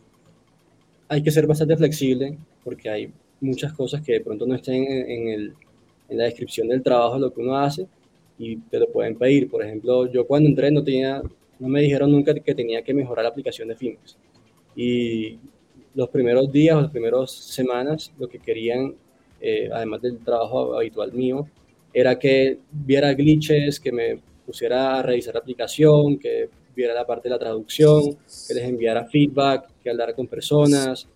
hay 1.09 1.23
que 1.23 1.31
ser 1.31 1.47
bastante 1.47 1.77
flexible 1.77 2.37
porque 2.65 2.91
hay 2.91 3.13
muchas 3.41 3.73
cosas 3.73 4.03
que 4.03 4.15
de 4.15 4.21
pronto 4.21 4.47
no 4.47 4.57
estén 4.57 4.85
en, 4.85 5.29
el, 5.29 5.55
en 6.09 6.19
la 6.19 6.25
descripción 6.25 6.69
del 6.69 6.83
trabajo 6.83 7.19
lo 7.19 7.33
que 7.33 7.41
uno 7.41 7.57
hace 7.57 7.87
y 8.39 8.57
te 8.57 8.81
lo 8.81 8.91
pueden 8.91 9.17
pedir. 9.17 9.49
Por 9.49 9.65
ejemplo, 9.65 10.11
yo 10.11 10.27
cuando 10.27 10.49
entré 10.49 10.71
no 10.71 10.83
tenía 10.83 11.23
no 11.59 11.69
me 11.69 11.81
dijeron 11.81 12.11
nunca 12.11 12.35
que 12.35 12.55
tenía 12.55 12.83
que 12.83 12.95
mejorar 12.95 13.25
la 13.25 13.31
aplicación 13.31 13.69
de 13.69 13.77
Fimex. 13.77 14.17
Y 14.75 15.39
los 15.95 16.09
primeros 16.11 16.51
días 16.53 16.77
o 16.77 16.83
las 16.83 16.91
primeras 16.91 17.31
semanas, 17.31 18.13
lo 18.19 18.29
que 18.29 18.39
querían, 18.39 18.95
eh, 19.41 19.71
además 19.73 20.03
del 20.03 20.19
trabajo 20.19 20.77
habitual 20.77 21.13
mío, 21.13 21.49
era 21.93 22.19
que 22.19 22.59
viera 22.71 23.15
glitches, 23.15 23.81
que 23.81 23.93
me 23.93 24.21
pusiera 24.45 24.99
a 24.99 25.03
revisar 25.03 25.35
la 25.35 25.41
aplicación, 25.41 26.19
que 26.19 26.51
viera 26.75 26.93
la 26.93 27.07
parte 27.07 27.29
de 27.29 27.35
la 27.35 27.39
traducción, 27.39 28.17
que 28.47 28.55
les 28.55 28.65
enviara 28.65 29.07
feedback, 29.07 29.69
que 29.83 29.91
hablara 29.91 30.15
con 30.15 30.27
personas 30.27 31.09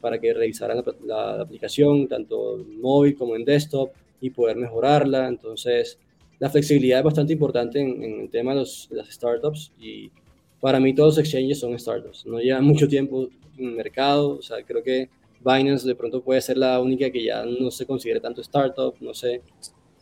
para 0.00 0.20
que 0.20 0.32
revisaran 0.32 0.84
la, 1.04 1.40
aplicación, 1.40 2.06
tanto 2.06 2.64
móvil 2.80 3.16
como 3.16 3.34
en 3.34 3.44
desktop, 3.44 3.90
y 4.20 4.30
poder 4.30 4.56
mejorarla. 4.56 5.28
Entonces, 5.28 5.98
la 6.38 6.50
flexibilidad 6.50 6.98
es 6.98 7.04
bastante 7.04 7.32
importante 7.32 7.80
en, 7.80 8.02
en 8.02 8.20
el 8.22 8.30
tema 8.30 8.52
de, 8.52 8.60
los, 8.60 8.88
de, 8.90 8.96
las 8.96 9.08
startups 9.08 9.72
y 9.78 10.10
para 10.60 10.80
mí 10.80 10.94
todos 10.94 11.16
los 11.16 11.24
exchanges 11.24 11.60
son 11.60 11.78
startups. 11.78 12.26
No 12.26 12.38
llevan 12.40 12.64
mucho 12.72 12.88
tiempo 12.88 13.28
en 13.56 13.66
el 13.66 13.72
mercado, 13.72 14.38
o 14.38 14.42
sea, 14.42 14.62
creo 14.62 14.82
que 14.82 15.08
Binance 15.40 15.86
de 15.86 15.94
pronto 15.94 16.22
puede 16.22 16.40
ser 16.40 16.56
la 16.58 16.80
única 16.80 17.10
que 17.10 17.22
ya 17.22 17.44
no 17.44 17.70
se 17.70 17.86
considere 17.86 18.20
tanto 18.20 18.40
startup, 18.40 18.94
no 19.00 19.14
sé, 19.14 19.42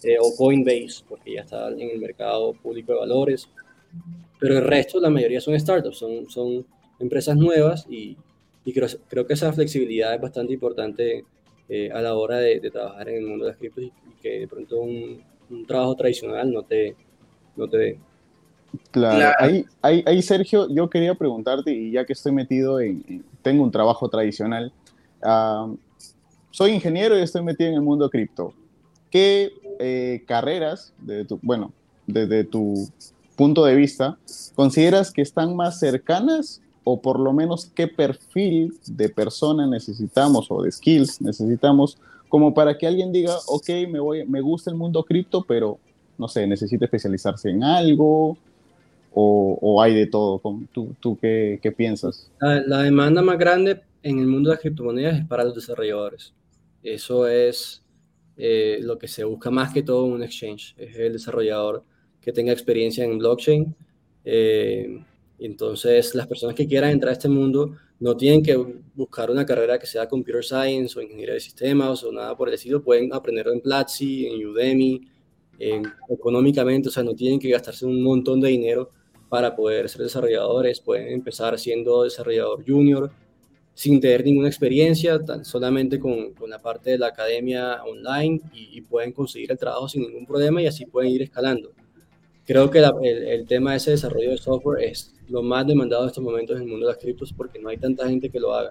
eh, 0.03 0.17
o 0.21 0.35
Coinbase, 0.37 1.05
porque 1.09 1.35
ya 1.35 1.43
está 1.43 1.69
en 1.69 1.91
el 1.91 1.99
mercado 1.99 2.53
público 2.55 2.93
de 2.93 2.99
valores. 2.99 3.49
Pero 4.41 4.59
el 4.59 4.65
resto, 4.65 5.01
la 5.01 5.11
mayoría 5.11 5.41
son 5.41 5.59
startups, 5.59 5.99
son, 5.99 6.29
son 6.29 6.67
empresas 6.99 7.37
nuevas 7.37 7.87
y, 7.89 8.17
y 8.65 8.73
creo, 8.73 8.89
creo, 9.09 9.27
que 9.27 9.35
esa 9.35 9.53
flexibilidad 9.53 10.15
es 10.15 10.21
bastante 10.21 10.53
importante 10.53 11.25
eh, 11.69 11.91
a 11.93 12.01
la 12.03 12.15
hora 12.15 12.39
de, 12.39 12.61
de, 12.61 12.71
trabajar 12.71 13.09
en 13.09 13.17
el 13.17 13.27
mundo 13.27 13.45
de 13.45 13.53
las 13.53 13.59
criptos 13.59 13.85
y, 13.85 13.93
que 14.21 14.41
de 14.41 14.49
pronto 14.49 14.81
un, 14.81 15.23
un, 15.55 15.67
trabajo 15.67 15.95
tradicional 15.97 16.53
no 16.53 16.63
te, 16.63 16.97
no 17.57 17.69
te 17.69 17.77
dé. 17.77 17.99
Claro, 18.91 19.17
claro. 19.17 19.37
Ahí, 19.39 19.65
ahí, 19.83 20.03
ahí, 20.07 20.23
Sergio, 20.23 20.69
yo 20.69 20.91
quería 20.91 21.15
preguntarte, 21.15 21.73
y 21.73 21.93
ya 21.93 22.05
que 22.05 22.13
estoy 22.13 22.33
metido 22.33 22.81
en, 22.81 23.05
en 23.09 23.25
tengo 23.43 23.63
un 23.63 23.71
trabajo 23.71 24.09
tradicional, 24.09 24.73
uh, 25.23 25.77
soy 26.51 26.73
ingeniero 26.73 27.19
y 27.19 27.23
estoy 27.23 27.43
metido 27.43 27.71
en 27.71 27.77
el 27.77 27.83
mundo 27.83 28.09
cripto. 28.11 28.55
¿Qué 29.11 29.53
eh, 29.79 30.23
carreras, 30.27 30.93
de 30.99 31.25
tu, 31.25 31.39
bueno, 31.43 31.73
desde 32.07 32.45
tu 32.45 32.89
punto 33.37 33.65
de 33.65 33.75
vista, 33.75 34.19
consideras 34.55 35.11
que 35.11 35.23
están 35.23 35.57
más 35.57 35.79
cercanas 35.79 36.63
o 36.85 37.01
por 37.01 37.19
lo 37.19 37.33
menos 37.33 37.67
qué 37.75 37.89
perfil 37.89 38.79
de 38.87 39.09
persona 39.09 39.67
necesitamos 39.67 40.47
o 40.51 40.63
de 40.63 40.71
skills 40.71 41.21
necesitamos 41.21 41.99
como 42.35 42.53
para 42.53 42.77
que 42.77 42.85
alguien 42.85 43.13
diga, 43.13 43.37
ok, 43.47 43.69
me, 43.89 44.01
voy, 44.01 44.27
me 44.27 44.41
gusta 44.41 44.69
el 44.69 44.77
mundo 44.77 45.05
cripto, 45.05 45.45
pero 45.47 45.79
no 46.19 46.27
sé, 46.27 46.49
necesita 46.49 46.85
especializarse 46.85 47.49
en 47.49 47.63
algo 47.63 48.37
o, 49.13 49.81
hay 49.81 49.95
de 49.95 50.09
todo. 50.09 50.43
¿Tú, 50.73 50.97
tú 50.99 51.17
qué, 51.17 51.73
piensas? 51.77 52.33
La, 52.41 52.61
la, 52.67 52.83
demanda 52.83 53.23
más 53.23 53.39
grande 53.39 53.83
en 54.03 54.19
el 54.19 54.27
mundo 54.27 54.51
de 54.51 54.57
las 54.57 54.63
criptomonedas 54.63 55.21
es 55.21 55.27
para 55.27 55.45
los 55.45 55.55
desarrolladores. 55.55 56.35
Eso 56.83 57.29
es 57.29 57.85
eh, 58.37 58.81
lo 58.83 58.99
que 58.99 59.07
se 59.07 59.23
busca 59.23 59.53
más 59.53 59.73
que 59.73 59.85
todo 59.85 60.05
en 60.09 60.15
un 60.15 60.25
exchange, 60.25 60.75
es 60.77 60.97
el 60.97 61.13
desarrollador 61.13 61.85
que 62.21 62.33
tenga 62.33 62.51
experiencia 62.51 63.05
en 63.05 63.17
blockchain. 63.17 63.77
Eh, 64.25 65.05
entonces, 65.39 66.17
las 66.17 66.27
personas 66.27 66.57
que 66.57 66.67
quieran 66.67 66.91
entrar 66.91 67.11
a 67.11 67.13
este 67.13 67.29
mundo 67.29 67.77
no 68.01 68.17
tienen 68.17 68.43
que 68.43 68.57
buscar 68.95 69.31
una 69.31 69.47
carrera 69.47 69.79
que 69.79 69.87
sea 69.87 70.09
computer 70.09 70.45
science 70.45 70.99
o 70.99 71.03
ingeniería 71.03 71.35
de 71.35 71.41
sistemas 71.41 72.03
o 72.05 72.13
nada 72.13 72.37
por 72.37 72.49
el 72.49 72.55
estilo, 72.55 72.83
pueden 72.83 73.13
aprenderlo 73.13 73.53
en 73.53 73.61
Platzi, 73.61 74.27
en 74.27 74.47
Udemy, 74.47 75.01
en, 75.59 75.85
económicamente, 76.09 76.89
o 76.89 76.93
sea, 76.93 77.03
no 77.03 77.15
tienen 77.15 77.39
que 77.39 77.49
gastarse 77.49 77.87
un 77.87 78.03
montón 78.03 78.41
de 78.41 78.49
dinero 78.49 78.91
para 79.29 79.55
poder 79.55 79.89
ser 79.89 80.03
desarrolladores, 80.03 80.81
pueden 80.81 81.09
empezar 81.09 81.59
siendo 81.59 82.03
desarrollador 82.03 82.65
junior 82.67 83.11
sin 83.75 84.01
tener 84.01 84.25
ninguna 84.25 84.49
experiencia, 84.49 85.19
tan 85.25 85.45
solamente 85.45 85.99
con, 85.99 86.33
con, 86.35 86.49
la 86.49 86.61
parte 86.61 86.91
de 86.91 86.99
la 86.99 87.09
academia 87.09 87.83
online 87.85 88.41
y, 88.53 88.81
pueden 88.83 89.13
conseguir 89.13 89.51
el 89.51 89.59
trabajo 89.59 89.89
sin 89.89 90.03
ningún 90.03 90.27
problema 90.27 90.63
y 90.63 90.67
así 90.67 90.87
pueden 90.87 91.11
ir 91.11 91.23
escalando. 91.23 91.73
Creo 92.47 92.71
que 92.71 92.81
la, 92.81 92.95
el, 93.03 93.25
el, 93.27 93.47
tema 93.47 93.71
de 93.71 93.79
ese 93.79 93.93
desarrollo 93.93 94.31
de 94.31 94.39
software 94.39 94.85
es 94.85 95.15
lo 95.29 95.43
más 95.43 95.67
demandado 95.67 96.03
en 96.03 96.09
estos 96.09 96.23
momentos 96.23 96.57
en 96.57 96.63
el 96.63 96.69
mundo 96.69 96.87
de 96.87 96.93
las 96.93 97.03
criptos 97.03 97.33
porque 97.33 97.59
no 97.59 97.71
hay 97.71 97.79
tanta 97.79 98.09
gente 98.09 98.31
que 98.31 98.41
lo 98.41 98.55
haga. 98.55 98.71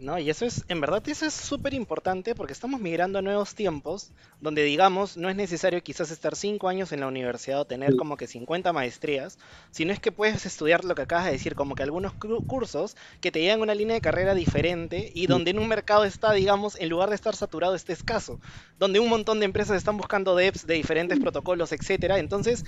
No, 0.00 0.16
y 0.16 0.30
eso 0.30 0.46
es, 0.46 0.64
en 0.68 0.80
verdad, 0.80 1.02
eso 1.08 1.26
es 1.26 1.34
súper 1.34 1.74
importante 1.74 2.36
porque 2.36 2.52
estamos 2.52 2.80
migrando 2.80 3.18
a 3.18 3.22
nuevos 3.22 3.56
tiempos 3.56 4.12
donde, 4.40 4.62
digamos, 4.62 5.16
no 5.16 5.28
es 5.28 5.34
necesario 5.34 5.82
quizás 5.82 6.12
estar 6.12 6.36
5 6.36 6.68
años 6.68 6.92
en 6.92 7.00
la 7.00 7.08
universidad 7.08 7.60
o 7.62 7.64
tener 7.66 7.96
como 7.96 8.16
que 8.16 8.28
50 8.28 8.72
maestrías, 8.72 9.38
sino 9.72 9.92
es 9.92 9.98
que 9.98 10.12
puedes 10.12 10.46
estudiar 10.46 10.84
lo 10.84 10.94
que 10.94 11.02
acabas 11.02 11.24
de 11.24 11.32
decir, 11.32 11.56
como 11.56 11.74
que 11.74 11.82
algunos 11.82 12.12
cursos 12.14 12.96
que 13.20 13.32
te 13.32 13.40
llevan 13.40 13.60
una 13.60 13.74
línea 13.74 13.94
de 13.94 14.00
carrera 14.00 14.34
diferente 14.34 15.10
y 15.12 15.26
donde 15.26 15.50
en 15.50 15.58
un 15.58 15.66
mercado 15.66 16.04
está, 16.04 16.32
digamos, 16.32 16.76
en 16.78 16.90
lugar 16.90 17.08
de 17.08 17.16
estar 17.16 17.34
saturado, 17.34 17.74
esté 17.74 17.92
escaso, 17.92 18.38
donde 18.78 19.00
un 19.00 19.08
montón 19.08 19.40
de 19.40 19.46
empresas 19.46 19.76
están 19.76 19.96
buscando 19.96 20.36
devs 20.36 20.64
de 20.64 20.74
diferentes 20.74 21.18
protocolos, 21.18 21.72
etcétera. 21.72 22.20
Entonces, 22.20 22.64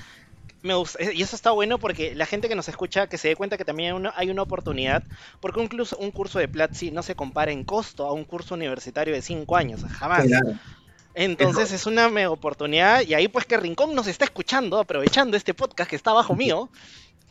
me 0.63 0.75
gusta, 0.75 1.13
y 1.13 1.23
eso 1.23 1.37
está 1.37 1.51
bueno 1.51 1.79
porque 1.79 2.15
la 2.15 2.27
gente 2.27 2.49
que 2.49 2.55
nos 2.55 2.69
escucha 2.69 3.07
que 3.07 3.19
se 3.19 3.29
dé 3.29 3.37
cuenta 3.37 3.57
que 3.57 3.65
también 3.65 3.93
hay 3.93 3.97
una, 3.97 4.13
hay 4.17 4.31
una 4.31 4.43
oportunidad, 4.43 5.03
porque 5.41 5.63
incluso 5.63 5.97
un 5.97 6.11
curso 6.11 6.39
de 6.39 6.49
Platzi 6.49 6.91
no 6.91 7.03
se 7.03 7.15
compara 7.15 7.53
en 7.53 7.65
costo 7.65 8.07
a 8.07 8.13
un 8.13 8.25
curso 8.25 8.55
universitario 8.55 9.15
de 9.15 9.23
5 9.23 9.57
años, 9.57 9.83
jamás. 9.85 10.27
Claro. 10.27 10.59
Entonces 11.15 11.73
es 11.73 11.87
una 11.87 12.09
mega 12.09 12.31
oportunidad 12.31 13.03
y 13.03 13.15
ahí 13.15 13.27
pues 13.27 13.45
que 13.45 13.57
Rincón 13.57 13.95
nos 13.95 14.07
está 14.07 14.25
escuchando, 14.25 14.79
aprovechando 14.79 15.37
este 15.37 15.55
podcast 15.55 15.91
que 15.91 15.97
está 15.97 16.13
bajo 16.13 16.37
mío, 16.37 16.71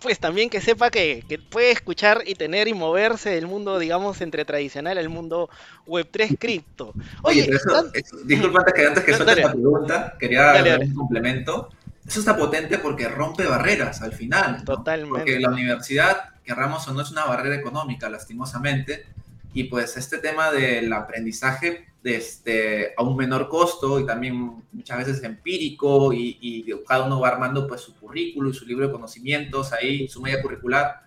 pues 0.01 0.19
también 0.19 0.49
que 0.49 0.61
sepa 0.61 0.89
que, 0.89 1.23
que, 1.27 1.39
puede 1.39 1.71
escuchar 1.71 2.23
y 2.25 2.35
tener 2.35 2.67
y 2.67 2.73
moverse 2.73 3.29
del 3.29 3.47
mundo, 3.47 3.79
digamos, 3.79 4.21
entre 4.21 4.45
tradicional 4.45 4.97
al 4.97 5.09
mundo 5.09 5.49
Web3 5.87 6.37
cripto. 6.37 6.93
Oye, 7.21 7.43
Oye 7.43 7.55
eso, 7.55 7.69
¿están... 7.69 7.91
eso, 7.93 8.17
disculpa 8.25 8.65
que 8.65 8.87
antes 8.87 9.03
que 9.03 9.13
suelte 9.13 9.33
esta 9.33 9.51
pregunta, 9.51 10.15
quería 10.19 10.43
dale, 10.43 10.85
un 10.85 10.95
complemento 10.95 11.69
eso 12.09 12.21
está 12.21 12.35
potente 12.35 12.79
porque 12.79 13.07
rompe 13.07 13.45
barreras 13.45 14.01
al 14.01 14.13
final. 14.13 14.57
¿no? 14.57 14.63
Totalmente. 14.63 15.19
Porque 15.19 15.39
la 15.39 15.49
universidad, 15.49 16.33
querramos 16.43 16.87
o 16.87 16.93
no, 16.93 17.01
es 17.01 17.11
una 17.11 17.25
barrera 17.25 17.55
económica, 17.55 18.09
lastimosamente. 18.09 19.05
Y 19.53 19.65
pues 19.65 19.95
este 19.95 20.17
tema 20.17 20.51
del 20.51 20.91
aprendizaje 20.91 21.87
este, 22.03 22.93
a 22.97 23.03
un 23.03 23.15
menor 23.15 23.47
costo 23.47 23.99
y 23.99 24.07
también 24.07 24.63
muchas 24.71 24.97
veces 24.97 25.23
empírico 25.23 26.11
y, 26.11 26.37
y, 26.41 26.65
cada 26.87 27.05
uno 27.05 27.19
va 27.19 27.27
armando 27.27 27.67
pues 27.67 27.81
su 27.81 27.95
currículo 27.95 28.49
y 28.49 28.53
su 28.53 28.65
libro 28.65 28.87
de 28.87 28.91
conocimientos 28.91 29.71
ahí, 29.71 30.07
su 30.07 30.19
media 30.19 30.41
curricular. 30.41 31.01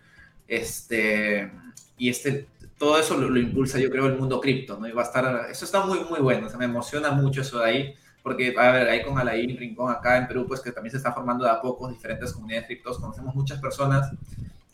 Este, 0.46 1.50
y 1.98 2.10
este, 2.10 2.46
todo 2.78 2.96
eso 3.00 3.16
lo, 3.16 3.28
lo 3.28 3.40
impulsa 3.40 3.80
yo 3.80 3.90
creo 3.90 4.06
el 4.06 4.18
mundo 4.18 4.40
cripto, 4.40 4.78
¿no? 4.78 4.86
Y 4.86 4.92
va 4.92 5.02
a 5.02 5.06
estar, 5.06 5.50
eso 5.50 5.64
está 5.64 5.84
muy, 5.84 5.98
muy 6.04 6.20
bueno, 6.20 6.46
o 6.46 6.48
sea, 6.48 6.60
me 6.60 6.66
emociona 6.66 7.10
mucho 7.10 7.40
eso 7.40 7.58
de 7.58 7.64
ahí 7.64 7.94
porque, 8.22 8.54
a 8.56 8.70
ver, 8.70 8.88
ahí 8.88 9.02
con 9.02 9.18
Alain 9.18 9.56
Rincón 9.56 9.90
acá 9.90 10.16
en 10.16 10.28
Perú, 10.28 10.46
pues 10.46 10.60
que 10.60 10.72
también 10.72 10.92
se 10.92 10.98
está 10.98 11.12
formando 11.12 11.44
de 11.44 11.50
a 11.50 11.60
poco 11.60 11.88
diferentes 11.88 12.32
comunidades 12.32 12.66
criptos, 12.66 12.98
conocemos 12.98 13.34
muchas 13.34 13.58
personas 13.58 14.10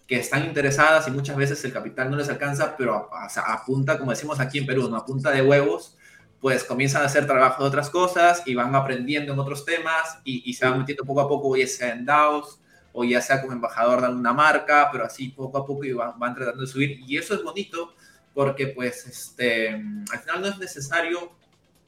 que 0.07 0.17
están 0.17 0.45
interesadas 0.45 1.07
y 1.09 1.11
muchas 1.11 1.37
veces 1.37 1.63
el 1.65 1.73
capital 1.73 2.11
no 2.11 2.17
les 2.17 2.29
alcanza, 2.29 2.77
pero 2.77 3.09
a, 3.13 3.25
a, 3.25 3.53
a 3.55 3.65
punta, 3.65 3.99
como 3.99 4.11
decimos 4.11 4.41
aquí 4.41 4.59
en 4.59 4.67
Perú, 4.67 4.89
¿no? 4.89 4.97
a 4.97 5.05
punta 5.05 5.31
de 5.31 5.43
huevos, 5.43 5.97
pues 6.41 6.65
comienzan 6.65 7.03
a 7.03 7.07
hacer 7.07 7.27
trabajo 7.27 7.63
de 7.63 7.69
otras 7.69 7.91
cosas 7.91 8.43
y 8.47 8.55
van 8.55 8.75
aprendiendo 8.75 9.33
en 9.33 9.39
otros 9.39 9.65
temas 9.65 10.19
y, 10.25 10.49
y 10.49 10.55
se 10.55 10.67
van 10.67 10.79
metiendo 10.79 11.05
poco 11.05 11.21
a 11.21 11.29
poco, 11.29 11.57
ya 11.57 11.67
sea 11.67 11.93
en 11.93 12.05
DAOs 12.05 12.61
o 12.93 13.05
ya 13.05 13.21
sea 13.21 13.41
como 13.41 13.53
embajador 13.53 14.01
de 14.01 14.07
alguna 14.07 14.33
marca, 14.33 14.89
pero 14.91 15.05
así 15.05 15.29
poco 15.29 15.59
a 15.59 15.67
poco 15.67 15.85
y 15.85 15.93
van, 15.93 16.19
van 16.19 16.35
tratando 16.35 16.63
de 16.63 16.67
subir. 16.69 17.01
Y 17.07 17.17
eso 17.17 17.35
es 17.35 17.43
bonito 17.43 17.95
porque 18.35 18.69
pues 18.69 19.07
este, 19.07 19.71
al 19.71 20.19
final 20.21 20.41
no 20.41 20.47
es 20.49 20.59
necesario 20.59 21.33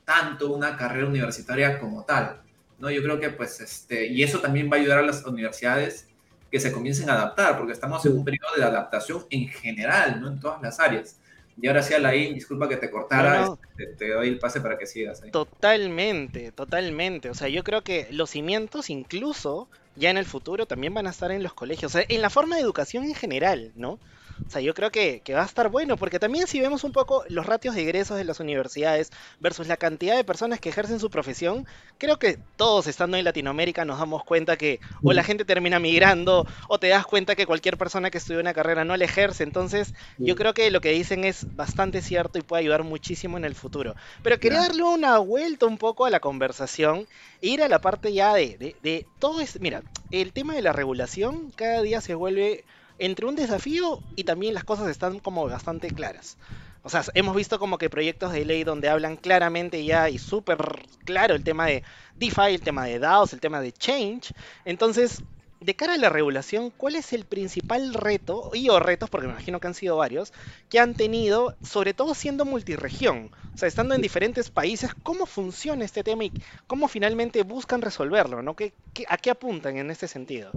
tanto 0.05 0.53
una 0.53 0.77
carrera 0.77 1.07
universitaria 1.07 1.79
como 1.79 2.05
tal. 2.05 2.41
¿no? 2.79 2.91
Yo 2.91 3.03
creo 3.03 3.21
que, 3.21 3.31
pues, 3.31 3.61
este, 3.61 4.07
y 4.07 4.23
eso 4.23 4.41
también 4.41 4.71
va 4.71 4.77
a 4.77 4.81
ayudar 4.81 4.99
a 4.99 5.03
las 5.03 5.25
universidades 5.25 6.09
que 6.51 6.59
se 6.59 6.73
comiencen 6.73 7.09
a 7.11 7.15
adaptar, 7.15 7.57
porque 7.57 7.73
estamos 7.73 8.05
en 8.07 8.13
un 8.13 8.25
periodo 8.25 8.57
de 8.57 8.65
adaptación 8.65 9.25
en 9.31 9.49
general, 9.49 10.21
¿no? 10.21 10.29
En 10.29 10.41
todas 10.41 10.61
las 10.61 10.81
áreas. 10.81 11.17
Y 11.61 11.69
ahora 11.69 11.83
sí, 11.83 11.95
Alain, 11.95 12.35
disculpa 12.35 12.69
que 12.69 12.77
te 12.77 12.91
cortara, 12.91 13.43
no, 13.43 13.47
no. 13.47 13.59
Te, 13.77 13.87
te, 13.87 14.09
doy 14.09 14.29
el 14.29 14.39
pase 14.39 14.61
para 14.61 14.79
que 14.79 14.87
sigas. 14.87 15.23
Ahí. 15.23 15.31
Totalmente, 15.31 16.53
totalmente. 16.53 17.31
O 17.31 17.35
sea, 17.35 17.49
yo 17.49 17.63
creo 17.63 17.83
que 17.83 18.09
los 18.11 18.31
cimientos 18.31 18.91
incluso 18.91 19.69
ya 19.95 20.11
en 20.11 20.17
el 20.17 20.25
futuro 20.25 20.67
también 20.67 20.95
van 20.95 21.07
a 21.07 21.11
estar 21.11 21.31
en 21.31 21.43
los 21.43 21.53
colegios, 21.53 21.95
o 21.95 21.99
sea, 21.99 22.07
en 22.09 22.23
la 22.23 22.31
forma 22.31 22.57
de 22.57 22.63
educación 22.63 23.05
en 23.05 23.15
general, 23.15 23.73
¿no? 23.77 23.99
O 24.47 24.51
sea, 24.51 24.61
yo 24.61 24.75
creo 24.75 24.91
que, 24.91 25.21
que, 25.25 25.35
va 25.35 25.43
a 25.43 25.47
estar 25.47 25.69
bueno, 25.69 25.97
porque 25.97 26.19
también 26.19 26.47
si 26.47 26.61
vemos 26.61 26.85
un 26.85 26.93
poco 26.93 27.25
los 27.29 27.47
ratios 27.47 27.75
de 27.75 27.83
egresos 27.83 28.17
de 28.17 28.25
las 28.25 28.41
universidades 28.41 29.11
versus 29.39 29.69
la 29.69 29.77
cantidad 29.77 30.17
de 30.17 30.25
personas 30.25 30.61
que 30.61 30.69
ejercen 30.69 30.99
su 30.99 31.11
profesión, 31.11 31.67
creo 31.99 32.19
que 32.19 32.39
todos 32.57 32.87
estando 32.87 33.17
en 33.17 33.25
Latinoamérica 33.25 33.85
nos 33.85 33.99
damos 33.99 34.25
cuenta 34.25 34.57
que 34.57 34.81
o 35.03 35.13
la 35.13 35.23
gente 35.23 35.45
termina 35.45 35.79
migrando 35.79 36.47
o 36.69 36.79
te 36.79 36.89
das 36.89 37.07
cuenta 37.07 37.37
que 37.37 37.47
cualquier 37.47 37.77
persona 37.77 38.11
que 38.11 38.19
estudia 38.19 38.41
una 38.41 38.55
carrera 38.55 38.85
no 38.85 38.97
la 38.97 39.05
ejerce. 39.05 39.45
Entonces, 39.45 39.95
yo 40.19 40.35
creo 40.37 40.55
que 40.55 40.71
lo 40.71 40.81
que 40.81 40.91
dicen 40.91 41.25
es 41.25 41.55
bastante 41.55 42.03
cierto 42.03 42.39
y 42.39 42.43
puede 42.43 42.63
ayudar 42.63 42.83
muchísimo 42.83 43.37
en 43.37 43.45
el 43.45 43.55
futuro. 43.55 43.95
Pero 44.23 44.39
quería 44.41 44.61
darle 44.61 44.83
una 44.83 45.19
vuelta 45.19 45.67
un 45.67 45.79
poco 45.79 46.07
a 46.07 46.11
la 46.11 46.21
conversación 46.21 47.07
e 47.43 47.49
ir 47.49 47.63
a 47.63 47.69
la 47.69 47.81
parte 47.81 48.13
ya 48.13 48.35
de, 48.35 48.57
de, 48.59 48.77
de 48.83 49.07
todo 49.19 49.41
es, 49.41 49.61
mira, 49.61 49.83
el 50.11 50.33
tema 50.33 50.55
de 50.55 50.63
la 50.63 50.73
regulación 50.73 51.53
cada 51.57 51.83
día 51.83 52.01
se 52.01 52.15
vuelve 52.15 52.65
entre 53.01 53.27
un 53.27 53.35
desafío 53.35 54.01
y 54.15 54.25
también 54.25 54.55
las 54.55 54.63
cosas 54.63 54.89
están 54.89 55.19
como 55.19 55.49
bastante 55.49 55.91
claras. 55.91 56.37
O 56.83 56.89
sea, 56.89 57.03
hemos 57.15 57.35
visto 57.35 57.59
como 57.59 57.79
que 57.79 57.91
proyectos 57.91 58.33
de 58.33 58.45
ley 58.45 58.63
donde 58.63 58.89
hablan 58.89 59.17
claramente 59.17 59.85
ya 59.85 60.09
y 60.09 60.19
súper 60.19 60.59
claro 61.05 61.35
el 61.35 61.43
tema 61.43 61.67
de 61.67 61.83
DeFi, 62.17 62.55
el 62.55 62.63
tema 62.63 62.85
de 62.85 62.99
DAOs, 62.99 63.33
el 63.33 63.41
tema 63.41 63.61
de 63.61 63.73
Change. 63.73 64.33
Entonces, 64.65 65.23
de 65.61 65.77
cara 65.77 65.95
a 65.95 65.99
la 65.99 66.09
regulación, 66.09 66.71
¿cuál 66.71 66.97
es 66.97 67.13
el 67.13 67.25
principal 67.25 67.93
reto, 67.93 68.51
y 68.55 68.69
o 68.71 68.81
retos, 68.81 69.11
porque 69.11 69.27
me 69.27 69.35
imagino 69.35 69.61
que 69.61 69.67
han 69.67 69.75
sido 69.75 69.97
varios, 69.97 70.33
que 70.71 70.79
han 70.79 70.95
tenido, 70.95 71.55
sobre 71.63 71.93
todo 71.93 72.15
siendo 72.15 72.47
multiregión? 72.47 73.31
O 73.55 73.59
sea, 73.59 73.69
estando 73.69 73.95
en 73.95 74.01
diferentes 74.01 74.51
países, 74.51 74.91
¿cómo 75.03 75.27
funciona 75.27 75.85
este 75.85 76.03
tema 76.03 76.25
y 76.25 76.33
cómo 76.67 76.89
finalmente 76.89 77.43
buscan 77.43 77.83
resolverlo? 77.83 78.43
¿no? 78.43 78.57
¿Qué, 78.57 78.73
a 79.09 79.19
qué 79.19 79.31
apuntan 79.31 79.77
en 79.77 79.91
este 79.91 80.09
sentido? 80.09 80.51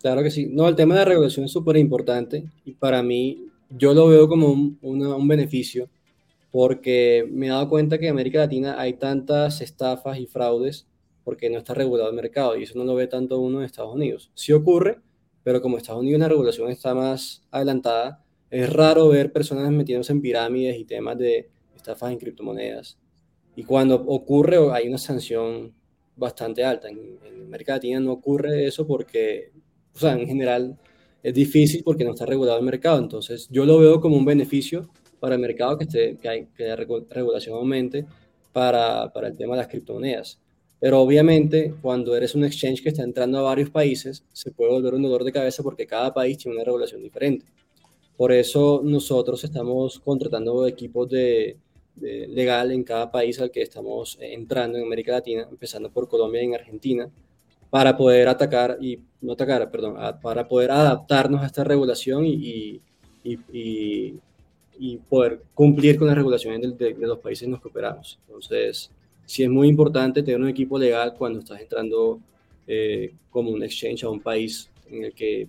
Claro 0.00 0.22
que 0.22 0.30
sí. 0.30 0.48
No, 0.50 0.66
el 0.68 0.76
tema 0.76 0.98
de 0.98 1.04
regulación 1.04 1.44
es 1.44 1.52
súper 1.52 1.76
importante 1.76 2.44
y 2.64 2.72
para 2.72 3.02
mí 3.02 3.46
yo 3.68 3.94
lo 3.94 4.08
veo 4.08 4.28
como 4.28 4.48
un, 4.48 4.78
un 4.82 5.28
beneficio 5.28 5.88
porque 6.50 7.28
me 7.30 7.46
he 7.46 7.50
dado 7.50 7.68
cuenta 7.68 7.98
que 7.98 8.06
en 8.06 8.12
América 8.12 8.40
Latina 8.40 8.80
hay 8.80 8.94
tantas 8.94 9.60
estafas 9.60 10.18
y 10.18 10.26
fraudes 10.26 10.86
porque 11.22 11.50
no 11.50 11.58
está 11.58 11.74
regulado 11.74 12.10
el 12.10 12.16
mercado 12.16 12.56
y 12.56 12.64
eso 12.64 12.78
no 12.78 12.84
lo 12.84 12.94
ve 12.94 13.06
tanto 13.06 13.38
uno 13.38 13.60
en 13.60 13.66
Estados 13.66 13.94
Unidos. 13.94 14.30
Sí 14.34 14.52
ocurre, 14.52 14.98
pero 15.44 15.60
como 15.60 15.76
Estados 15.76 16.00
Unidos 16.00 16.20
la 16.20 16.28
regulación 16.28 16.70
está 16.70 16.94
más 16.94 17.42
adelantada, 17.50 18.24
es 18.50 18.72
raro 18.72 19.08
ver 19.08 19.32
personas 19.32 19.70
metiéndose 19.70 20.12
en 20.12 20.22
pirámides 20.22 20.78
y 20.78 20.84
temas 20.84 21.18
de 21.18 21.48
estafas 21.76 22.10
en 22.10 22.18
criptomonedas. 22.18 22.98
Y 23.54 23.64
cuando 23.64 23.96
ocurre 24.06 24.58
hay 24.72 24.88
una 24.88 24.98
sanción 24.98 25.72
bastante 26.16 26.64
alta. 26.64 26.88
En, 26.88 27.18
en 27.24 27.44
América 27.46 27.74
Latina 27.74 28.00
no 28.00 28.12
ocurre 28.12 28.66
eso 28.66 28.86
porque, 28.86 29.52
o 29.94 29.98
sea, 29.98 30.12
en 30.12 30.26
general 30.26 30.78
es 31.22 31.34
difícil 31.34 31.82
porque 31.84 32.04
no 32.04 32.10
está 32.10 32.26
regulado 32.26 32.58
el 32.58 32.64
mercado. 32.64 32.98
Entonces 32.98 33.48
yo 33.50 33.64
lo 33.64 33.78
veo 33.78 34.00
como 34.00 34.16
un 34.16 34.24
beneficio 34.24 34.88
para 35.18 35.34
el 35.34 35.40
mercado 35.40 35.76
que, 35.76 35.84
esté, 35.84 36.16
que, 36.16 36.28
hay, 36.28 36.46
que 36.56 36.64
la 36.64 36.76
regulación 36.76 37.56
aumente 37.56 38.06
para, 38.52 39.12
para 39.12 39.28
el 39.28 39.36
tema 39.36 39.54
de 39.54 39.62
las 39.62 39.68
criptomonedas. 39.68 40.40
Pero 40.80 41.00
obviamente, 41.00 41.74
cuando 41.82 42.16
eres 42.16 42.34
un 42.34 42.44
exchange 42.44 42.82
que 42.82 42.88
está 42.88 43.02
entrando 43.02 43.38
a 43.38 43.42
varios 43.42 43.68
países, 43.68 44.24
se 44.32 44.50
puede 44.50 44.72
volver 44.72 44.94
un 44.94 45.02
dolor 45.02 45.24
de 45.24 45.32
cabeza 45.32 45.62
porque 45.62 45.86
cada 45.86 46.14
país 46.14 46.38
tiene 46.38 46.56
una 46.56 46.64
regulación 46.64 47.02
diferente. 47.02 47.44
Por 48.16 48.32
eso 48.32 48.80
nosotros 48.82 49.44
estamos 49.44 49.98
contratando 49.98 50.66
equipos 50.66 51.08
de, 51.08 51.58
legal 51.96 52.72
en 52.72 52.82
cada 52.82 53.10
país 53.10 53.38
al 53.40 53.50
que 53.50 53.62
estamos 53.62 54.16
entrando 54.20 54.78
en 54.78 54.84
América 54.84 55.12
Latina, 55.12 55.46
empezando 55.50 55.90
por 55.90 56.08
Colombia 56.08 56.42
y 56.42 56.46
en 56.46 56.54
Argentina, 56.54 57.10
para 57.70 57.96
poder 57.96 58.28
atacar 58.28 58.76
y 58.80 58.98
no 59.20 59.32
atacar, 59.32 59.70
perdón, 59.70 59.96
para 60.20 60.46
poder 60.48 60.70
adaptarnos 60.70 61.42
a 61.42 61.46
esta 61.46 61.64
regulación 61.64 62.26
y, 62.26 62.80
y, 63.22 63.38
y, 64.78 64.96
poder 65.08 65.42
cumplir 65.54 65.98
con 65.98 66.08
las 66.08 66.16
regulaciones 66.16 66.76
de, 66.76 66.94
de 66.94 67.06
los 67.06 67.18
países 67.18 67.44
en 67.44 67.52
los 67.52 67.60
que 67.60 67.68
operamos. 67.68 68.18
Entonces, 68.26 68.90
sí 69.26 69.44
es 69.44 69.50
muy 69.50 69.68
importante 69.68 70.22
tener 70.22 70.40
un 70.40 70.48
equipo 70.48 70.78
legal 70.78 71.14
cuando 71.16 71.38
estás 71.38 71.60
entrando 71.60 72.18
eh, 72.66 73.14
como 73.30 73.50
un 73.50 73.62
exchange 73.62 74.04
a 74.04 74.08
un 74.08 74.20
país 74.20 74.70
en 74.88 75.04
el 75.04 75.12
que 75.12 75.48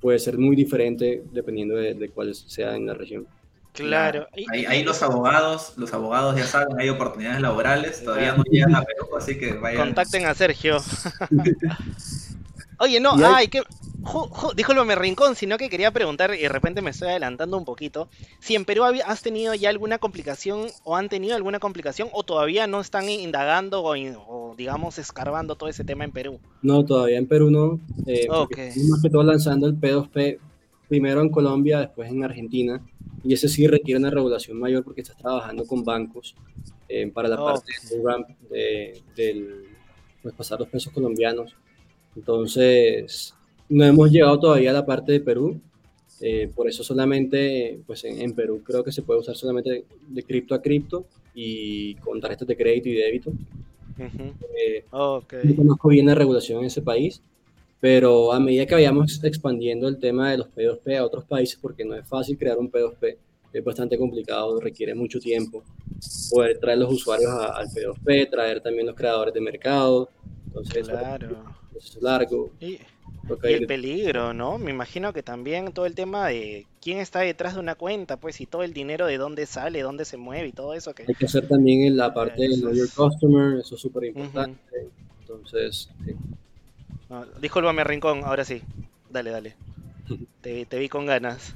puede 0.00 0.18
ser 0.18 0.38
muy 0.38 0.56
diferente 0.56 1.22
dependiendo 1.32 1.76
de, 1.76 2.08
cuál 2.10 2.34
sea 2.34 2.76
en 2.76 2.86
la 2.86 2.94
región. 2.94 3.26
Claro. 3.72 4.26
Ahí, 4.68 4.82
los 4.82 5.02
abogados, 5.02 5.74
los 5.76 5.92
abogados 5.94 6.36
ya 6.36 6.46
saben, 6.46 6.78
hay 6.78 6.88
oportunidades 6.88 7.40
laborales, 7.40 8.02
todavía 8.02 8.34
no 8.34 8.42
llegan 8.44 8.74
a 8.74 8.82
Perú, 8.82 9.08
así 9.16 9.38
que 9.38 9.54
vayan. 9.54 9.86
Contacten 9.86 10.26
a 10.26 10.34
Sergio. 10.34 10.78
Oye, 12.78 12.98
no, 12.98 13.14
ay, 13.22 13.48
que 13.48 13.60
disculpa 14.56 14.84
me 14.84 14.94
rincón, 14.94 15.36
sino 15.36 15.58
que 15.58 15.68
quería 15.68 15.90
preguntar, 15.90 16.34
y 16.34 16.38
de 16.38 16.48
repente 16.48 16.80
me 16.80 16.90
estoy 16.90 17.08
adelantando 17.08 17.58
un 17.58 17.64
poquito, 17.64 18.08
si 18.38 18.54
en 18.54 18.64
Perú 18.64 18.84
has 18.84 19.22
tenido 19.22 19.54
ya 19.54 19.68
alguna 19.68 19.98
complicación 19.98 20.68
o 20.84 20.96
han 20.96 21.08
tenido 21.08 21.36
alguna 21.36 21.58
complicación 21.58 22.08
o 22.12 22.22
todavía 22.22 22.66
no 22.66 22.80
están 22.80 23.08
indagando 23.08 23.82
o, 23.84 24.54
digamos 24.56 24.98
escarbando 24.98 25.56
todo 25.56 25.68
ese 25.68 25.84
tema 25.84 26.04
en 26.04 26.12
Perú. 26.12 26.40
No, 26.62 26.84
todavía 26.84 27.18
en 27.18 27.26
Perú 27.26 27.50
no. 27.50 27.80
Eh, 28.06 28.26
Más 28.28 29.02
que 29.02 29.10
todo 29.10 29.22
lanzando 29.22 29.66
el 29.66 29.78
P2P 29.78 30.38
primero 30.88 31.20
en 31.20 31.28
Colombia, 31.28 31.80
después 31.80 32.10
en 32.10 32.24
Argentina, 32.24 32.80
y 33.22 33.34
ese 33.34 33.48
sí 33.48 33.66
requiere 33.66 33.98
una 33.98 34.10
regulación 34.10 34.58
mayor 34.58 34.84
porque 34.84 35.02
estás 35.02 35.16
trabajando 35.16 35.66
con 35.66 35.84
bancos 35.84 36.34
eh, 36.88 37.10
para 37.12 37.28
la 37.28 37.36
parte 37.36 37.72
de, 38.50 39.02
del 39.14 39.64
pues, 40.22 40.34
pasar 40.34 40.60
los 40.60 40.68
pesos 40.68 40.92
colombianos 40.92 41.56
entonces, 42.16 43.34
no 43.68 43.84
hemos 43.84 44.10
llegado 44.10 44.38
todavía 44.38 44.70
a 44.70 44.74
la 44.74 44.86
parte 44.86 45.12
de 45.12 45.20
Perú. 45.20 45.60
Eh, 46.20 46.50
por 46.54 46.68
eso 46.68 46.84
solamente, 46.84 47.80
pues 47.86 48.04
en, 48.04 48.34
Perú 48.34 48.62
creo 48.62 48.84
que 48.84 48.92
se 48.92 49.02
puede 49.02 49.20
usar 49.20 49.36
solamente 49.36 49.84
de 50.06 50.22
cripto 50.22 50.54
a 50.54 50.60
cripto 50.60 51.06
y 51.34 51.94
con 51.96 52.20
tarjetas 52.20 52.46
de 52.46 52.56
crédito 52.56 52.88
y 52.88 52.94
débito. 52.94 53.32
Eh, 53.98 54.84
no 54.92 55.56
conozco 55.56 55.88
bien 55.88 56.06
la 56.06 56.14
regulación 56.14 56.60
en 56.60 56.66
ese 56.66 56.82
país, 56.82 57.22
pero 57.80 58.32
a 58.32 58.38
medida 58.38 58.66
que 58.66 58.74
vayamos 58.74 59.22
expandiendo 59.24 59.88
el 59.88 59.98
tema 59.98 60.30
de 60.30 60.38
los 60.38 60.48
P2P 60.48 60.98
a 60.98 61.04
otros 61.04 61.24
países, 61.24 61.58
porque 61.60 61.84
no 61.84 61.94
es 61.94 62.06
fácil 62.06 62.36
crear 62.38 62.58
un 62.58 62.70
P2P, 62.70 63.16
es 63.52 63.64
bastante 63.64 63.98
complicado, 63.98 64.60
requiere 64.60 64.94
mucho 64.94 65.18
tiempo 65.18 65.64
poder 66.30 66.58
traer 66.58 66.78
los 66.78 66.92
usuarios 66.92 67.30
al 67.32 67.66
P2P, 67.68 68.30
traer 68.30 68.60
también 68.60 68.86
los 68.86 68.94
creadores 68.94 69.34
de 69.34 69.40
mercado. 69.40 70.08
Entonces, 70.46 70.88
claro 70.88 71.60
largo. 72.00 72.50
Y, 72.60 72.78
el 73.42 73.66
peligro, 73.66 74.34
¿no? 74.34 74.58
Me 74.58 74.70
imagino 74.70 75.12
que 75.12 75.22
también 75.22 75.72
todo 75.72 75.86
el 75.86 75.94
tema 75.94 76.28
de 76.28 76.66
quién 76.80 76.98
está 76.98 77.20
detrás 77.20 77.54
de 77.54 77.60
una 77.60 77.74
cuenta, 77.74 78.16
pues, 78.16 78.40
y 78.40 78.46
todo 78.46 78.62
el 78.62 78.72
dinero 78.72 79.06
de 79.06 79.18
dónde 79.18 79.46
sale, 79.46 79.82
dónde 79.82 80.04
se 80.04 80.16
mueve 80.16 80.48
y 80.48 80.52
todo 80.52 80.74
eso. 80.74 80.94
Que... 80.94 81.04
Hay 81.06 81.14
que 81.14 81.26
hacer 81.26 81.46
también 81.46 81.82
en 81.82 81.96
la 81.96 82.12
parte 82.12 82.42
del 82.42 82.60
Know 82.60 82.72
Your 82.72 82.88
Customer, 82.88 83.60
eso 83.60 83.74
es 83.74 83.80
súper 83.80 84.04
importante. 84.04 84.60
Entonces, 85.20 85.90
sí. 87.08 87.14
discúlpame, 87.40 87.84
Rincón, 87.84 88.22
ahora 88.24 88.44
sí. 88.44 88.62
Dale, 89.10 89.30
dale. 89.30 89.56
te, 90.40 90.78
vi 90.78 90.88
con 90.88 91.06
ganas. 91.06 91.54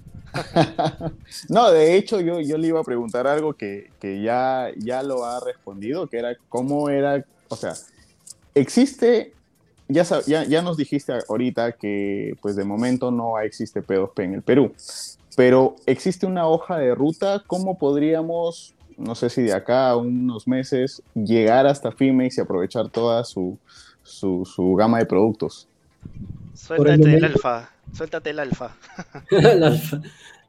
no, 1.49 1.70
de 1.70 1.97
hecho 1.97 2.20
yo, 2.20 2.41
yo 2.41 2.59
le 2.59 2.68
iba 2.68 2.80
a 2.80 2.85
preguntar 2.85 3.26
algo 3.26 3.55
que, 3.55 3.91
que, 4.01 4.20
ya, 4.20 4.70
ya 4.76 5.03
lo 5.03 5.24
ha 5.24 5.41
respondido, 5.41 6.09
que 6.09 6.18
era 6.18 6.37
cómo 6.49 6.89
era, 6.89 7.24
o 7.49 7.57
sea, 7.57 7.74
existe 8.55 9.32
ya, 9.89 10.05
ya, 10.26 10.62
nos 10.62 10.76
dijiste 10.76 11.12
ahorita 11.28 11.72
que 11.72 12.37
pues 12.41 12.57
de 12.57 12.64
momento 12.64 13.11
no 13.11 13.39
existe 13.39 13.82
P2P 13.82 14.24
en 14.24 14.35
el 14.35 14.43
Perú, 14.43 14.72
pero 15.37 15.76
existe 15.87 16.26
una 16.26 16.47
hoja 16.49 16.78
de 16.78 16.95
ruta, 16.95 17.43
¿cómo 17.47 17.78
podríamos, 17.78 18.74
no 18.97 19.14
sé 19.14 19.28
si 19.28 19.43
de 19.43 19.53
acá 19.53 19.91
a 19.91 19.97
unos 19.97 20.49
meses, 20.49 21.03
llegar 21.14 21.66
hasta 21.66 21.93
Fimex 21.93 22.39
y 22.39 22.41
aprovechar 22.41 22.89
toda 22.89 23.24
su, 23.24 23.59
su, 24.05 24.74
gama 24.78 24.98
de 24.98 25.07
productos? 25.07 25.68
Suéltate 26.55 27.16
el, 27.16 27.24
alfa, 27.24 27.70
suéltate 27.92 28.30
el 28.30 28.38
alfa. 28.38 28.76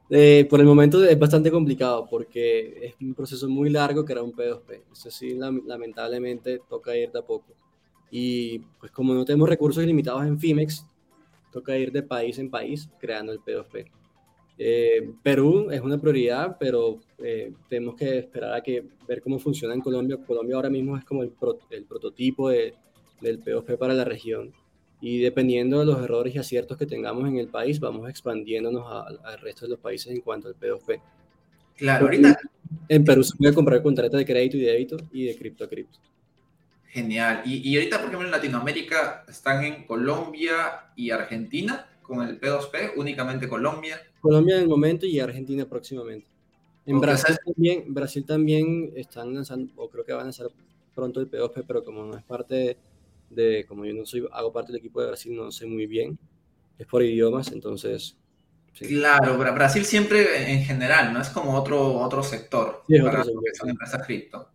Eh, 0.08 0.46
por 0.48 0.60
el 0.60 0.66
momento 0.66 1.04
es 1.04 1.18
bastante 1.18 1.50
complicado 1.50 2.06
porque 2.08 2.86
es 2.86 2.94
un 3.00 3.12
proceso 3.12 3.48
muy 3.48 3.70
largo 3.70 4.04
que 4.04 4.12
era 4.12 4.22
un 4.22 4.32
P2P. 4.32 4.82
Eso 4.92 5.10
sí, 5.10 5.36
lamentablemente 5.66 6.60
toca 6.68 6.96
ir 6.96 7.10
de 7.10 7.18
a 7.18 7.22
poco. 7.22 7.54
Y 8.10 8.60
pues 8.78 8.92
como 8.92 9.14
no 9.14 9.24
tenemos 9.24 9.48
recursos 9.48 9.82
ilimitados 9.82 10.24
en 10.24 10.38
Fimex, 10.38 10.86
toca 11.50 11.76
ir 11.76 11.90
de 11.90 12.04
país 12.04 12.38
en 12.38 12.50
país 12.50 12.88
creando 13.00 13.32
el 13.32 13.40
P2P. 13.40 13.90
Eh, 14.58 15.10
Perú 15.22 15.70
es 15.70 15.80
una 15.80 15.98
prioridad, 15.98 16.56
pero 16.58 17.00
eh, 17.18 17.52
tenemos 17.68 17.96
que 17.96 18.18
esperar 18.18 18.54
a 18.54 18.62
que 18.62 18.84
ver 19.08 19.20
cómo 19.20 19.38
funciona 19.38 19.74
en 19.74 19.80
Colombia. 19.80 20.18
Colombia 20.24 20.56
ahora 20.56 20.70
mismo 20.70 20.96
es 20.96 21.04
como 21.04 21.24
el, 21.24 21.32
el 21.70 21.84
prototipo 21.84 22.48
de, 22.48 22.74
del 23.20 23.42
P2P 23.42 23.78
para 23.78 23.94
la 23.94 24.04
región. 24.04 24.52
Y 25.00 25.20
dependiendo 25.20 25.78
de 25.78 25.86
los 25.86 26.02
errores 26.02 26.34
y 26.34 26.38
aciertos 26.38 26.76
que 26.76 26.86
tengamos 26.86 27.28
en 27.28 27.36
el 27.36 27.48
país, 27.48 27.78
vamos 27.80 28.08
expandiéndonos 28.08 28.86
al 29.22 29.38
resto 29.40 29.66
de 29.66 29.70
los 29.70 29.78
países 29.78 30.12
en 30.12 30.20
cuanto 30.20 30.48
al 30.48 30.56
P2P. 30.56 31.00
Claro, 31.76 32.06
ahorita. 32.06 32.38
En 32.88 33.04
Perú 33.04 33.22
se 33.22 33.36
puede 33.36 33.54
comprar 33.54 33.82
contratos 33.82 34.18
de 34.18 34.24
crédito 34.24 34.56
y 34.56 34.60
débito 34.60 34.96
y 35.12 35.26
de 35.26 35.36
cripto 35.36 35.64
a 35.64 35.68
cripto. 35.68 35.98
Genial. 36.88 37.42
Y, 37.44 37.76
ahorita, 37.76 37.98
por 37.98 38.06
ejemplo, 38.06 38.26
en 38.26 38.32
Latinoamérica 38.32 39.24
están 39.28 39.64
en 39.64 39.84
Colombia 39.84 40.90
y 40.96 41.10
Argentina 41.10 41.86
con 42.02 42.26
el 42.26 42.40
P2P, 42.40 42.92
únicamente 42.96 43.48
Colombia. 43.48 44.00
Colombia 44.20 44.56
en 44.56 44.62
el 44.62 44.68
momento 44.68 45.04
y 45.04 45.20
Argentina 45.20 45.68
próximamente. 45.68 46.26
En 46.86 47.00
Brasil 47.00 47.36
también, 47.44 47.92
Brasil 47.92 48.24
también 48.24 48.92
están 48.96 49.34
lanzando, 49.34 49.72
o 49.76 49.90
creo 49.90 50.04
que 50.04 50.12
van 50.12 50.22
a 50.22 50.24
lanzar 50.24 50.46
pronto 50.94 51.20
el 51.20 51.30
P2P, 51.30 51.64
pero 51.66 51.84
como 51.84 52.04
no 52.04 52.16
es 52.16 52.22
parte 52.22 52.78
de, 53.30 53.64
como 53.66 53.84
yo 53.84 53.94
no 53.94 54.06
soy, 54.06 54.26
hago 54.32 54.52
parte 54.52 54.72
del 54.72 54.80
equipo 54.80 55.00
de 55.00 55.08
Brasil, 55.08 55.36
no 55.36 55.50
sé 55.50 55.66
muy 55.66 55.86
bien, 55.86 56.18
es 56.78 56.86
por 56.86 57.02
idiomas, 57.02 57.52
entonces... 57.52 58.16
Claro, 58.78 59.38
Brasil 59.38 59.86
siempre 59.86 60.52
en 60.52 60.62
general, 60.62 61.10
¿no? 61.14 61.22
Es 61.22 61.30
como 61.30 61.54
otro, 61.54 61.94
otro 61.94 62.22
sector 62.22 62.84
sí, 62.86 62.98
para 62.98 63.22
otro 63.22 63.24
sector. 63.24 63.56
son 63.56 63.70
empresas 63.70 64.06
cripto. 64.06 64.50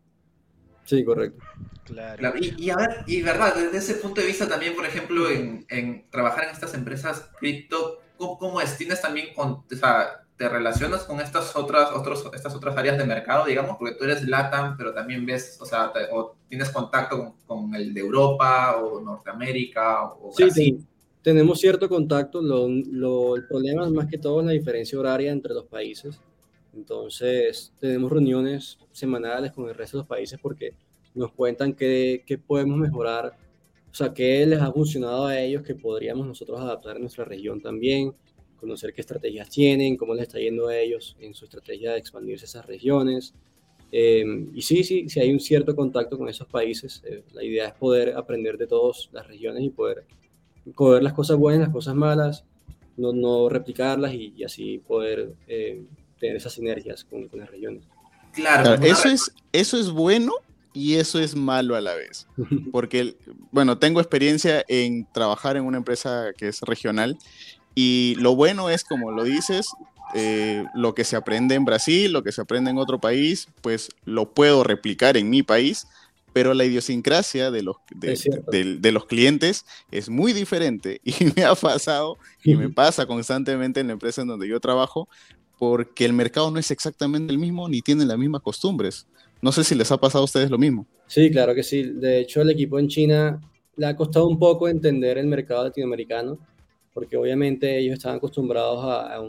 Sí, 0.83 1.03
correcto. 1.03 1.43
Claro. 1.85 2.33
Y, 2.39 2.69
a 2.69 2.75
ver, 2.75 2.89
y 3.07 3.21
verdad, 3.21 3.55
desde 3.55 3.77
ese 3.77 3.93
punto 3.95 4.21
de 4.21 4.27
vista 4.27 4.47
también, 4.47 4.75
por 4.75 4.85
ejemplo, 4.85 5.29
en, 5.29 6.09
trabajar 6.11 6.45
en 6.45 6.51
estas 6.51 6.73
empresas 6.75 7.29
cripto, 7.39 8.01
¿cómo, 8.17 8.61
es? 8.61 8.77
¿Tienes 8.77 9.01
también, 9.01 9.33
con, 9.33 9.51
o 9.51 9.65
sea, 9.75 10.23
te 10.41 10.49
relacionas 10.49 11.03
con 11.03 11.21
estas 11.21 11.55
otras, 11.55 11.91
otros, 11.91 12.27
estas 12.33 12.55
otras 12.55 12.75
áreas 12.75 12.97
de 12.97 13.05
mercado, 13.05 13.45
digamos? 13.45 13.77
Porque 13.77 13.93
tú 13.93 14.05
eres 14.05 14.27
LATAM, 14.27 14.75
pero 14.75 14.91
también 14.91 15.23
ves, 15.23 15.59
o 15.61 15.65
sea, 15.67 15.93
o 16.11 16.35
tienes 16.49 16.71
contacto 16.71 17.35
con, 17.45 17.75
el 17.75 17.93
de 17.93 17.99
Europa 18.01 18.75
o 18.77 18.99
Norteamérica 18.99 20.05
o 20.05 20.33
Sí, 20.35 20.83
tenemos 21.21 21.59
cierto 21.59 21.87
contacto. 21.87 22.41
Lo, 22.41 22.67
lo, 22.67 23.35
el 23.35 23.45
problema 23.45 23.85
es 23.85 23.91
más 23.91 24.07
que 24.07 24.17
todo 24.17 24.41
la 24.41 24.53
diferencia 24.53 24.99
horaria 24.99 25.31
entre 25.31 25.53
los 25.53 25.65
países. 25.65 26.19
Entonces, 26.73 27.71
tenemos 27.79 28.11
reuniones 28.11 28.79
semanales 28.91 29.51
con 29.51 29.69
el 29.69 29.75
resto 29.75 29.97
de 29.97 30.01
los 30.01 30.07
países 30.07 30.39
porque 30.41 30.73
nos 31.13 31.31
cuentan 31.33 31.73
qué, 31.73 32.23
qué 32.25 32.39
podemos 32.39 32.79
mejorar, 32.79 33.37
o 33.91 33.93
sea, 33.93 34.11
qué 34.11 34.43
les 34.47 34.59
ha 34.59 34.71
funcionado 34.71 35.27
a 35.27 35.39
ellos 35.39 35.61
que 35.61 35.75
podríamos 35.75 36.25
nosotros 36.25 36.59
adaptar 36.59 36.95
en 36.95 37.03
nuestra 37.03 37.25
región 37.25 37.61
también, 37.61 38.15
conocer 38.61 38.93
qué 38.93 39.01
estrategias 39.01 39.49
tienen, 39.49 39.97
cómo 39.97 40.13
les 40.13 40.23
está 40.23 40.39
yendo 40.39 40.67
a 40.67 40.77
ellos 40.77 41.17
en 41.19 41.33
su 41.33 41.45
estrategia 41.45 41.91
de 41.91 41.97
expandirse 41.97 42.45
a 42.45 42.47
esas 42.47 42.65
regiones. 42.65 43.33
Eh, 43.91 44.23
y 44.53 44.61
sí, 44.61 44.83
sí, 44.85 45.09
sí 45.09 45.19
hay 45.19 45.33
un 45.33 45.39
cierto 45.39 45.75
contacto 45.75 46.17
con 46.17 46.29
esos 46.29 46.47
países. 46.47 47.01
Eh, 47.05 47.23
la 47.33 47.43
idea 47.43 47.67
es 47.67 47.73
poder 47.73 48.15
aprender 48.15 48.57
de 48.57 48.67
todas 48.67 49.09
las 49.11 49.27
regiones 49.27 49.63
y 49.63 49.69
poder 49.69 50.05
coger 50.75 51.03
las 51.03 51.13
cosas 51.13 51.37
buenas, 51.37 51.67
las 51.67 51.73
cosas 51.73 51.95
malas, 51.95 52.45
no, 52.95 53.11
no 53.11 53.49
replicarlas 53.49 54.13
y, 54.13 54.43
así 54.43 54.77
poder 54.77 55.33
eh, 55.47 55.83
tener 56.19 56.35
esas 56.35 56.53
sinergias 56.53 57.03
con, 57.03 57.27
con 57.27 57.39
las 57.39 57.49
regiones. 57.49 57.83
Claro, 58.31 58.75
eso, 58.81 59.09
es, 59.09 59.33
eso 59.51 59.77
es 59.77 59.89
bueno 59.89 60.33
y 60.73 60.95
eso 60.95 61.19
es 61.19 61.35
malo 61.35 61.75
a 61.75 61.81
la 61.81 61.95
vez. 61.95 62.27
Porque, 62.71 63.17
bueno, 63.51 63.77
tengo 63.79 63.99
experiencia 63.99 64.63
en 64.67 65.07
trabajar 65.11 65.57
en 65.57 65.65
una 65.65 65.77
empresa 65.77 66.31
que 66.37 66.47
es 66.47 66.61
regional 66.61 67.17
y 67.75 68.15
lo 68.17 68.35
bueno 68.35 68.69
es, 68.69 68.83
como 68.83 69.11
lo 69.11 69.23
dices, 69.23 69.67
eh, 70.13 70.65
lo 70.73 70.93
que 70.93 71.03
se 71.03 71.15
aprende 71.15 71.55
en 71.55 71.65
Brasil, 71.65 72.11
lo 72.11 72.23
que 72.23 72.31
se 72.31 72.41
aprende 72.41 72.71
en 72.71 72.77
otro 72.77 72.99
país, 72.99 73.47
pues 73.61 73.89
lo 74.05 74.31
puedo 74.33 74.63
replicar 74.63 75.15
en 75.17 75.29
mi 75.29 75.43
país, 75.43 75.87
pero 76.33 76.53
la 76.53 76.65
idiosincrasia 76.65 77.51
de 77.51 77.63
los, 77.63 77.77
de, 77.95 78.91
los 78.91 79.05
clientes 79.05 79.65
es 79.91 80.09
muy 80.09 80.33
diferente 80.33 81.01
y 81.05 81.13
me 81.35 81.43
ha 81.43 81.55
pasado 81.55 82.17
y 82.43 82.55
me 82.55 82.69
pasa 82.69 83.05
constantemente 83.05 83.79
en 83.79 83.87
la 83.87 83.93
empresa 83.93 84.21
en 84.21 84.27
donde 84.27 84.47
yo 84.47 84.59
trabajo 84.59 85.07
porque 85.57 86.05
el 86.05 86.13
mercado 86.13 86.49
no 86.49 86.59
es 86.59 86.71
exactamente 86.71 87.31
el 87.31 87.37
mismo 87.37 87.69
ni 87.69 87.81
tiene 87.81 88.05
las 88.05 88.17
mismas 88.17 88.41
costumbres. 88.41 89.07
No 89.41 89.51
sé 89.51 89.63
si 89.63 89.75
les 89.75 89.91
ha 89.91 89.97
pasado 89.97 90.23
a 90.23 90.25
ustedes 90.25 90.49
lo 90.49 90.57
mismo. 90.57 90.87
Sí, 91.07 91.29
claro 91.29 91.53
que 91.53 91.63
sí. 91.63 91.83
De 91.83 92.19
hecho, 92.19 92.41
el 92.41 92.49
equipo 92.49 92.79
en 92.79 92.87
China 92.87 93.39
le 93.75 93.85
ha 93.85 93.95
costado 93.95 94.27
un 94.27 94.39
poco 94.39 94.67
entender 94.67 95.17
el 95.17 95.27
mercado 95.27 95.63
latinoamericano 95.63 96.39
porque 96.93 97.17
obviamente 97.17 97.77
ellos 97.77 97.93
estaban 97.93 98.17
acostumbrados 98.17 98.83
a, 98.83 99.21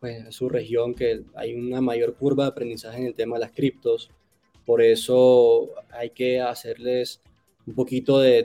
pues, 0.00 0.26
a, 0.26 0.32
su 0.32 0.48
región 0.48 0.94
que 0.94 1.22
hay 1.34 1.54
una 1.54 1.80
mayor 1.80 2.14
curva 2.14 2.44
de 2.44 2.50
aprendizaje 2.50 2.98
en 2.98 3.06
el 3.06 3.14
tema 3.14 3.36
de 3.36 3.40
las 3.40 3.52
criptos, 3.52 4.10
por 4.64 4.82
eso 4.82 5.70
hay 5.90 6.10
que 6.10 6.40
hacerles 6.40 7.20
un 7.66 7.74
poquito 7.74 8.20
de, 8.20 8.42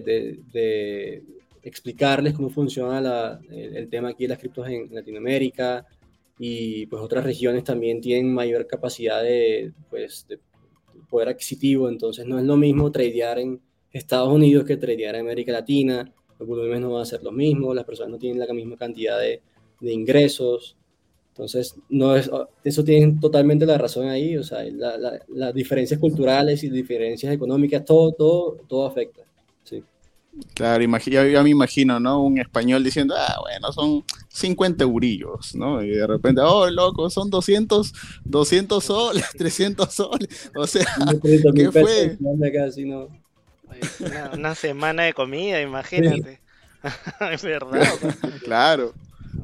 de, 0.51 1.23
explicarles 1.63 2.33
cómo 2.33 2.49
funciona 2.49 3.39
el, 3.49 3.89
tema 3.89 4.09
aquí 4.09 4.25
de 4.25 4.29
las 4.29 4.39
criptos 4.39 4.67
en 4.67 4.93
Latinoamérica. 4.93 5.85
Y 6.37 6.85
pues 6.87 7.01
otras 7.01 7.23
regiones 7.23 7.63
también 7.63 8.01
tienen 8.01 8.33
mayor 8.33 8.67
capacidad 8.67 9.23
de, 9.23 9.71
pues, 9.89 10.27
de 10.27 10.39
poder 11.09 11.29
adquisitivo, 11.29 11.87
entonces 11.89 12.25
no 12.25 12.37
es 12.37 12.45
lo 12.45 12.57
mismo 12.57 12.91
tradear 12.91 13.39
en 13.39 13.61
Estados 13.91 14.33
Unidos 14.33 14.65
que 14.65 14.77
tradear 14.77 15.15
en 15.15 15.21
América 15.21 15.53
Latina, 15.53 16.11
los 16.39 16.47
volúmenes 16.47 16.81
no 16.81 16.93
van 16.93 17.01
a 17.01 17.05
ser 17.05 17.23
los 17.23 17.33
mismos, 17.33 17.75
las 17.75 17.85
personas 17.85 18.11
no 18.11 18.17
tienen 18.17 18.39
la 18.39 18.53
misma 18.53 18.75
cantidad 18.77 19.19
de, 19.19 19.41
de 19.79 19.93
ingresos. 19.93 20.75
Entonces, 21.29 21.75
no 21.89 22.15
es, 22.15 22.31
eso 22.63 22.83
tienen 22.83 23.19
totalmente 23.19 23.65
la 23.65 23.77
razón 23.77 24.07
ahí, 24.07 24.37
o 24.37 24.43
sea, 24.43 24.63
las 25.27 25.53
diferencias 25.53 25.99
culturales 25.99 26.63
y 26.63 26.69
diferencias 26.69 27.33
económicas, 27.33 27.83
todo, 27.83 28.13
todo, 28.13 28.57
todo 28.67 28.85
afecta. 28.85 29.23
Sí. 29.63 29.83
Claro, 30.53 30.83
yo, 30.83 31.43
me 31.43 31.49
imagino, 31.49 31.99
¿no? 31.99 32.23
Un 32.23 32.39
español 32.39 32.83
diciendo, 32.83 33.15
ah, 33.17 33.35
bueno, 33.41 33.71
son 33.73 34.05
50 34.29 34.83
eurillos, 34.85 35.55
¿no? 35.55 35.83
Y 35.83 35.89
de 35.89 36.07
repente, 36.07 36.41
oh, 36.41 36.69
loco, 36.69 37.09
son 37.09 37.29
200, 37.29 37.93
200 38.23 38.83
soles, 38.83 39.25
300 39.37 39.93
soles. 39.93 40.51
O 40.55 40.65
sea, 40.67 40.85
¿qué 41.53 41.71
fue? 41.71 42.17
Casi, 42.53 42.85
no. 42.85 43.09
Una, 44.33 44.55
semana 44.55 45.03
de 45.03 45.13
comida, 45.13 45.61
imagínate. 45.61 46.39
es 47.31 47.41
verdad. 47.43 47.87
claro. 48.43 48.93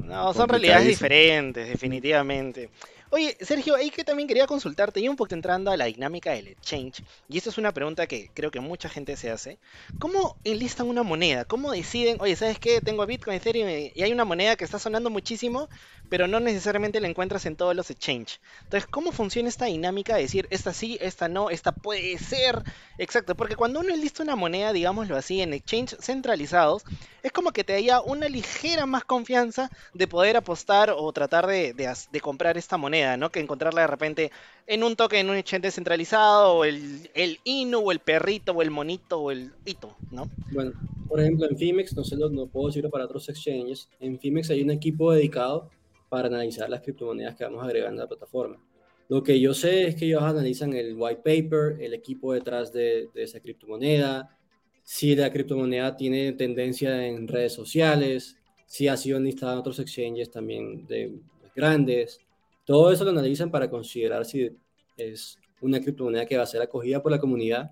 No, 0.04 0.32
son 0.34 0.48
realidades 0.48 0.86
diferentes, 0.86 1.68
definitivamente. 1.68 2.70
Oye, 3.14 3.36
Sergio, 3.42 3.74
ahí 3.74 3.90
que 3.90 4.04
también 4.04 4.26
quería 4.26 4.46
consultarte, 4.46 4.98
y 4.98 5.06
un 5.06 5.16
poco 5.16 5.34
entrando 5.34 5.70
a 5.70 5.76
la 5.76 5.84
dinámica 5.84 6.32
del 6.32 6.48
exchange, 6.48 7.04
y 7.28 7.36
esta 7.36 7.50
es 7.50 7.58
una 7.58 7.70
pregunta 7.70 8.06
que 8.06 8.30
creo 8.32 8.50
que 8.50 8.60
mucha 8.60 8.88
gente 8.88 9.18
se 9.18 9.30
hace. 9.30 9.58
¿Cómo 9.98 10.38
enlistan 10.44 10.88
una 10.88 11.02
moneda? 11.02 11.44
¿Cómo 11.44 11.72
deciden, 11.72 12.16
oye, 12.20 12.36
¿sabes 12.36 12.58
qué? 12.58 12.80
Tengo 12.80 13.04
Bitcoin, 13.04 13.36
Ethereum, 13.36 13.68
y 13.94 14.02
hay 14.02 14.12
una 14.12 14.24
moneda 14.24 14.56
que 14.56 14.64
está 14.64 14.78
sonando 14.78 15.10
muchísimo, 15.10 15.68
pero 16.12 16.28
no 16.28 16.40
necesariamente 16.40 17.00
la 17.00 17.08
encuentras 17.08 17.46
en 17.46 17.56
todos 17.56 17.74
los 17.74 17.90
exchange. 17.90 18.38
Entonces, 18.64 18.86
¿cómo 18.86 19.12
funciona 19.12 19.48
esta 19.48 19.64
dinámica 19.64 20.14
de 20.14 20.20
decir, 20.20 20.46
esta 20.50 20.74
sí, 20.74 20.98
esta 21.00 21.26
no, 21.26 21.48
esta 21.48 21.72
puede 21.72 22.18
ser? 22.18 22.62
Exacto, 22.98 23.34
porque 23.34 23.56
cuando 23.56 23.80
uno 23.80 23.94
enlista 23.94 24.22
una 24.22 24.36
moneda, 24.36 24.74
digámoslo 24.74 25.16
así, 25.16 25.40
en 25.40 25.54
exchange 25.54 25.96
centralizados, 26.02 26.84
es 27.22 27.32
como 27.32 27.52
que 27.52 27.64
te 27.64 27.82
da 27.86 28.02
una 28.02 28.28
ligera 28.28 28.84
más 28.84 29.04
confianza 29.04 29.70
de 29.94 30.06
poder 30.06 30.36
apostar 30.36 30.94
o 30.94 31.10
tratar 31.14 31.46
de, 31.46 31.74
comprar 32.20 32.58
esta 32.58 32.76
moneda. 32.76 33.16
¿no? 33.16 33.30
Que 33.30 33.40
encontrarla 33.40 33.80
de 33.80 33.86
repente 33.86 34.32
en 34.66 34.84
un 34.84 34.96
toque 34.96 35.18
en 35.18 35.30
un 35.30 35.36
exchange 35.36 35.62
descentralizado, 35.62 36.56
o 36.56 36.64
el, 36.66 37.08
el 37.14 37.40
Inu, 37.44 37.78
o 37.78 37.90
el 37.90 38.00
perrito, 38.00 38.52
o 38.52 38.60
el 38.60 38.70
monito, 38.70 39.18
o 39.18 39.30
el 39.30 39.50
hito, 39.64 39.96
¿no? 40.10 40.28
Bueno, 40.50 40.72
por 41.08 41.20
ejemplo, 41.20 41.48
en 41.48 41.56
Fimex, 41.56 41.96
no 41.96 42.04
sé, 42.04 42.16
no 42.16 42.46
puedo 42.48 42.66
decirlo 42.66 42.90
para 42.90 43.06
otros 43.06 43.30
exchanges, 43.30 43.88
en 43.98 44.18
Fimex 44.18 44.50
hay 44.50 44.60
un 44.60 44.70
equipo 44.70 45.10
dedicado 45.10 45.70
para 46.12 46.28
analizar 46.28 46.68
las 46.68 46.82
criptomonedas 46.82 47.34
que 47.34 47.44
vamos 47.44 47.64
agregando 47.64 48.02
a 48.02 48.04
la 48.04 48.08
plataforma. 48.08 48.62
Lo 49.08 49.22
que 49.22 49.40
yo 49.40 49.54
sé 49.54 49.88
es 49.88 49.96
que 49.96 50.04
ellos 50.04 50.22
analizan 50.22 50.74
el 50.74 50.94
white 50.94 51.22
paper, 51.24 51.80
el 51.80 51.94
equipo 51.94 52.34
detrás 52.34 52.70
de, 52.70 53.08
de 53.14 53.22
esa 53.22 53.40
criptomoneda, 53.40 54.36
si 54.82 55.16
la 55.16 55.32
criptomoneda 55.32 55.96
tiene 55.96 56.32
tendencia 56.32 57.06
en 57.06 57.26
redes 57.26 57.54
sociales, 57.54 58.36
si 58.66 58.88
ha 58.88 58.96
sido 58.98 59.18
listada 59.20 59.54
en 59.54 59.58
otros 59.60 59.78
exchanges 59.78 60.30
también 60.30 60.86
de 60.86 61.18
grandes, 61.56 62.20
todo 62.66 62.92
eso 62.92 63.04
lo 63.04 63.10
analizan 63.10 63.50
para 63.50 63.70
considerar 63.70 64.26
si 64.26 64.50
es 64.98 65.38
una 65.62 65.80
criptomoneda 65.80 66.26
que 66.26 66.36
va 66.36 66.42
a 66.42 66.46
ser 66.46 66.60
acogida 66.60 67.02
por 67.02 67.10
la 67.10 67.20
comunidad. 67.20 67.70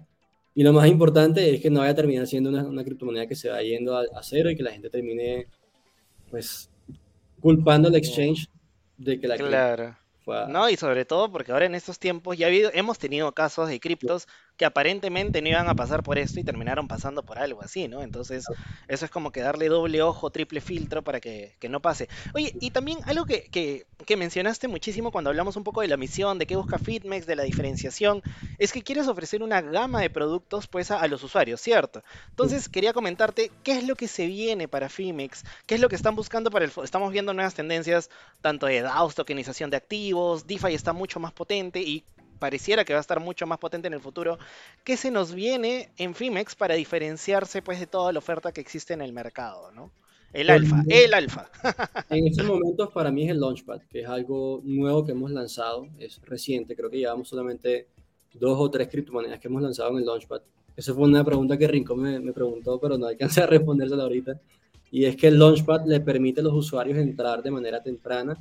Y 0.54 0.62
lo 0.62 0.72
más 0.72 0.88
importante 0.88 1.54
es 1.54 1.60
que 1.60 1.68
no 1.68 1.80
vaya 1.80 1.92
a 1.92 1.94
terminar 1.94 2.26
siendo 2.26 2.48
una, 2.48 2.84
criptomoneda 2.84 3.26
que 3.26 3.36
se 3.36 3.50
va 3.50 3.62
yendo 3.62 3.96
a, 3.96 4.22
cero 4.22 4.50
y 4.50 4.56
que 4.56 4.62
la 4.62 4.72
gente 4.72 4.88
termine, 4.88 5.46
pues, 6.30 6.70
culpando 7.40 7.88
al 7.88 7.96
exchange 7.96 8.48
de 8.96 9.18
que 9.18 9.28
la 9.28 9.36
claro. 9.36 9.96
No, 10.48 10.68
y 10.68 10.76
sobre 10.76 11.04
todo 11.04 11.30
porque 11.30 11.52
ahora 11.52 11.66
en 11.66 11.74
estos 11.74 11.98
tiempos 11.98 12.36
ya 12.36 12.46
habido, 12.46 12.70
hemos 12.72 12.98
tenido 12.98 13.32
casos 13.32 13.68
de 13.68 13.80
criptos 13.80 14.28
que 14.60 14.66
aparentemente 14.66 15.40
no 15.40 15.48
iban 15.48 15.70
a 15.70 15.74
pasar 15.74 16.02
por 16.02 16.18
esto 16.18 16.38
y 16.38 16.44
terminaron 16.44 16.86
pasando 16.86 17.22
por 17.22 17.38
algo 17.38 17.62
así, 17.62 17.88
¿no? 17.88 18.02
Entonces, 18.02 18.44
eso 18.88 19.04
es 19.06 19.10
como 19.10 19.32
que 19.32 19.40
darle 19.40 19.70
doble 19.70 20.02
ojo, 20.02 20.28
triple 20.28 20.60
filtro 20.60 21.00
para 21.02 21.18
que, 21.18 21.56
no 21.70 21.80
pase. 21.80 22.10
Oye, 22.34 22.54
y 22.60 22.70
también 22.70 22.98
algo 23.06 23.24
que, 23.24 23.44
que, 23.44 23.86
que, 24.04 24.18
mencionaste 24.18 24.68
muchísimo 24.68 25.12
cuando 25.12 25.30
hablamos 25.30 25.56
un 25.56 25.64
poco 25.64 25.80
de 25.80 25.88
la 25.88 25.96
misión, 25.96 26.38
de 26.38 26.46
qué 26.46 26.56
busca 26.56 26.78
Fitmex, 26.78 27.24
de 27.24 27.36
la 27.36 27.44
diferenciación, 27.44 28.22
es 28.58 28.70
que 28.70 28.82
quieres 28.82 29.08
ofrecer 29.08 29.42
una 29.42 29.62
gama 29.62 30.02
de 30.02 30.10
productos 30.10 30.66
pues 30.66 30.90
a, 30.90 31.08
los 31.08 31.24
usuarios, 31.24 31.58
¿cierto? 31.62 32.02
Entonces, 32.28 32.68
quería 32.68 32.92
comentarte 32.92 33.50
qué 33.64 33.78
es 33.78 33.84
lo 33.88 33.96
que 33.96 34.08
se 34.08 34.26
viene 34.26 34.68
para 34.68 34.90
Fimex, 34.90 35.42
qué 35.64 35.76
es 35.76 35.80
lo 35.80 35.88
que 35.88 35.96
están 35.96 36.14
buscando 36.16 36.50
para 36.50 36.66
el... 36.66 36.72
Estamos 36.84 37.12
viendo 37.12 37.32
nuevas 37.32 37.54
tendencias 37.54 38.10
tanto 38.42 38.66
de 38.66 38.82
DAOs, 38.82 39.14
tokenización 39.14 39.70
de 39.70 39.78
activos, 39.78 40.46
DeFi 40.46 40.74
está 40.74 40.92
mucho 40.92 41.18
más 41.18 41.32
potente 41.32 41.80
y 41.80 42.04
pareciera 42.40 42.84
que 42.84 42.92
va 42.92 42.98
a 42.98 43.00
estar 43.00 43.20
mucho 43.20 43.46
más 43.46 43.58
potente 43.58 43.86
en 43.86 43.94
el 43.94 44.00
futuro, 44.00 44.38
¿qué 44.82 44.96
se 44.96 45.12
nos 45.12 45.32
viene 45.32 45.90
en 45.98 46.16
Fimex 46.16 46.56
para 46.56 46.74
diferenciarse 46.74 47.62
pues 47.62 47.78
de 47.78 47.86
toda 47.86 48.12
la 48.12 48.18
oferta 48.18 48.50
que 48.50 48.60
existe 48.60 48.94
en 48.94 49.02
el 49.02 49.12
mercado, 49.12 49.70
¿no? 49.70 49.92
El 50.32 50.46
pues, 50.46 50.60
alfa, 50.60 50.82
el 50.88 51.14
alfa. 51.14 51.50
en 52.10 52.26
estos 52.26 52.46
momentos 52.46 52.90
para 52.92 53.12
mí 53.12 53.24
es 53.24 53.30
el 53.30 53.40
Launchpad, 53.40 53.82
que 53.90 54.00
es 54.00 54.08
algo 54.08 54.60
nuevo 54.64 55.04
que 55.04 55.12
hemos 55.12 55.30
lanzado, 55.30 55.86
es 55.98 56.20
reciente, 56.22 56.74
creo 56.74 56.90
que 56.90 56.98
llevamos 56.98 57.28
solamente 57.28 57.86
dos 58.34 58.58
o 58.58 58.70
tres 58.70 58.88
criptomonedas 58.88 59.38
que 59.38 59.48
hemos 59.48 59.62
lanzado 59.62 59.90
en 59.90 59.98
el 59.98 60.06
Launchpad. 60.06 60.40
Esa 60.76 60.94
fue 60.94 61.04
una 61.04 61.24
pregunta 61.24 61.58
que 61.58 61.68
Rincón 61.68 62.00
me, 62.00 62.18
me 62.20 62.32
preguntó, 62.32 62.80
pero 62.80 62.96
no 62.96 63.06
alcancé 63.06 63.42
a 63.42 63.46
respondérsela 63.46 64.04
ahorita. 64.04 64.40
Y 64.92 65.04
es 65.04 65.16
que 65.16 65.28
el 65.28 65.38
Launchpad 65.38 65.84
le 65.86 66.00
permite 66.00 66.40
a 66.40 66.44
los 66.44 66.54
usuarios 66.54 66.96
entrar 66.96 67.42
de 67.42 67.50
manera 67.50 67.82
temprana 67.82 68.36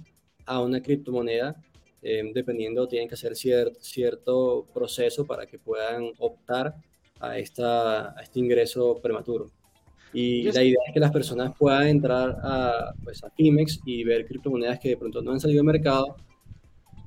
a 0.45 0.61
una 0.61 0.81
criptomoneda 0.81 1.55
Em, 2.01 2.31
dependiendo, 2.31 2.87
tienen 2.87 3.07
que 3.09 3.15
hacer 3.15 3.35
cierto 3.35 4.65
proceso 4.73 5.25
para 5.25 5.45
que 5.45 5.59
puedan 5.59 6.11
optar 6.17 6.75
a, 7.19 7.37
esta, 7.37 8.17
a 8.17 8.21
este 8.21 8.39
ingreso 8.39 8.99
prematuro. 9.01 9.47
Y 10.13 10.43
la 10.51 10.63
idea 10.63 10.79
es 10.87 10.93
que 10.93 10.99
las 10.99 11.11
personas 11.11 11.55
puedan 11.57 11.87
entrar 11.87 12.37
a, 12.41 12.93
pues, 13.03 13.23
a 13.23 13.29
Fimex 13.29 13.79
y 13.85 14.03
ver 14.03 14.25
criptomonedas 14.25 14.79
que 14.79 14.89
de 14.89 14.97
pronto 14.97 15.21
no 15.21 15.31
han 15.31 15.39
salido 15.39 15.61
al 15.61 15.65
mercado. 15.65 16.15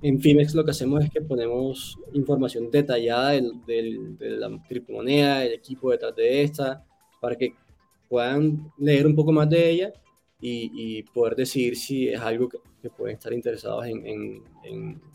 En 0.03 0.20
Fimex 0.20 0.55
lo 0.55 0.64
que 0.64 0.72
hacemos 0.72 1.03
es 1.05 1.11
que 1.11 1.20
ponemos 1.20 1.99
información 2.12 2.70
detallada 2.70 3.30
del, 3.30 4.18
de 4.18 4.30
la 4.30 4.51
criptomoneda, 4.68 5.45
el 5.45 5.55
equipo 5.55 5.90
detrás 5.90 6.14
de 6.14 6.43
esta, 6.43 6.84
para 7.20 7.36
que 7.36 7.55
puedan 8.09 8.70
leer 8.78 9.07
un 9.07 9.14
poco 9.14 9.32
más 9.32 9.49
de 9.49 9.70
ella 9.70 9.93
y, 10.40 11.03
poder 11.14 11.36
decidir 11.36 11.76
si 11.76 12.09
es 12.09 12.20
algo 12.20 12.49
que, 12.49 12.59
pueden 12.91 13.16
estar 13.16 13.33
interesados 13.33 13.87
en, 13.87 14.43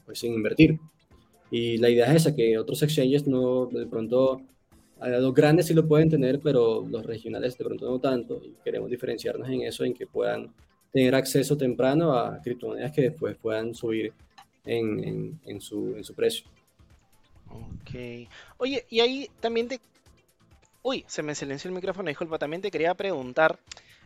pues, 0.06 0.24
en, 0.24 0.34
invertir. 0.34 0.80
Y 1.50 1.78
la 1.78 1.90
idea 1.90 2.08
es 2.08 2.16
esa, 2.24 2.36
que 2.36 2.58
otros 2.58 2.82
exchanges 2.84 3.26
no, 3.28 3.68
de 3.68 3.86
pronto, 3.88 4.42
los 5.00 5.34
grandes 5.34 5.68
sí 5.68 5.74
lo 5.74 5.88
pueden 5.88 6.10
tener, 6.10 6.40
pero 6.40 6.86
los 6.88 7.06
regionales 7.06 7.58
de 7.58 7.64
pronto 7.64 7.90
no 7.90 8.00
tanto, 8.00 8.42
y 8.44 8.56
queremos 8.64 8.90
diferenciarnos 8.90 9.48
en 9.50 9.62
eso, 9.62 9.86
en 9.86 9.94
que 9.94 10.08
puedan 10.08 10.54
tener 10.92 11.16
acceso 11.16 11.56
temprano 11.56 12.14
a 12.14 12.42
criptomonedas 12.42 12.92
que 12.92 13.04
después 13.04 13.38
puedan 13.38 13.74
subir 13.74 14.14
en, 14.66 15.40
en, 15.46 15.62
su, 15.62 15.96
en 15.96 16.04
su 16.04 16.14
precio. 16.14 16.48
Ok. 17.50 18.28
Oye, 18.58 18.86
y 18.90 19.00
ahí 19.00 19.30
también 19.40 19.68
te... 19.68 19.80
Uy, 20.84 21.06
se 21.08 21.24
me 21.24 21.36
silenció 21.36 21.70
el 21.70 21.76
micrófono, 21.76 22.10
disculpa, 22.10 22.38
también 22.38 22.62
te 22.62 22.72
quería 22.72 22.94
preguntar 22.94 23.60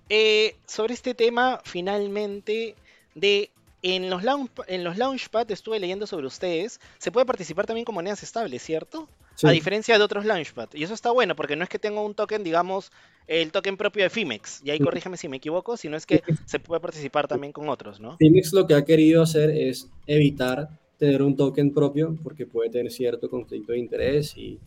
eh, 0.10 0.56
sobre 0.66 0.94
este 0.94 1.14
tema 1.14 1.62
finalmente 1.64 2.76
de... 3.16 3.52
En 3.84 4.12
los, 4.12 4.24
launch, 4.24 4.52
en 4.68 4.84
los 4.84 4.96
Launchpad 5.00 5.50
estuve 5.50 5.80
leyendo 5.80 6.06
sobre 6.06 6.28
ustedes, 6.28 6.80
se 7.00 7.12
puede 7.12 7.26
participar 7.26 7.66
también 7.66 7.84
con 7.84 7.96
monedas 7.96 8.22
estables, 8.22 8.62
¿cierto? 8.62 9.10
A 9.42 9.50
diferencia 9.50 9.98
de 9.98 10.04
otros 10.04 10.24
Launchpad. 10.24 10.70
Y 10.74 10.84
eso 10.84 10.94
está 10.94 11.10
bueno, 11.10 11.36
porque 11.36 11.56
no 11.56 11.64
es 11.64 11.70
que 11.70 11.80
tenga 11.80 12.00
un 12.00 12.14
token, 12.14 12.44
digamos, 12.44 12.92
el 13.26 13.52
token 13.52 13.78
propio 13.78 14.04
de 14.04 14.12
Fimex. 14.12 14.62
Y 14.64 14.70
ahí 14.70 14.80
corrígeme 14.80 15.18
si 15.18 15.28
me 15.28 15.38
equivoco, 15.38 15.78
sino 15.78 15.98
es 15.98 16.06
que 16.06 16.22
se 16.46 16.60
puede 16.60 16.80
participar 16.80 17.28
también 17.28 17.52
con 17.54 17.70
otros, 17.70 18.00
¿no? 18.00 18.18
Fimex 18.18 18.54
lo 18.54 18.68
que 18.68 18.76
ha 18.76 18.86
querido 18.86 19.24
hacer 19.24 19.50
es 19.50 19.90
evitar 20.06 20.70
tener 20.98 21.24
un 21.24 21.36
token 21.36 21.74
propio 21.74 22.16
porque 22.22 22.46
puede 22.46 22.70
tener 22.70 22.92
cierto 22.92 23.32
conflicto 23.32 23.72
de 23.72 23.80
interés 23.80 24.38
y, 24.38 24.60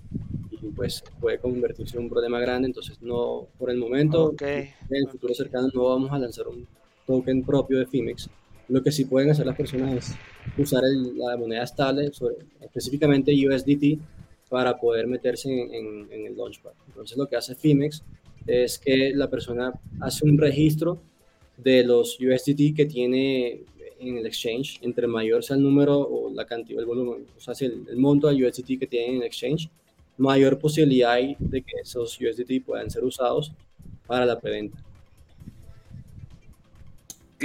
pues 0.74 1.04
puede 1.20 1.38
convertirse 1.38 1.96
en 1.96 2.04
un 2.04 2.10
problema 2.10 2.40
grande. 2.40 2.66
Entonces, 2.66 3.00
no, 3.00 3.46
por 3.58 3.70
el 3.70 3.76
momento, 3.76 4.34
en 4.40 4.74
el 4.90 5.08
futuro 5.08 5.34
cercano 5.34 5.68
no 5.72 5.84
vamos 5.84 6.10
a 6.10 6.18
lanzar 6.18 6.48
un 6.48 6.66
token 7.06 7.42
propio 7.42 7.78
de 7.78 7.86
Fimex. 7.86 8.28
Lo 8.68 8.82
que 8.82 8.90
sí 8.90 9.04
pueden 9.04 9.30
hacer 9.30 9.46
las 9.46 9.56
personas 9.56 9.92
es 9.92 10.16
usar 10.58 10.82
la 11.16 11.36
moneda 11.36 11.62
estable, 11.62 12.10
específicamente 12.60 13.32
USDT, 13.32 13.98
para 14.48 14.78
poder 14.78 15.06
meterse 15.06 15.50
en, 15.50 16.08
en, 16.10 16.26
el 16.26 16.36
Launchpad. 16.36 16.72
Entonces, 16.88 17.16
lo 17.16 17.26
que 17.26 17.36
hace 17.36 17.54
Fimex 17.54 18.02
es 18.46 18.78
que 18.78 19.12
la 19.14 19.28
persona 19.28 19.72
hace 20.00 20.24
un 20.24 20.38
registro 20.38 21.00
de 21.56 21.84
los 21.84 22.18
USDT 22.20 22.74
que 22.74 22.86
tiene 22.86 23.64
en 23.98 24.18
el 24.18 24.26
exchange, 24.26 24.78
entre 24.82 25.06
mayor 25.06 25.42
sea 25.42 25.56
el 25.56 25.62
número 25.62 25.98
o 25.98 26.32
la 26.32 26.44
cantidad, 26.44 26.80
el 26.80 26.86
volumen, 26.86 27.26
o 27.36 27.40
sea, 27.40 27.54
si 27.54 27.66
el, 27.66 27.96
monto 27.96 28.28
de 28.28 28.46
USDT 28.46 28.78
que 28.78 28.86
tienen 28.86 29.16
en 29.16 29.16
el 29.22 29.26
exchange, 29.26 29.70
mayor 30.16 30.58
posibilidad 30.58 31.12
hay 31.12 31.36
de 31.38 31.62
que 31.62 31.80
esos 31.82 32.18
USDT 32.20 32.64
puedan 32.64 32.90
ser 32.90 33.04
usados 33.04 33.52
para 34.06 34.26
la 34.26 34.38
preventa. 34.38 34.78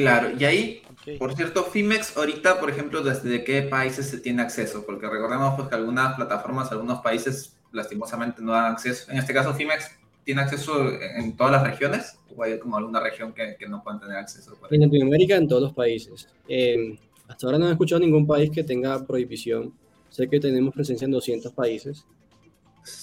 Claro, 0.02 0.32
y 0.38 0.45
ahí, 0.45 0.82
por 1.18 1.36
cierto, 1.36 1.64
Fimex 1.64 2.18
ahorita, 2.18 2.60
por 2.60 2.70
ejemplo, 2.70 3.02
¿desde 3.02 3.43
qué 3.43 3.64
países 3.64 4.08
se 4.10 4.20
tiene 4.20 4.41
acceso? 4.41 4.86
Porque 4.86 5.08
recordemos 5.08 5.56
pues, 5.56 5.68
que 5.68 5.76
algunas 5.76 6.16
plataformas, 6.16 6.72
algunos 6.72 7.02
países 7.02 7.56
lastimosamente 7.72 8.41
no 8.41 8.52
dan 8.52 8.72
acceso. 8.72 9.12
En 9.12 9.18
este 9.18 9.34
caso, 9.34 9.54
Fimex 9.54 9.91
tiene 10.24 10.41
acceso 10.41 10.91
en 10.91 11.36
todas 11.36 11.54
las 11.54 11.64
regiones 11.64 12.20
o 12.36 12.43
hay 12.43 12.60
como 12.60 12.78
alguna 12.78 13.00
región 13.00 13.34
que, 13.34 13.56
que 13.58 13.68
no 13.68 13.84
puedan 13.84 14.00
tener 14.00 14.18
acceso? 14.18 14.56
En 14.70 14.82
Latinoamérica, 14.82 15.36
en 15.36 15.47
todos 15.47 15.64
los 15.64 15.74
países. 15.74 16.28
Eh, 16.47 16.97
hasta 17.28 17.47
ahora 17.47 17.60
no 17.60 17.68
he 17.68 17.72
escuchado 17.72 18.02
ningún 18.02 18.26
país 18.26 18.50
que 18.52 18.64
tenga 18.64 19.06
prohibición. 19.06 19.74
Sé 20.10 20.28
que 20.28 20.39
tenemos 20.39 20.74
presencia 20.74 21.06
en 21.06 21.12
200 21.12 21.54
países. 21.54 22.06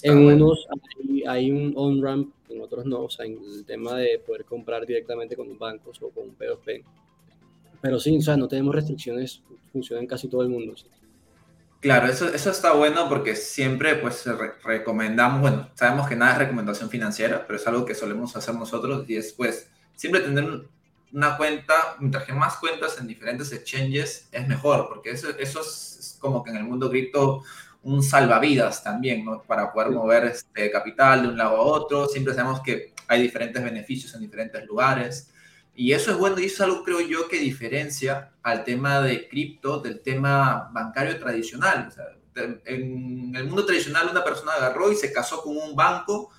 en 0.03 0.17
unos 0.17 0.67
hay, 1.27 1.51
un 1.51 1.73
on-ramp, 1.75 2.33
en 2.49 2.61
otros 2.61 2.85
no. 2.85 3.03
O 3.03 3.09
sea, 3.09 3.25
en 3.25 3.37
el 3.43 3.65
tema 3.65 3.95
de 3.95 4.19
poder 4.19 4.45
comprar 4.45 4.85
directamente 4.85 5.35
con 5.35 5.57
bancos 5.57 6.01
o 6.01 6.09
con 6.09 6.29
un 6.29 6.37
P2P. 6.37 6.83
Pero 7.81 7.99
sí, 7.99 8.17
o 8.17 8.21
sea, 8.21 8.37
no 8.37 8.47
tenemos 8.47 8.73
restricciones, 8.73 9.41
funciona 9.71 10.01
en 10.01 10.07
casi 10.07 10.27
todo 10.27 10.41
el 10.41 10.49
mundo. 10.49 10.73
Claro, 11.79 12.07
eso, 12.07 12.33
eso 12.33 12.49
está 12.49 12.73
bueno 12.73 13.07
porque 13.07 13.35
siempre 13.35 13.95
pues 13.95 14.25
recomendamos, 14.63 15.41
bueno, 15.41 15.69
sabemos 15.75 16.07
que 16.07 16.15
nada 16.15 16.33
es 16.33 16.37
recomendación 16.39 16.89
financiera, 16.89 17.45
pero 17.45 17.57
es 17.57 17.67
algo 17.67 17.85
que 17.85 17.93
solemos 17.93 18.35
hacer 18.35 18.55
nosotros 18.55 19.07
y 19.07 19.15
es 19.15 19.31
pues 19.31 19.69
siempre 19.95 20.21
tener 20.21 20.67
una 21.13 21.37
cuenta, 21.37 21.95
mientras 21.99 22.25
que 22.25 22.33
más 22.33 22.57
cuentas 22.57 22.99
en 22.99 23.07
diferentes 23.07 23.51
exchanges 23.51 24.27
es 24.31 24.47
mejor, 24.47 24.87
porque 24.89 25.11
eso, 25.11 25.29
eso 25.37 25.61
es, 25.61 26.17
como 26.19 26.43
que 26.43 26.49
en 26.49 26.57
el 26.57 26.63
mundo 26.63 26.89
cripto 26.89 27.43
un 27.87 28.03
salvavidas 28.03 28.83
también, 28.83 29.23
¿no? 29.23 29.41
Para 29.43 29.71
poder 29.71 29.91
mover 29.91 30.25
este 30.25 30.69
capital 30.69 31.21
de 31.21 31.27
un 31.29 31.37
lado 31.37 31.55
a 31.55 31.61
otro, 31.61 32.07
siempre 32.07 32.33
sabemos 32.33 32.59
que 32.61 32.93
hay 33.07 33.21
diferentes 33.21 33.63
beneficios 33.63 34.13
en 34.13 34.21
diferentes 34.21 34.65
lugares. 34.65 35.31
Y 35.73 35.93
eso 35.93 36.11
es 36.11 36.17
bueno 36.17 36.37
y 36.39 36.45
eso 36.45 36.55
es 36.55 36.61
algo, 36.61 36.83
creo 36.83 36.99
yo, 36.99 37.29
que 37.29 37.39
diferencia 37.39 38.33
al 38.43 38.65
tema 38.65 38.99
de 38.99 39.29
cripto 39.29 39.79
del 39.79 40.01
tema 40.01 40.69
bancario 40.73 41.17
tradicional. 41.17 41.87
O 41.87 41.91
sea, 41.91 42.05
en 42.65 43.33
el 43.33 43.45
mundo 43.45 43.65
tradicional 43.65 44.09
una 44.11 44.23
persona 44.23 44.51
agarró 44.53 44.91
y 44.91 44.95
se 44.95 45.13
casó 45.13 45.41
con 45.41 45.55
un 45.55 45.73
banco, 45.73 46.29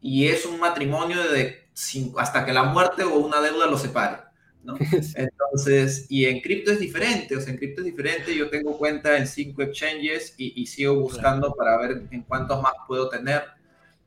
y 0.00 0.26
es 0.26 0.44
un 0.44 0.58
matrimonio 0.58 1.22
de 1.30 1.68
cinco, 1.72 2.18
hasta 2.18 2.44
que 2.44 2.52
la 2.52 2.64
muerte 2.64 3.04
o 3.04 3.16
una 3.18 3.40
deuda 3.40 3.66
lo 3.66 3.78
separe. 3.78 4.27
¿No? 4.68 4.76
Entonces, 5.14 6.06
y 6.08 6.26
en 6.26 6.40
cripto 6.40 6.70
es 6.70 6.78
diferente, 6.78 7.36
o 7.36 7.40
sea, 7.40 7.52
en 7.52 7.58
cripto 7.58 7.80
es 7.80 7.86
diferente, 7.86 8.36
yo 8.36 8.48
tengo 8.48 8.78
cuenta 8.78 9.16
en 9.16 9.26
cinco 9.26 9.62
exchanges 9.62 10.34
y, 10.36 10.60
y 10.60 10.66
sigo 10.66 10.94
buscando 11.00 11.52
para 11.54 11.76
ver 11.78 12.02
en 12.10 12.22
cuántos 12.22 12.62
más 12.62 12.74
puedo 12.86 13.08
tener 13.08 13.58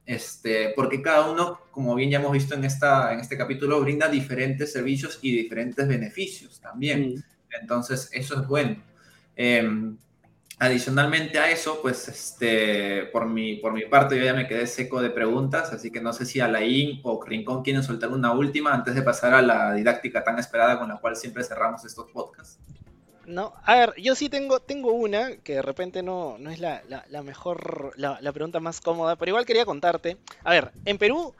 este, 0.05 0.73
porque 0.75 1.01
cada 1.01 1.29
uno, 1.31 1.59
como 1.71 1.95
bien 1.95 2.09
ya 2.09 2.19
hemos 2.19 2.31
visto 2.31 2.55
en, 2.55 2.65
esta, 2.65 3.13
en 3.13 3.19
este 3.19 3.37
capítulo, 3.37 3.79
brinda 3.79 4.09
diferentes 4.09 4.73
servicios 4.73 5.19
y 5.21 5.35
diferentes 5.35 5.87
beneficios 5.87 6.59
también. 6.59 7.15
Mm. 7.15 7.23
Entonces, 7.61 8.09
eso 8.11 8.41
es 8.41 8.47
bueno. 8.47 8.81
Em, 9.35 9.97
adicionalmente 10.61 11.39
a 11.39 11.49
eso, 11.49 11.81
pues, 11.81 12.07
este, 12.07 13.07
por, 13.07 13.25
mi, 13.25 13.55
por 13.55 13.73
mi 13.73 13.85
parte, 13.85 14.15
yo 14.15 14.23
ya 14.23 14.35
me 14.35 14.47
quedé 14.47 14.67
seco 14.67 15.01
de 15.01 15.09
preguntas, 15.09 15.73
así 15.73 15.89
que 15.89 15.99
no 15.99 16.13
sé 16.13 16.23
si 16.23 16.39
Alain 16.39 16.99
o 17.01 17.19
Rincón 17.25 17.63
quieren 17.63 17.81
soltar 17.81 18.09
una 18.11 18.31
última 18.31 18.71
antes 18.71 18.93
de 18.93 19.01
pasar 19.01 19.33
a 19.33 19.41
la 19.41 19.73
didáctica 19.73 20.23
tan 20.23 20.37
esperada 20.37 20.77
con 20.77 20.89
la 20.89 20.97
cual 20.97 21.15
siempre 21.15 21.43
cerramos 21.43 21.83
estos 21.83 22.11
podcasts. 22.11 22.59
No, 23.25 23.53
a 23.63 23.75
ver, 23.75 23.93
yo 23.97 24.13
sí 24.13 24.29
tengo, 24.29 24.59
tengo 24.59 24.91
una 24.91 25.37
que 25.37 25.55
de 25.55 25.61
repente 25.63 26.03
no, 26.03 26.37
no 26.37 26.51
es 26.51 26.59
la, 26.59 26.83
mejor, 27.23 27.93
la, 27.97 28.31
pregunta 28.31 28.59
más 28.59 28.81
cómoda, 28.81 29.15
pero 29.15 29.29
igual 29.29 29.47
quería 29.47 29.65
contarte. 29.65 30.17
A 30.43 30.51
ver, 30.51 30.73
en 30.85 30.99
Perú 30.99 31.33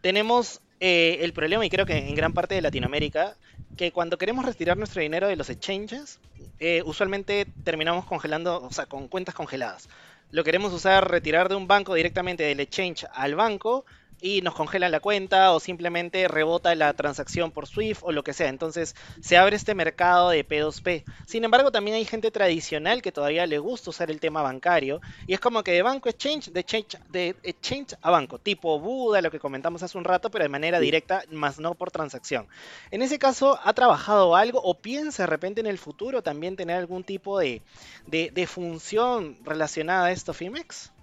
tenemos 0.00 0.62
eh, 0.80 1.18
el 1.20 1.34
problema, 1.34 1.66
y 1.66 1.70
creo 1.70 1.84
que 1.84 1.98
en 1.98 2.14
gran 2.14 2.32
parte 2.32 2.54
de 2.54 2.62
Latinoamérica, 2.62 3.36
que 3.76 3.92
cuando 3.92 4.16
queremos 4.16 4.46
retirar 4.46 4.78
nuestro 4.78 5.02
dinero 5.02 5.28
de 5.28 5.36
los 5.36 5.50
exchanges, 5.50 6.18
eh, 6.58 6.82
usualmente 6.84 7.46
terminamos 7.64 8.04
congelando, 8.04 8.62
o 8.62 8.72
sea, 8.72 8.86
con 8.86 9.08
cuentas 9.08 9.34
congeladas. 9.34 9.88
Lo 10.30 10.44
queremos 10.44 10.72
usar, 10.72 11.10
retirar 11.10 11.48
de 11.48 11.54
un 11.54 11.66
banco 11.66 11.94
directamente 11.94 12.42
del 12.42 12.60
exchange 12.60 13.06
al 13.12 13.34
banco, 13.34 13.84
y 14.20 14.40
nos 14.42 14.54
congelan 14.54 14.90
la 14.90 15.00
cuenta 15.00 15.52
o 15.52 15.60
simplemente 15.60 16.28
rebota 16.28 16.74
la 16.74 16.92
transacción 16.94 17.50
por 17.50 17.66
Swift 17.66 18.00
o 18.02 18.12
lo 18.12 18.24
que 18.24 18.32
sea. 18.32 18.48
Entonces 18.48 18.94
se 19.20 19.36
abre 19.36 19.56
este 19.56 19.74
mercado 19.74 20.30
de 20.30 20.46
P2P. 20.46 21.04
Sin 21.26 21.44
embargo, 21.44 21.70
también 21.70 21.96
hay 21.96 22.04
gente 22.04 22.30
tradicional 22.30 23.02
que 23.02 23.12
todavía 23.12 23.46
le 23.46 23.58
gusta 23.58 23.90
usar 23.90 24.10
el 24.10 24.20
tema 24.20 24.42
bancario 24.42 25.00
y 25.26 25.34
es 25.34 25.40
como 25.40 25.62
que 25.62 25.72
de 25.72 25.82
banco 25.82 26.08
exchange, 26.08 26.50
de 26.50 26.60
exchange, 26.60 26.98
de 27.10 27.36
exchange 27.42 27.96
a 28.00 28.10
banco, 28.10 28.38
tipo 28.38 28.78
Buda, 28.80 29.20
lo 29.20 29.30
que 29.30 29.38
comentamos 29.38 29.82
hace 29.82 29.98
un 29.98 30.04
rato, 30.04 30.30
pero 30.30 30.44
de 30.44 30.48
manera 30.48 30.80
directa, 30.80 31.24
más 31.30 31.58
no 31.58 31.74
por 31.74 31.90
transacción. 31.90 32.46
En 32.90 33.02
ese 33.02 33.18
caso, 33.18 33.58
¿ha 33.62 33.72
trabajado 33.74 34.36
algo 34.36 34.60
o 34.62 34.74
piensa 34.80 35.24
de 35.24 35.26
repente 35.26 35.60
en 35.60 35.66
el 35.66 35.78
futuro 35.78 36.22
también 36.22 36.56
tener 36.56 36.76
algún 36.76 37.04
tipo 37.04 37.38
de, 37.38 37.62
de, 38.06 38.30
de 38.30 38.46
función 38.46 39.36
relacionada 39.44 40.06
a 40.06 40.12
esto, 40.12 40.32
Fimex? 40.32 40.93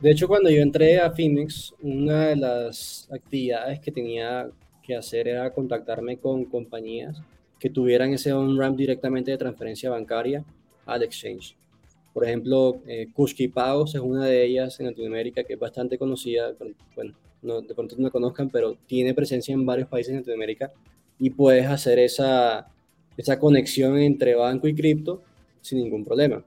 De 0.00 0.10
hecho, 0.10 0.28
cuando 0.28 0.50
yo 0.50 0.60
entré 0.60 1.00
a 1.00 1.10
Phoenix, 1.10 1.74
una 1.80 2.28
de 2.28 2.36
las 2.36 3.08
actividades 3.10 3.80
que 3.80 3.90
tenía 3.90 4.50
que 4.82 4.94
hacer 4.94 5.26
era 5.26 5.50
contactarme 5.52 6.18
con 6.18 6.44
compañías 6.44 7.20
que 7.58 7.70
tuvieran 7.70 8.12
ese 8.12 8.32
on-ramp 8.32 8.76
directamente 8.76 9.30
de 9.30 9.38
transferencia 9.38 9.88
bancaria 9.88 10.44
al 10.84 11.02
exchange. 11.02 11.56
Por 12.12 12.24
ejemplo, 12.24 12.80
eh, 12.86 13.08
Kushki 13.12 13.48
Pagos 13.48 13.94
es 13.94 14.00
una 14.00 14.26
de 14.26 14.44
ellas 14.44 14.78
en 14.80 14.86
Latinoamérica 14.86 15.44
que 15.44 15.54
es 15.54 15.58
bastante 15.58 15.96
conocida. 15.96 16.54
Bueno, 16.94 17.14
no, 17.42 17.62
de 17.62 17.74
pronto 17.74 17.96
no 17.96 18.04
la 18.04 18.10
conozcan, 18.10 18.50
pero 18.50 18.76
tiene 18.86 19.14
presencia 19.14 19.54
en 19.54 19.64
varios 19.64 19.88
países 19.88 20.12
de 20.12 20.20
Latinoamérica 20.20 20.72
y 21.18 21.30
puedes 21.30 21.66
hacer 21.66 21.98
esa, 21.98 22.68
esa 23.16 23.38
conexión 23.38 23.98
entre 23.98 24.34
banco 24.34 24.68
y 24.68 24.74
cripto 24.74 25.22
sin 25.62 25.78
ningún 25.78 26.04
problema. 26.04 26.44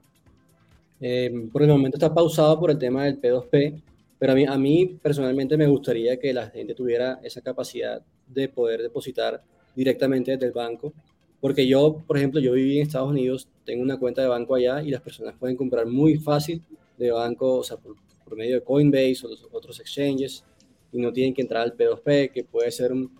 Em, 1.00 1.48
por 1.48 1.62
el 1.62 1.68
momento 1.68 1.96
está 1.96 2.12
pausado 2.12 2.60
por 2.60 2.70
el 2.70 2.78
tema 2.78 3.04
del 3.04 3.18
P2P, 3.20 3.82
pero 4.18 4.32
a 4.32 4.34
mí, 4.34 4.44
a 4.44 4.58
mí 4.58 4.98
personalmente 5.02 5.56
me 5.56 5.66
gustaría 5.66 6.18
que 6.18 6.34
la 6.34 6.48
gente 6.50 6.74
tuviera 6.74 7.18
esa 7.22 7.40
capacidad 7.40 8.02
de 8.26 8.48
poder 8.50 8.82
depositar 8.82 9.42
directamente 9.74 10.32
desde 10.32 10.46
el 10.46 10.52
banco, 10.52 10.92
porque 11.40 11.66
yo, 11.66 12.02
por 12.06 12.18
ejemplo, 12.18 12.38
yo 12.38 12.52
viví 12.52 12.76
en 12.76 12.86
Estados 12.86 13.08
Unidos, 13.08 13.48
tengo 13.64 13.82
una 13.82 13.98
cuenta 13.98 14.20
de 14.20 14.28
banco 14.28 14.54
allá 14.54 14.82
y 14.82 14.90
las 14.90 15.00
personas 15.00 15.34
pueden 15.38 15.56
comprar 15.56 15.86
muy 15.86 16.16
fácil 16.16 16.62
de 16.98 17.10
banco, 17.10 17.56
o 17.56 17.64
sea, 17.64 17.78
por, 17.78 17.96
medio 18.36 18.56
de 18.56 18.62
Coinbase 18.62 19.22
o 19.24 19.28
los 19.28 19.48
otros 19.50 19.80
exchanges, 19.80 20.44
y 20.92 20.98
no 20.98 21.12
tienen 21.12 21.34
que 21.34 21.42
entrar 21.42 21.62
al 21.62 21.76
P2P, 21.76 22.30
que 22.30 22.44
puede 22.44 22.70
ser 22.70 22.92
un, 22.92 23.10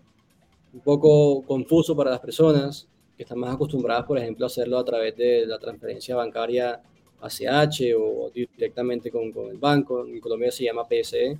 un 0.72 0.80
poco 0.80 1.42
confuso 1.42 1.96
para 1.96 2.10
las 2.10 2.20
personas 2.20 2.86
que 3.16 3.24
están 3.24 3.38
más 3.38 3.54
acostumbradas, 3.54 4.04
por 4.04 4.18
ejemplo, 4.18 4.44
a 4.44 4.48
hacerlo 4.48 4.78
a 4.78 4.84
través 4.84 5.16
de 5.16 5.46
la 5.46 5.58
transferencia 5.58 6.14
bancaria 6.14 6.80
ACH 7.20 7.94
o 7.98 8.30
directamente 8.34 9.10
con, 9.10 9.32
con 9.32 9.50
el 9.50 9.58
banco. 9.58 10.06
En 10.06 10.20
Colombia 10.20 10.50
se 10.50 10.64
llama 10.64 10.86
PSE. 10.88 11.38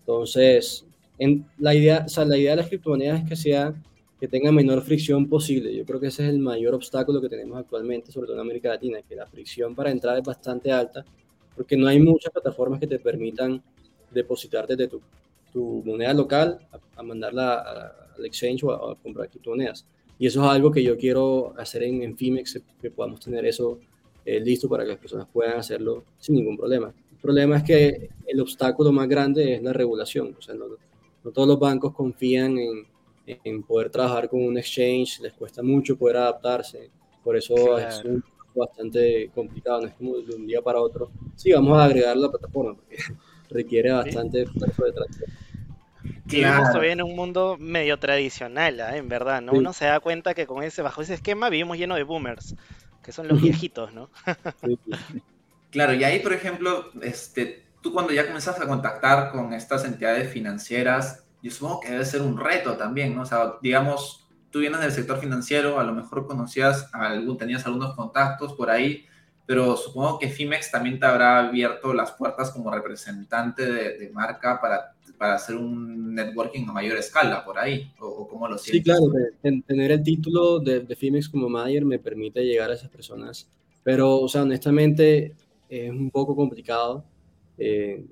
Entonces, 0.00 0.86
en 1.18 1.46
la, 1.58 1.74
idea, 1.74 2.04
o 2.06 2.08
sea, 2.08 2.24
la 2.24 2.38
idea 2.38 2.52
de 2.52 2.58
las 2.58 2.68
criptomonedas 2.68 3.22
es 3.22 3.28
que 3.28 3.36
sea 3.36 3.74
que 4.20 4.28
tenga 4.28 4.50
menor 4.50 4.82
fricción 4.82 5.28
posible. 5.28 5.74
Yo 5.74 5.84
creo 5.84 6.00
que 6.00 6.08
ese 6.08 6.24
es 6.24 6.30
el 6.30 6.38
mayor 6.38 6.74
obstáculo 6.74 7.20
que 7.20 7.28
tenemos 7.28 7.58
actualmente, 7.58 8.10
sobre 8.10 8.26
todo 8.26 8.36
en 8.36 8.42
América 8.42 8.68
Latina, 8.70 9.00
que 9.08 9.14
la 9.14 9.26
fricción 9.26 9.74
para 9.74 9.90
entrar 9.90 10.18
es 10.18 10.24
bastante 10.24 10.72
alta, 10.72 11.04
porque 11.54 11.76
no 11.76 11.86
hay 11.86 12.00
muchas 12.00 12.32
plataformas 12.32 12.80
que 12.80 12.86
te 12.86 12.98
permitan 12.98 13.62
depositar 14.10 14.66
desde 14.66 14.88
tu, 14.88 15.00
tu 15.52 15.82
moneda 15.84 16.12
local 16.14 16.58
a, 16.96 17.02
mandarla 17.02 17.58
al 18.16 18.26
exchange 18.26 18.64
o 18.64 18.72
a, 18.72 18.96
comprar 18.96 19.28
criptomonedas. 19.28 19.86
Y 20.18 20.26
eso 20.26 20.42
es 20.42 20.50
algo 20.50 20.72
que 20.72 20.82
yo 20.82 20.96
quiero 20.96 21.54
hacer 21.56 21.84
en, 21.84 22.02
en 22.02 22.16
Fimex, 22.16 22.60
que 22.80 22.90
podamos 22.90 23.20
tener 23.20 23.46
eso 23.46 23.78
eh, 24.28 24.40
listo 24.40 24.68
para 24.68 24.84
que 24.84 24.90
las 24.90 24.98
personas 24.98 25.26
puedan 25.32 25.58
hacerlo 25.58 26.04
sin 26.18 26.34
ningún 26.34 26.54
problema. 26.54 26.92
El 27.12 27.16
problema 27.16 27.56
es 27.56 27.62
que 27.62 28.10
el 28.26 28.40
obstáculo 28.40 28.92
más 28.92 29.08
grande 29.08 29.54
es 29.54 29.62
la 29.62 29.72
regulación. 29.72 30.36
O 30.38 30.42
sea, 30.42 30.54
no, 30.54 30.66
no 31.24 31.30
todos 31.30 31.48
los 31.48 31.58
bancos 31.58 31.94
confían 31.94 32.58
en, 32.58 32.86
en, 33.42 33.62
poder 33.62 33.88
trabajar 33.88 34.28
con 34.28 34.44
un 34.44 34.58
exchange, 34.58 35.20
les 35.20 35.32
cuesta 35.32 35.62
mucho 35.62 35.96
poder 35.96 36.18
adaptarse. 36.18 36.90
Por 37.24 37.38
eso 37.38 37.78
es 37.78 38.02
bastante 38.54 39.30
complicado, 39.34 39.80
no 39.80 39.86
es 39.86 39.94
como 39.94 40.18
de 40.18 40.36
un 40.36 40.46
día 40.46 40.60
para 40.60 40.78
otro. 40.78 41.10
Sí, 41.34 41.50
vamos 41.52 41.78
a 41.78 41.84
agregar 41.84 42.14
la 42.14 42.30
plataforma 42.30 42.74
porque 42.74 42.96
requiere 43.48 43.92
bastante 43.92 44.42
esfuerzo 44.42 44.84
de 44.84 44.92
tracción. 44.92 45.30
Vivimos 46.26 46.68
todavía 46.68 46.92
en 46.92 47.02
un 47.02 47.16
mundo 47.16 47.56
medio 47.58 47.98
tradicional, 47.98 48.78
¿eh? 48.78 48.98
en 48.98 49.08
verdad, 49.08 49.40
¿no? 49.40 49.52
Uno 49.52 49.72
se 49.72 49.86
da 49.86 50.00
cuenta 50.00 50.34
que 50.34 50.46
con 50.46 50.62
ese, 50.62 50.82
bajo 50.82 51.00
ese 51.00 51.14
esquema 51.14 51.48
vivimos 51.48 51.78
lleno 51.78 51.94
de 51.94 52.02
boomers, 52.02 52.54
que 53.02 53.12
son 53.12 53.28
los 53.28 53.40
viejitos, 53.40 53.92
¿no? 53.92 54.10
claro, 55.70 55.94
y 55.94 56.04
ahí, 56.04 56.20
por 56.20 56.32
ejemplo, 56.32 56.90
este, 57.02 57.66
tú 57.80 57.92
cuando 57.92 58.12
ya 58.12 58.26
comenzas 58.26 58.60
a 58.60 58.66
contactar 58.66 59.30
con 59.30 59.52
estas 59.52 59.84
entidades 59.84 60.32
financieras, 60.32 61.24
yo 61.42 61.50
supongo 61.50 61.80
que 61.80 61.90
debe 61.90 62.04
ser 62.04 62.22
un 62.22 62.38
reto 62.38 62.76
también, 62.76 63.14
¿no? 63.14 63.22
O 63.22 63.26
sea, 63.26 63.54
digamos, 63.62 64.28
tú 64.50 64.60
vienes 64.60 64.80
del 64.80 64.92
sector 64.92 65.18
financiero, 65.18 65.78
a 65.78 65.84
lo 65.84 65.92
mejor 65.92 66.26
conocías, 66.26 66.88
algún, 66.92 67.38
tenías 67.38 67.64
algunos 67.66 67.94
contactos 67.94 68.54
por 68.54 68.70
ahí, 68.70 69.06
pero 69.46 69.76
supongo 69.76 70.18
que 70.18 70.28
Fimex 70.28 70.70
también 70.70 70.98
te 70.98 71.06
habrá 71.06 71.38
abierto 71.38 71.94
las 71.94 72.12
puertas 72.12 72.50
como 72.50 72.70
representante 72.70 73.64
de, 73.64 74.10
marca 74.10 74.60
para, 74.60 74.92
para, 75.18 75.34
hacer 75.34 75.56
un 75.56 76.14
networking 76.14 76.66
a 76.68 76.72
mayor 76.72 76.98
escala 76.98 77.44
por 77.44 77.58
ahí, 77.58 77.90
o, 78.00 78.26
cómo 78.28 78.48
lo 78.48 78.56
sientes. 78.58 78.78
Sí, 78.78 78.82
claro, 78.82 79.12
tener 79.66 79.90
el 79.90 80.02
título 80.02 80.60
de, 80.60 80.80
de 80.80 80.96
Fimex 80.96 81.28
como 81.28 81.48
manager 81.48 81.84
me 81.84 81.98
permite 81.98 82.44
llegar 82.44 82.70
a 82.70 82.74
esas 82.74 82.88
personas, 82.88 83.48
pero, 83.82 84.18
o 84.20 84.28
sea, 84.28 84.42
honestamente 84.42 85.34
es 85.68 85.90
un 85.90 86.10
poco 86.10 86.34
complicado. 86.34 87.04
Eh, 87.56 88.04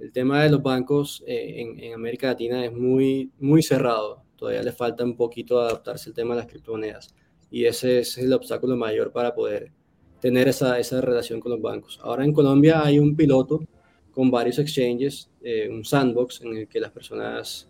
el 0.00 0.12
tema 0.12 0.42
de 0.42 0.50
los 0.50 0.62
bancos 0.62 1.22
eh, 1.26 1.60
en, 1.60 1.78
en, 1.78 1.94
América 1.94 2.28
Latina 2.28 2.64
es 2.64 2.72
muy, 2.72 3.30
muy 3.38 3.62
cerrado. 3.62 4.22
Todavía 4.36 4.62
le 4.62 4.72
falta 4.72 5.04
un 5.04 5.16
poquito 5.16 5.60
adaptarse 5.60 6.10
al 6.10 6.14
tema 6.14 6.34
de 6.34 6.40
las 6.40 6.50
criptomonedas. 6.50 7.14
Y 7.50 7.64
ese 7.64 8.00
es 8.00 8.16
el 8.16 8.32
obstáculo 8.32 8.76
mayor 8.76 9.12
para 9.12 9.34
poder 9.34 9.72
tener 10.20 10.48
esa, 10.48 10.78
esa 10.78 11.00
relación 11.00 11.40
con 11.40 11.52
los 11.52 11.60
bancos. 11.60 11.98
Ahora 12.02 12.24
en 12.24 12.32
Colombia 12.32 12.82
hay 12.84 12.98
un 12.98 13.16
piloto 13.16 13.60
con 14.12 14.30
varios 14.30 14.58
exchanges, 14.58 15.30
eh, 15.42 15.68
un 15.70 15.84
sandbox 15.84 16.42
en 16.42 16.56
el 16.56 16.68
que 16.68 16.80
las 16.80 16.90
personas, 16.90 17.68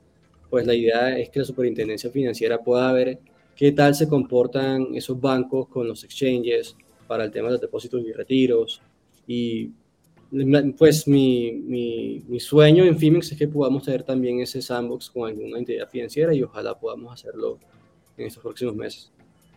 pues 0.49 0.67
la 0.67 0.75
idea 0.75 1.19
es 1.19 1.31
que 1.31 1.41
la 1.41 1.45
superintendencia 1.45 2.11
financiera 2.11 2.59
pueda 2.59 2.93
ver 2.93 3.19
qué 3.55 3.73
tal 3.73 3.95
se 3.95 4.09
comportan 4.09 4.95
esos 4.95 5.21
bancos 5.21 5.69
con 5.69 5.87
los 5.87 6.03
exchanges 6.05 6.77
para 7.07 7.25
el 7.25 7.31
tema 7.31 7.49
de 7.49 7.53
los 7.53 7.61
depósitos 7.61 8.03
y 8.03 8.13
retiros. 8.13 8.81
Y 9.27 9.71
pues 10.79 11.09
mi, 11.09 11.53
mi, 11.53 12.23
mi, 12.29 12.41
sueño 12.41 12.85
en 12.85 12.97
Fimex 12.97 13.33
es 13.33 13.39
que 13.39 13.49
podamos 13.49 13.83
tener 13.83 14.05
también 14.05 14.41
ese 14.41 14.63
sandbox 14.63 15.11
con 15.11 15.29
alguna 15.29 15.59
entidad 15.59 15.89
financiera 15.89 16.33
y 16.33 16.43
ojalá 16.43 16.79
podamos 16.79 17.13
hacerlo 17.13 17.59
en 18.17 18.27
estos 18.27 18.43
próximos 18.43 18.77
meses. 18.77 19.11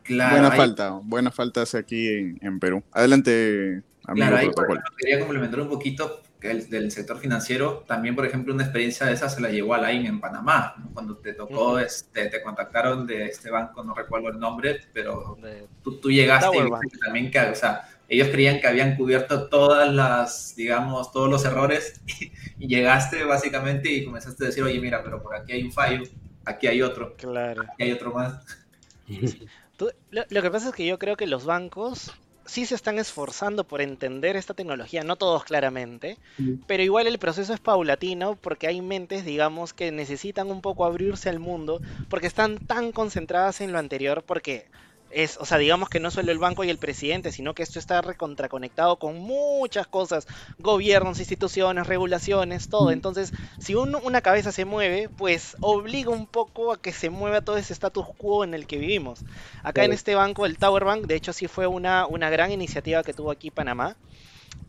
buena 0.07 0.51
falta, 0.51 0.99
buena 1.03 1.31
falta 1.31 1.61
hace 1.61 1.77
aquí 1.77 2.07
en, 2.07 2.59
Perú. 2.59 2.83
Adelante, 2.91 3.83
amigo 4.05 4.27
claro, 4.27 4.51
protocolo. 4.51 4.81
quería 4.97 5.19
complementar 5.19 5.61
un 5.61 5.69
poquito 5.69 6.21
el, 6.43 6.69
del 6.69 6.91
sector 6.91 7.17
financiero. 7.19 7.83
También, 7.87 8.15
por 8.15 8.25
ejemplo, 8.25 8.53
una 8.53 8.63
experiencia 8.63 9.05
de 9.05 9.13
esa 9.13 9.29
se 9.29 9.41
la 9.41 9.49
llevó 9.49 9.73
a 9.73 9.79
Lain 9.79 10.05
en 10.05 10.19
Panamá, 10.19 10.75
cuando 10.93 11.17
te 11.17 11.33
tocó, 11.33 11.79
este, 11.79 12.27
te 12.27 12.41
contactaron 12.41 13.07
de 13.07 13.25
este 13.25 13.49
banco, 13.49 13.83
no 13.83 13.93
recuerdo 13.93 14.29
el 14.29 14.39
nombre, 14.39 14.81
pero 14.93 15.37
tú, 15.83 15.99
tú 15.99 16.11
llegaste 16.11 16.57
y 16.57 16.99
también 16.99 17.31
que, 17.31 17.39
o 17.39 17.55
sea, 17.55 17.87
ellos 18.09 18.29
creían 18.29 18.59
que 18.59 18.67
habían 18.67 18.95
cubierto 18.95 19.47
todas 19.47 19.91
las, 19.91 20.55
digamos, 20.55 21.11
todos 21.11 21.29
los 21.29 21.45
errores 21.45 22.01
y, 22.59 22.67
llegaste 22.67 23.23
básicamente 23.23 23.91
y 23.91 24.05
comenzaste 24.05 24.43
a 24.43 24.47
decir, 24.47 24.63
oye, 24.63 24.79
mira, 24.79 25.03
pero 25.03 25.21
por 25.21 25.35
aquí 25.35 25.53
hay 25.53 25.63
un 25.63 25.71
fallo, 25.71 26.03
aquí 26.45 26.67
hay 26.67 26.81
otro, 26.81 27.15
claro. 27.15 27.63
aquí 27.63 27.83
hay 27.83 27.91
otro 27.91 28.13
más. 28.13 28.45
lo, 30.09 30.41
que 30.41 30.51
pasa 30.51 30.69
es 30.69 30.75
que 30.75 30.85
yo 30.85 30.99
creo 30.99 31.17
que 31.17 31.27
los 31.27 31.45
bancos 31.45 32.13
sí 32.45 32.65
se 32.65 32.75
están 32.75 32.99
esforzando 32.99 33.63
por 33.63 33.81
entender 33.81 34.35
esta 34.35 34.53
tecnología, 34.53 35.03
no 35.03 35.15
todos 35.15 35.43
claramente, 35.43 36.17
pero 36.67 36.83
igual 36.83 37.07
el 37.07 37.19
proceso 37.19 37.53
es 37.53 37.59
paulatino 37.59 38.35
porque 38.35 38.67
hay 38.67 38.81
mentes, 38.81 39.25
digamos, 39.25 39.73
que 39.73 39.91
necesitan 39.91 40.51
un 40.51 40.61
poco 40.61 40.85
abrirse 40.85 41.29
al 41.29 41.39
mundo 41.39 41.81
porque 42.09 42.27
están 42.27 42.57
tan 42.59 42.91
concentradas 42.91 43.61
en 43.61 43.71
lo 43.71 43.79
anterior, 43.79 44.23
porque 44.23 44.67
es, 45.13 45.37
o 45.37 45.45
sea, 45.45 45.57
digamos 45.57 45.89
que 45.89 45.99
no 45.99 46.11
solo 46.11 46.31
el 46.31 46.39
banco 46.39 46.63
y 46.63 46.69
el 46.69 46.77
presidente, 46.77 47.31
sino 47.31 47.53
que 47.53 47.63
esto 47.63 47.79
está 47.79 48.01
recontraconectado 48.01 48.97
con 48.97 49.19
muchas 49.19 49.87
cosas, 49.87 50.27
gobiernos, 50.59 51.19
instituciones, 51.19 51.87
regulaciones, 51.87 52.69
todo. 52.69 52.91
Entonces, 52.91 53.31
si 53.59 53.75
una 53.75 54.21
cabeza 54.21 54.51
se 54.51 54.65
mueve, 54.65 55.09
pues 55.09 55.55
obliga 55.61 56.11
un 56.11 56.27
poco 56.27 56.73
a 56.73 56.81
que 56.81 56.91
se 56.91 57.09
mueva 57.09 57.41
todo 57.41 57.57
ese 57.57 57.73
status 57.73 58.05
quo 58.17 58.43
en 58.43 58.53
el 58.53 58.67
que 58.67 58.77
vivimos. 58.77 59.19
Acá 59.63 59.83
en 59.85 59.93
este 59.93 60.15
banco, 60.15 60.45
el 60.45 60.57
Tower 60.57 60.83
Bank, 60.83 61.05
de 61.05 61.15
hecho 61.15 61.33
sí 61.33 61.47
fue 61.47 61.67
una, 61.67 62.05
una 62.05 62.29
gran 62.29 62.51
iniciativa 62.51 63.03
que 63.03 63.13
tuvo 63.13 63.31
aquí 63.31 63.51
Panamá. 63.51 63.95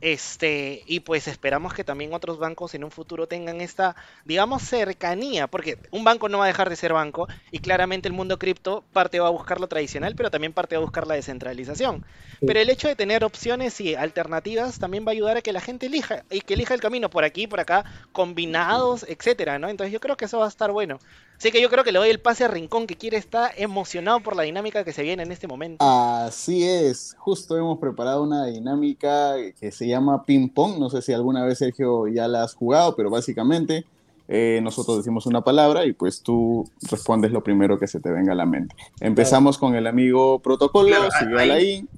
Este, 0.05 0.83
y 0.87 1.01
pues 1.01 1.29
esperamos 1.29 1.73
que 1.73 1.83
también 1.83 2.13
otros 2.13 2.39
bancos 2.39 2.75
en 2.75 2.85
un 2.85 2.91
futuro 2.91 3.27
tengan 3.27 3.63
esta, 3.63 3.97
digamos, 4.27 4.63
cercanía, 4.63 5.47
porque 5.47 5.79
un 5.93 6.05
banco 6.05 6.29
no 6.29 6.39
va 6.39 6.45
a 6.45 6.49
dejar 6.49 6.69
de 6.69 6.77
ser 6.77 6.93
banco 6.93 7.27
y 7.51 7.61
claramente 7.61 8.07
el 8.07 8.13
mundo 8.13 8.39
cripto 8.39 8.85
parte 8.93 9.19
va 9.19 9.29
a 9.29 9.31
buscar 9.31 9.61
lo 9.61 9.67
tradicional, 9.67 10.15
pero 10.15 10.31
también 10.31 10.53
parte 10.53 10.77
va 10.77 10.81
a 10.81 10.85
buscar 10.85 11.07
la 11.07 11.15
descentralización. 11.15 12.03
Pero 12.47 12.61
el 12.61 12.69
hecho 12.69 12.87
de 12.87 12.97
tener 12.97 13.25
opciones 13.25 13.81
y 13.81 13.95
alternativas 13.95 14.79
también 14.79 15.07
va 15.07 15.11
a 15.11 15.13
ayudar 15.13 15.39
a 15.39 15.43
que 15.43 15.53
la 15.53 15.63
gente 15.63 15.87
elija 15.87 16.25
y 16.31 16.43
que 16.43 16.53
elija 16.53 16.75
el 16.75 16.81
camino 16.83 17.09
por 17.09 17.25
aquí, 17.25 17.47
por 17.47 17.61
acá, 17.61 17.87
combinados, 18.13 19.07
etcétera, 19.09 19.59
¿no? 19.59 19.71
Entonces 19.71 19.91
yo 19.91 20.01
creo 20.01 20.19
que 20.19 20.27
eso 20.27 20.39
va 20.39 20.45
a 20.45 20.49
estar 20.49 20.71
bueno. 20.71 20.99
Así 21.45 21.53
que 21.53 21.61
yo 21.61 21.69
creo 21.69 21.85
que 21.85 21.93
le 21.93 21.99
doy 21.99 22.09
el 22.09 22.21
pase 22.21 22.43
a 22.45 22.49
Rincón 22.49 22.87
que 22.87 22.97
quiere 22.97 23.19
estar 23.19 23.51
emocionado 23.59 24.21
por 24.21 24.35
la 24.35 24.45
dinámica 24.45 24.83
que 24.83 24.95
se 24.95 25.03
viene 25.03 25.25
en 25.25 25.31
este 25.31 25.47
momento. 25.47 25.85
Así 25.85 26.65
es, 26.65 27.15
justo 27.19 27.59
hemos 27.59 27.79
preparado 27.79 28.23
una 28.23 28.47
dinámica 28.47 29.35
que 29.61 29.71
se 29.71 29.87
llama 29.87 30.25
ping 30.25 30.49
pong. 30.49 30.79
No 30.79 30.89
sé 30.89 31.03
si 31.03 31.13
alguna 31.13 31.45
vez 31.45 31.59
Sergio 31.59 32.09
ya 32.09 32.29
la 32.29 32.45
has 32.45 32.55
jugado, 32.55 32.97
pero 32.97 33.11
básicamente 33.11 33.85
eh, 34.27 34.61
nosotros 34.63 34.97
decimos 34.97 35.27
una 35.27 35.43
palabra 35.43 35.85
y 35.85 35.93
pues 35.93 36.23
tú 36.23 36.67
respondes 36.91 37.31
lo 37.31 37.45
primero 37.45 37.79
que 37.79 37.89
se 37.89 38.01
te 38.01 38.11
venga 38.11 38.33
a 38.33 38.37
la 38.37 38.47
mente. 38.47 38.75
Empezamos 39.01 39.59
con 39.59 39.75
el 39.75 39.87
amigo 39.87 40.39
protocolo, 40.39 40.97
sigue 41.21 41.39
ahí 41.39 41.51
ahí 41.51 41.89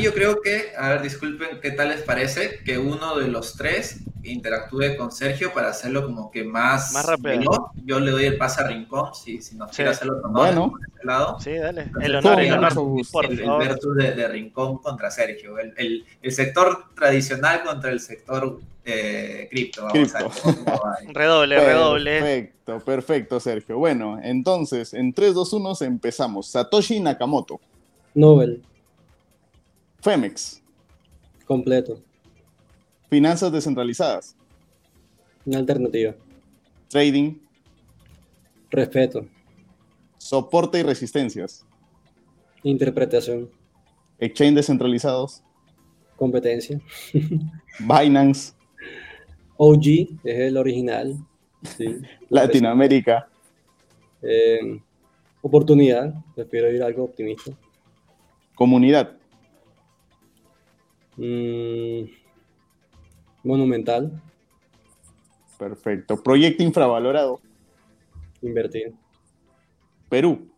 yo 0.00 0.12
creo 0.12 0.40
que, 0.42 0.72
a 0.76 0.90
ver, 0.90 1.02
disculpen, 1.02 1.60
¿qué 1.60 1.70
tal 1.70 1.90
les 1.90 2.02
parece 2.02 2.60
que 2.64 2.78
uno 2.78 3.16
de 3.16 3.28
los 3.28 3.54
tres 3.54 4.00
interactúe 4.24 4.96
con 4.96 5.12
Sergio 5.12 5.52
para 5.52 5.70
haverlo 5.70 6.04
como 6.04 6.30
que 6.30 6.44
más, 6.44 6.92
más 6.92 7.06
rápido? 7.06 7.70
Yo 7.84 8.00
le 8.00 8.10
doy 8.10 8.24
el 8.24 8.36
pase 8.36 8.62
a 8.62 8.66
Rincón, 8.66 9.14
si, 9.14 9.40
si 9.40 9.56
nos 9.56 9.70
quiere 9.70 9.92
hacerlo 9.92 10.20
con 10.20 10.32
bueno. 10.32 10.72
ese 10.96 11.06
lado. 11.06 11.40
Sí, 11.40 11.52
dale. 11.54 11.90
el 12.00 12.16
honor, 12.16 12.40
el 12.40 12.52
honor. 12.52 12.72
el, 13.24 13.40
el 13.40 13.58
versus 13.58 13.96
de, 13.96 14.28
Rincón 14.28 14.78
contra 14.78 15.10
Sergio. 15.10 15.58
El, 15.58 16.04
el, 16.22 16.32
sector 16.32 16.84
tradicional 16.94 17.62
contra 17.62 17.90
el 17.90 18.00
sector 18.00 18.58
eh, 18.84 19.46
cripto. 19.50 19.84
Vamos 19.84 20.14
a 20.14 20.18
ver 20.18 20.28
redoble, 21.14 21.60
redoble. 21.60 22.20
Perfecto, 22.20 22.80
perfecto, 22.80 23.40
Sergio. 23.40 23.78
Bueno, 23.78 24.18
entonces, 24.22 24.92
en 24.92 25.12
3, 25.12 25.34
2, 25.34 25.52
1 25.52 25.72
empezamos. 25.82 26.48
Satoshi 26.48 26.98
Nakamoto. 26.98 27.60
Nobel. 28.14 28.62
Femex. 30.08 30.62
Completo. 31.44 32.02
Finanzas 33.10 33.52
descentralizadas. 33.52 34.34
Una 35.44 35.58
alternativa. 35.58 36.14
Trading. 36.88 37.34
Respeto. 38.70 39.26
Soporte 40.16 40.78
y 40.78 40.82
resistencias. 40.82 41.66
Interpretación. 42.62 43.50
Exchange 44.18 44.54
descentralizados. 44.54 45.42
Competencia. 46.16 46.80
Binance. 47.78 48.54
OG, 49.58 49.84
es 50.24 50.38
el 50.38 50.56
original. 50.56 51.18
Latinoamérica. 52.30 53.28
Eh, 54.22 54.80
Oportunidad, 55.42 56.14
prefiero 56.34 56.72
ir 56.72 56.82
a 56.82 56.86
algo 56.86 57.04
optimista. 57.04 57.52
Comunidad. 58.54 59.17
Mm, 61.18 62.04
monumental, 63.42 64.22
Perfecto. 65.58 66.22
Proyecto 66.22 66.62
infravalorado. 66.62 67.40
invertir. 68.42 68.94
Perú. 70.08 70.48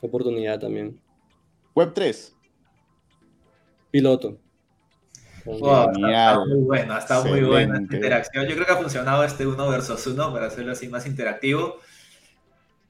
Oportunidad 0.00 0.60
también. 0.60 1.00
Web 1.74 1.92
3. 1.92 2.36
Piloto. 3.90 4.38
Wow, 5.44 5.90
está- 5.90 6.44
muy 6.46 6.60
buena, 6.60 6.98
está 6.98 7.22
muy 7.24 7.42
buena 7.42 7.74
esta 7.74 7.82
Excelente. 7.82 7.96
interacción. 7.96 8.46
Yo 8.46 8.54
creo 8.54 8.66
que 8.66 8.72
ha 8.72 8.76
funcionado 8.76 9.24
este 9.24 9.46
uno 9.46 9.68
versus 9.68 10.06
uno 10.06 10.32
para 10.32 10.46
hacerlo 10.46 10.70
así 10.72 10.88
más 10.88 11.06
interactivo. 11.06 11.78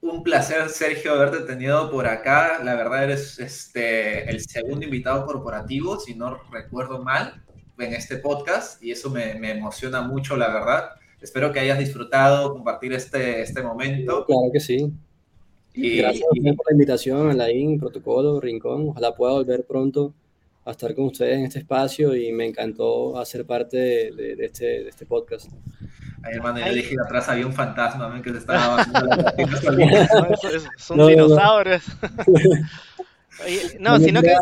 Un 0.04 0.22
placer, 0.22 0.68
Sergio, 0.68 1.12
haberte 1.14 1.40
tenido 1.50 1.90
por 1.90 2.06
acá. 2.06 2.62
La 2.62 2.74
verdad 2.74 3.04
eres 3.04 3.38
este, 3.38 4.28
el 4.28 4.38
segundo 4.40 4.84
invitado 4.84 5.24
corporativo, 5.24 5.98
si 5.98 6.14
no 6.14 6.38
recuerdo 6.52 7.02
mal, 7.02 7.42
en 7.78 7.94
este 7.94 8.18
podcast 8.18 8.82
y 8.84 8.90
eso 8.90 9.08
me, 9.08 9.34
me 9.36 9.52
emociona 9.52 10.02
mucho, 10.02 10.36
la 10.36 10.52
verdad. 10.52 10.90
Espero 11.22 11.50
que 11.52 11.60
hayas 11.60 11.78
disfrutado 11.78 12.52
compartir 12.52 12.92
este, 12.92 13.40
este 13.40 13.62
momento. 13.62 14.26
Claro 14.26 14.50
que 14.52 14.60
sí. 14.60 14.92
Y, 15.72 15.96
Gracias 15.96 16.28
ustedes 16.30 16.54
por 16.54 16.66
la 16.66 16.72
invitación, 16.74 17.30
Alain, 17.30 17.80
Protocolo, 17.80 18.38
Rincón. 18.42 18.90
Ojalá 18.90 19.14
pueda 19.14 19.32
volver 19.32 19.64
pronto 19.64 20.12
a 20.66 20.72
estar 20.72 20.94
con 20.94 21.06
ustedes 21.06 21.38
en 21.38 21.44
este 21.46 21.60
espacio 21.60 22.14
y 22.14 22.30
me 22.30 22.44
encantó 22.46 23.18
hacer 23.18 23.46
parte 23.46 23.78
de, 23.78 24.12
de- 24.12 24.36
de 24.36 24.44
este, 24.44 24.64
de 24.84 24.88
este 24.90 25.06
podcast. 25.06 25.50
Ay, 26.24 26.36
hermano, 26.36 26.58
yo 26.58 26.64
Ay. 26.64 26.74
dije 26.76 26.96
que 26.96 27.02
atrás 27.04 27.28
había 27.28 27.46
un 27.46 27.52
fantasma 27.52 28.08
man, 28.08 28.22
que 28.22 28.30
se 28.32 28.38
estaba. 28.38 28.82
No, 28.86 30.30
es, 30.30 30.44
es- 30.44 30.68
son 30.78 30.96
No, 30.96 31.04
no, 31.04 31.10
no. 31.16 31.24
dinosaurios. 31.26 31.82
No, 33.80 33.98
sino 33.98 34.22
que 34.22 34.32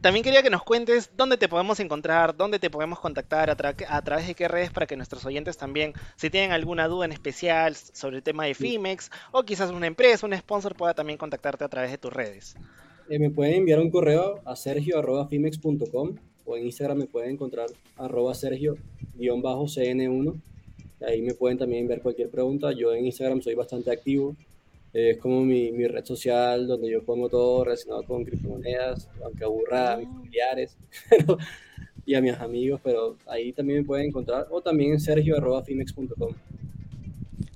también 0.00 0.22
quería 0.24 0.40
que 0.42 0.50
nos 0.50 0.62
cuentes 0.62 1.10
dónde 1.16 1.36
te 1.36 1.48
podemos 1.48 1.80
encontrar, 1.80 2.36
dónde 2.36 2.58
te 2.60 2.70
podemos 2.70 3.00
contactar, 3.00 3.50
a, 3.50 3.56
tra- 3.56 3.74
a 3.88 4.02
través 4.02 4.26
de 4.28 4.34
qué 4.36 4.46
redes 4.48 4.70
para 4.70 4.86
que 4.86 4.96
nuestros 4.96 5.24
oyentes 5.26 5.56
también, 5.56 5.92
si 6.16 6.30
tienen 6.30 6.52
alguna 6.52 6.86
duda 6.88 7.04
en 7.06 7.12
especial 7.12 7.74
sobre 7.76 8.16
el 8.18 8.22
tema 8.22 8.44
de 8.44 8.54
Fimex 8.54 9.10
o 9.32 9.42
quizás 9.42 9.70
una 9.70 9.86
empresa, 9.88 10.26
un 10.26 10.36
sponsor 10.36 10.74
pueda 10.76 10.94
también 10.94 11.18
contactarte 11.18 11.64
a 11.64 11.68
través 11.68 11.90
de 11.90 11.98
tus 11.98 12.12
redes. 12.12 12.54
Eh, 13.08 13.18
me 13.18 13.30
pueden 13.30 13.54
enviar 13.54 13.80
un 13.80 13.90
correo 13.90 14.40
a 14.44 14.54
sergio.fimex.com 14.56 16.14
o 16.46 16.56
en 16.56 16.66
Instagram 16.66 16.98
me 16.98 17.06
pueden 17.06 17.30
encontrar 17.32 17.66
arroba 17.96 18.32
sergio-cn1. 18.34 20.40
Ahí 21.06 21.22
me 21.22 21.34
pueden 21.34 21.58
también 21.58 21.82
enviar 21.82 22.02
cualquier 22.02 22.30
pregunta. 22.30 22.72
Yo 22.72 22.92
en 22.94 23.06
Instagram 23.06 23.42
soy 23.42 23.54
bastante 23.54 23.90
activo. 23.90 24.36
Eh, 24.94 25.10
es 25.12 25.18
como 25.18 25.42
mi, 25.44 25.72
mi 25.72 25.86
red 25.86 26.04
social 26.04 26.66
donde 26.66 26.90
yo 26.90 27.02
pongo 27.02 27.28
todo 27.28 27.64
relacionado 27.64 28.04
con 28.04 28.24
criptomonedas, 28.24 29.08
aunque 29.24 29.44
aburra 29.44 29.94
a 29.94 29.96
mis 29.98 30.08
familiares 30.08 30.76
pero- 31.10 31.38
y 32.04 32.14
a 32.14 32.20
mis 32.20 32.34
amigos, 32.34 32.80
pero 32.82 33.16
ahí 33.26 33.52
también 33.52 33.80
me 33.80 33.84
pueden 33.86 34.06
encontrar 34.08 34.46
o 34.50 34.60
también 34.60 34.92
en 34.92 35.00
sergio.fimex.com. 35.00 36.34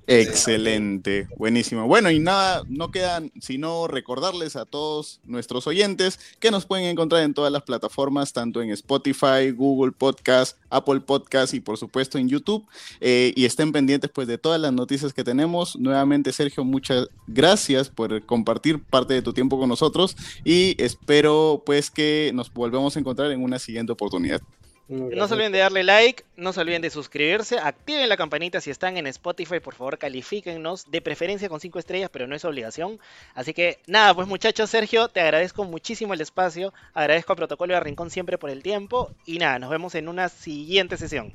Excelente, 0.09 1.27
buenísimo. 1.35 1.85
Bueno, 1.85 2.09
y 2.09 2.19
nada, 2.19 2.63
no 2.69 2.91
quedan 2.91 3.29
sino 3.41 3.87
recordarles 3.87 4.55
a 4.55 4.63
todos 4.63 5.19
nuestros 5.25 5.67
oyentes 5.67 6.17
que 6.39 6.49
nos 6.49 6.65
pueden 6.65 6.85
encontrar 6.85 7.23
en 7.23 7.33
todas 7.33 7.51
las 7.51 7.63
plataformas, 7.63 8.31
tanto 8.31 8.61
en 8.61 8.69
Spotify, 8.69 9.51
Google 9.53 9.91
Podcast, 9.91 10.57
Apple 10.69 11.01
Podcast 11.01 11.53
y 11.53 11.59
por 11.59 11.77
supuesto 11.77 12.17
en 12.17 12.29
YouTube. 12.29 12.65
Eh, 13.01 13.33
y 13.35 13.43
estén 13.43 13.73
pendientes 13.73 14.09
pues 14.09 14.29
de 14.29 14.37
todas 14.37 14.61
las 14.61 14.71
noticias 14.71 15.11
que 15.11 15.25
tenemos. 15.25 15.75
Nuevamente, 15.75 16.31
Sergio, 16.31 16.63
muchas 16.63 17.09
gracias 17.27 17.89
por 17.89 18.25
compartir 18.25 18.81
parte 18.81 19.13
de 19.13 19.21
tu 19.21 19.33
tiempo 19.33 19.59
con 19.59 19.67
nosotros 19.67 20.15
y 20.45 20.81
espero 20.81 21.63
pues 21.65 21.91
que 21.91 22.31
nos 22.33 22.53
volvemos 22.53 22.95
a 22.95 22.99
encontrar 23.01 23.29
en 23.31 23.43
una 23.43 23.59
siguiente 23.59 23.91
oportunidad. 23.91 24.41
No 24.89 25.27
se 25.27 25.33
olviden 25.33 25.51
de 25.51 25.59
darle 25.59 25.83
like, 25.83 26.23
no 26.37 26.53
se 26.53 26.61
olviden 26.61 26.81
de 26.81 26.89
suscribirse, 26.89 27.59
activen 27.59 28.07
la 28.07 28.15
campanita 28.15 28.61
si 28.61 28.71
están 28.71 28.95
en 28.95 29.05
Spotify, 29.07 29.59
por 29.59 29.75
favor 29.75 29.97
califíquennos, 29.97 30.89
de 30.89 31.01
preferencia 31.01 31.49
con 31.49 31.59
5 31.59 31.77
estrellas, 31.79 32.09
pero 32.09 32.25
no 32.25 32.35
es 32.35 32.45
obligación. 32.45 32.97
Así 33.33 33.53
que 33.53 33.79
nada, 33.85 34.13
pues 34.13 34.29
muchachos, 34.29 34.69
Sergio, 34.69 35.09
te 35.09 35.19
agradezco 35.19 35.65
muchísimo 35.65 36.13
el 36.13 36.21
espacio, 36.21 36.73
agradezco 36.93 37.33
a 37.33 37.35
Protocolo 37.35 37.73
y 37.73 37.75
a 37.75 37.81
Rincón 37.81 38.09
siempre 38.09 38.37
por 38.37 38.49
el 38.49 38.63
tiempo 38.63 39.11
y 39.25 39.39
nada, 39.39 39.59
nos 39.59 39.69
vemos 39.69 39.93
en 39.95 40.07
una 40.07 40.29
siguiente 40.29 40.95
sesión. 40.95 41.33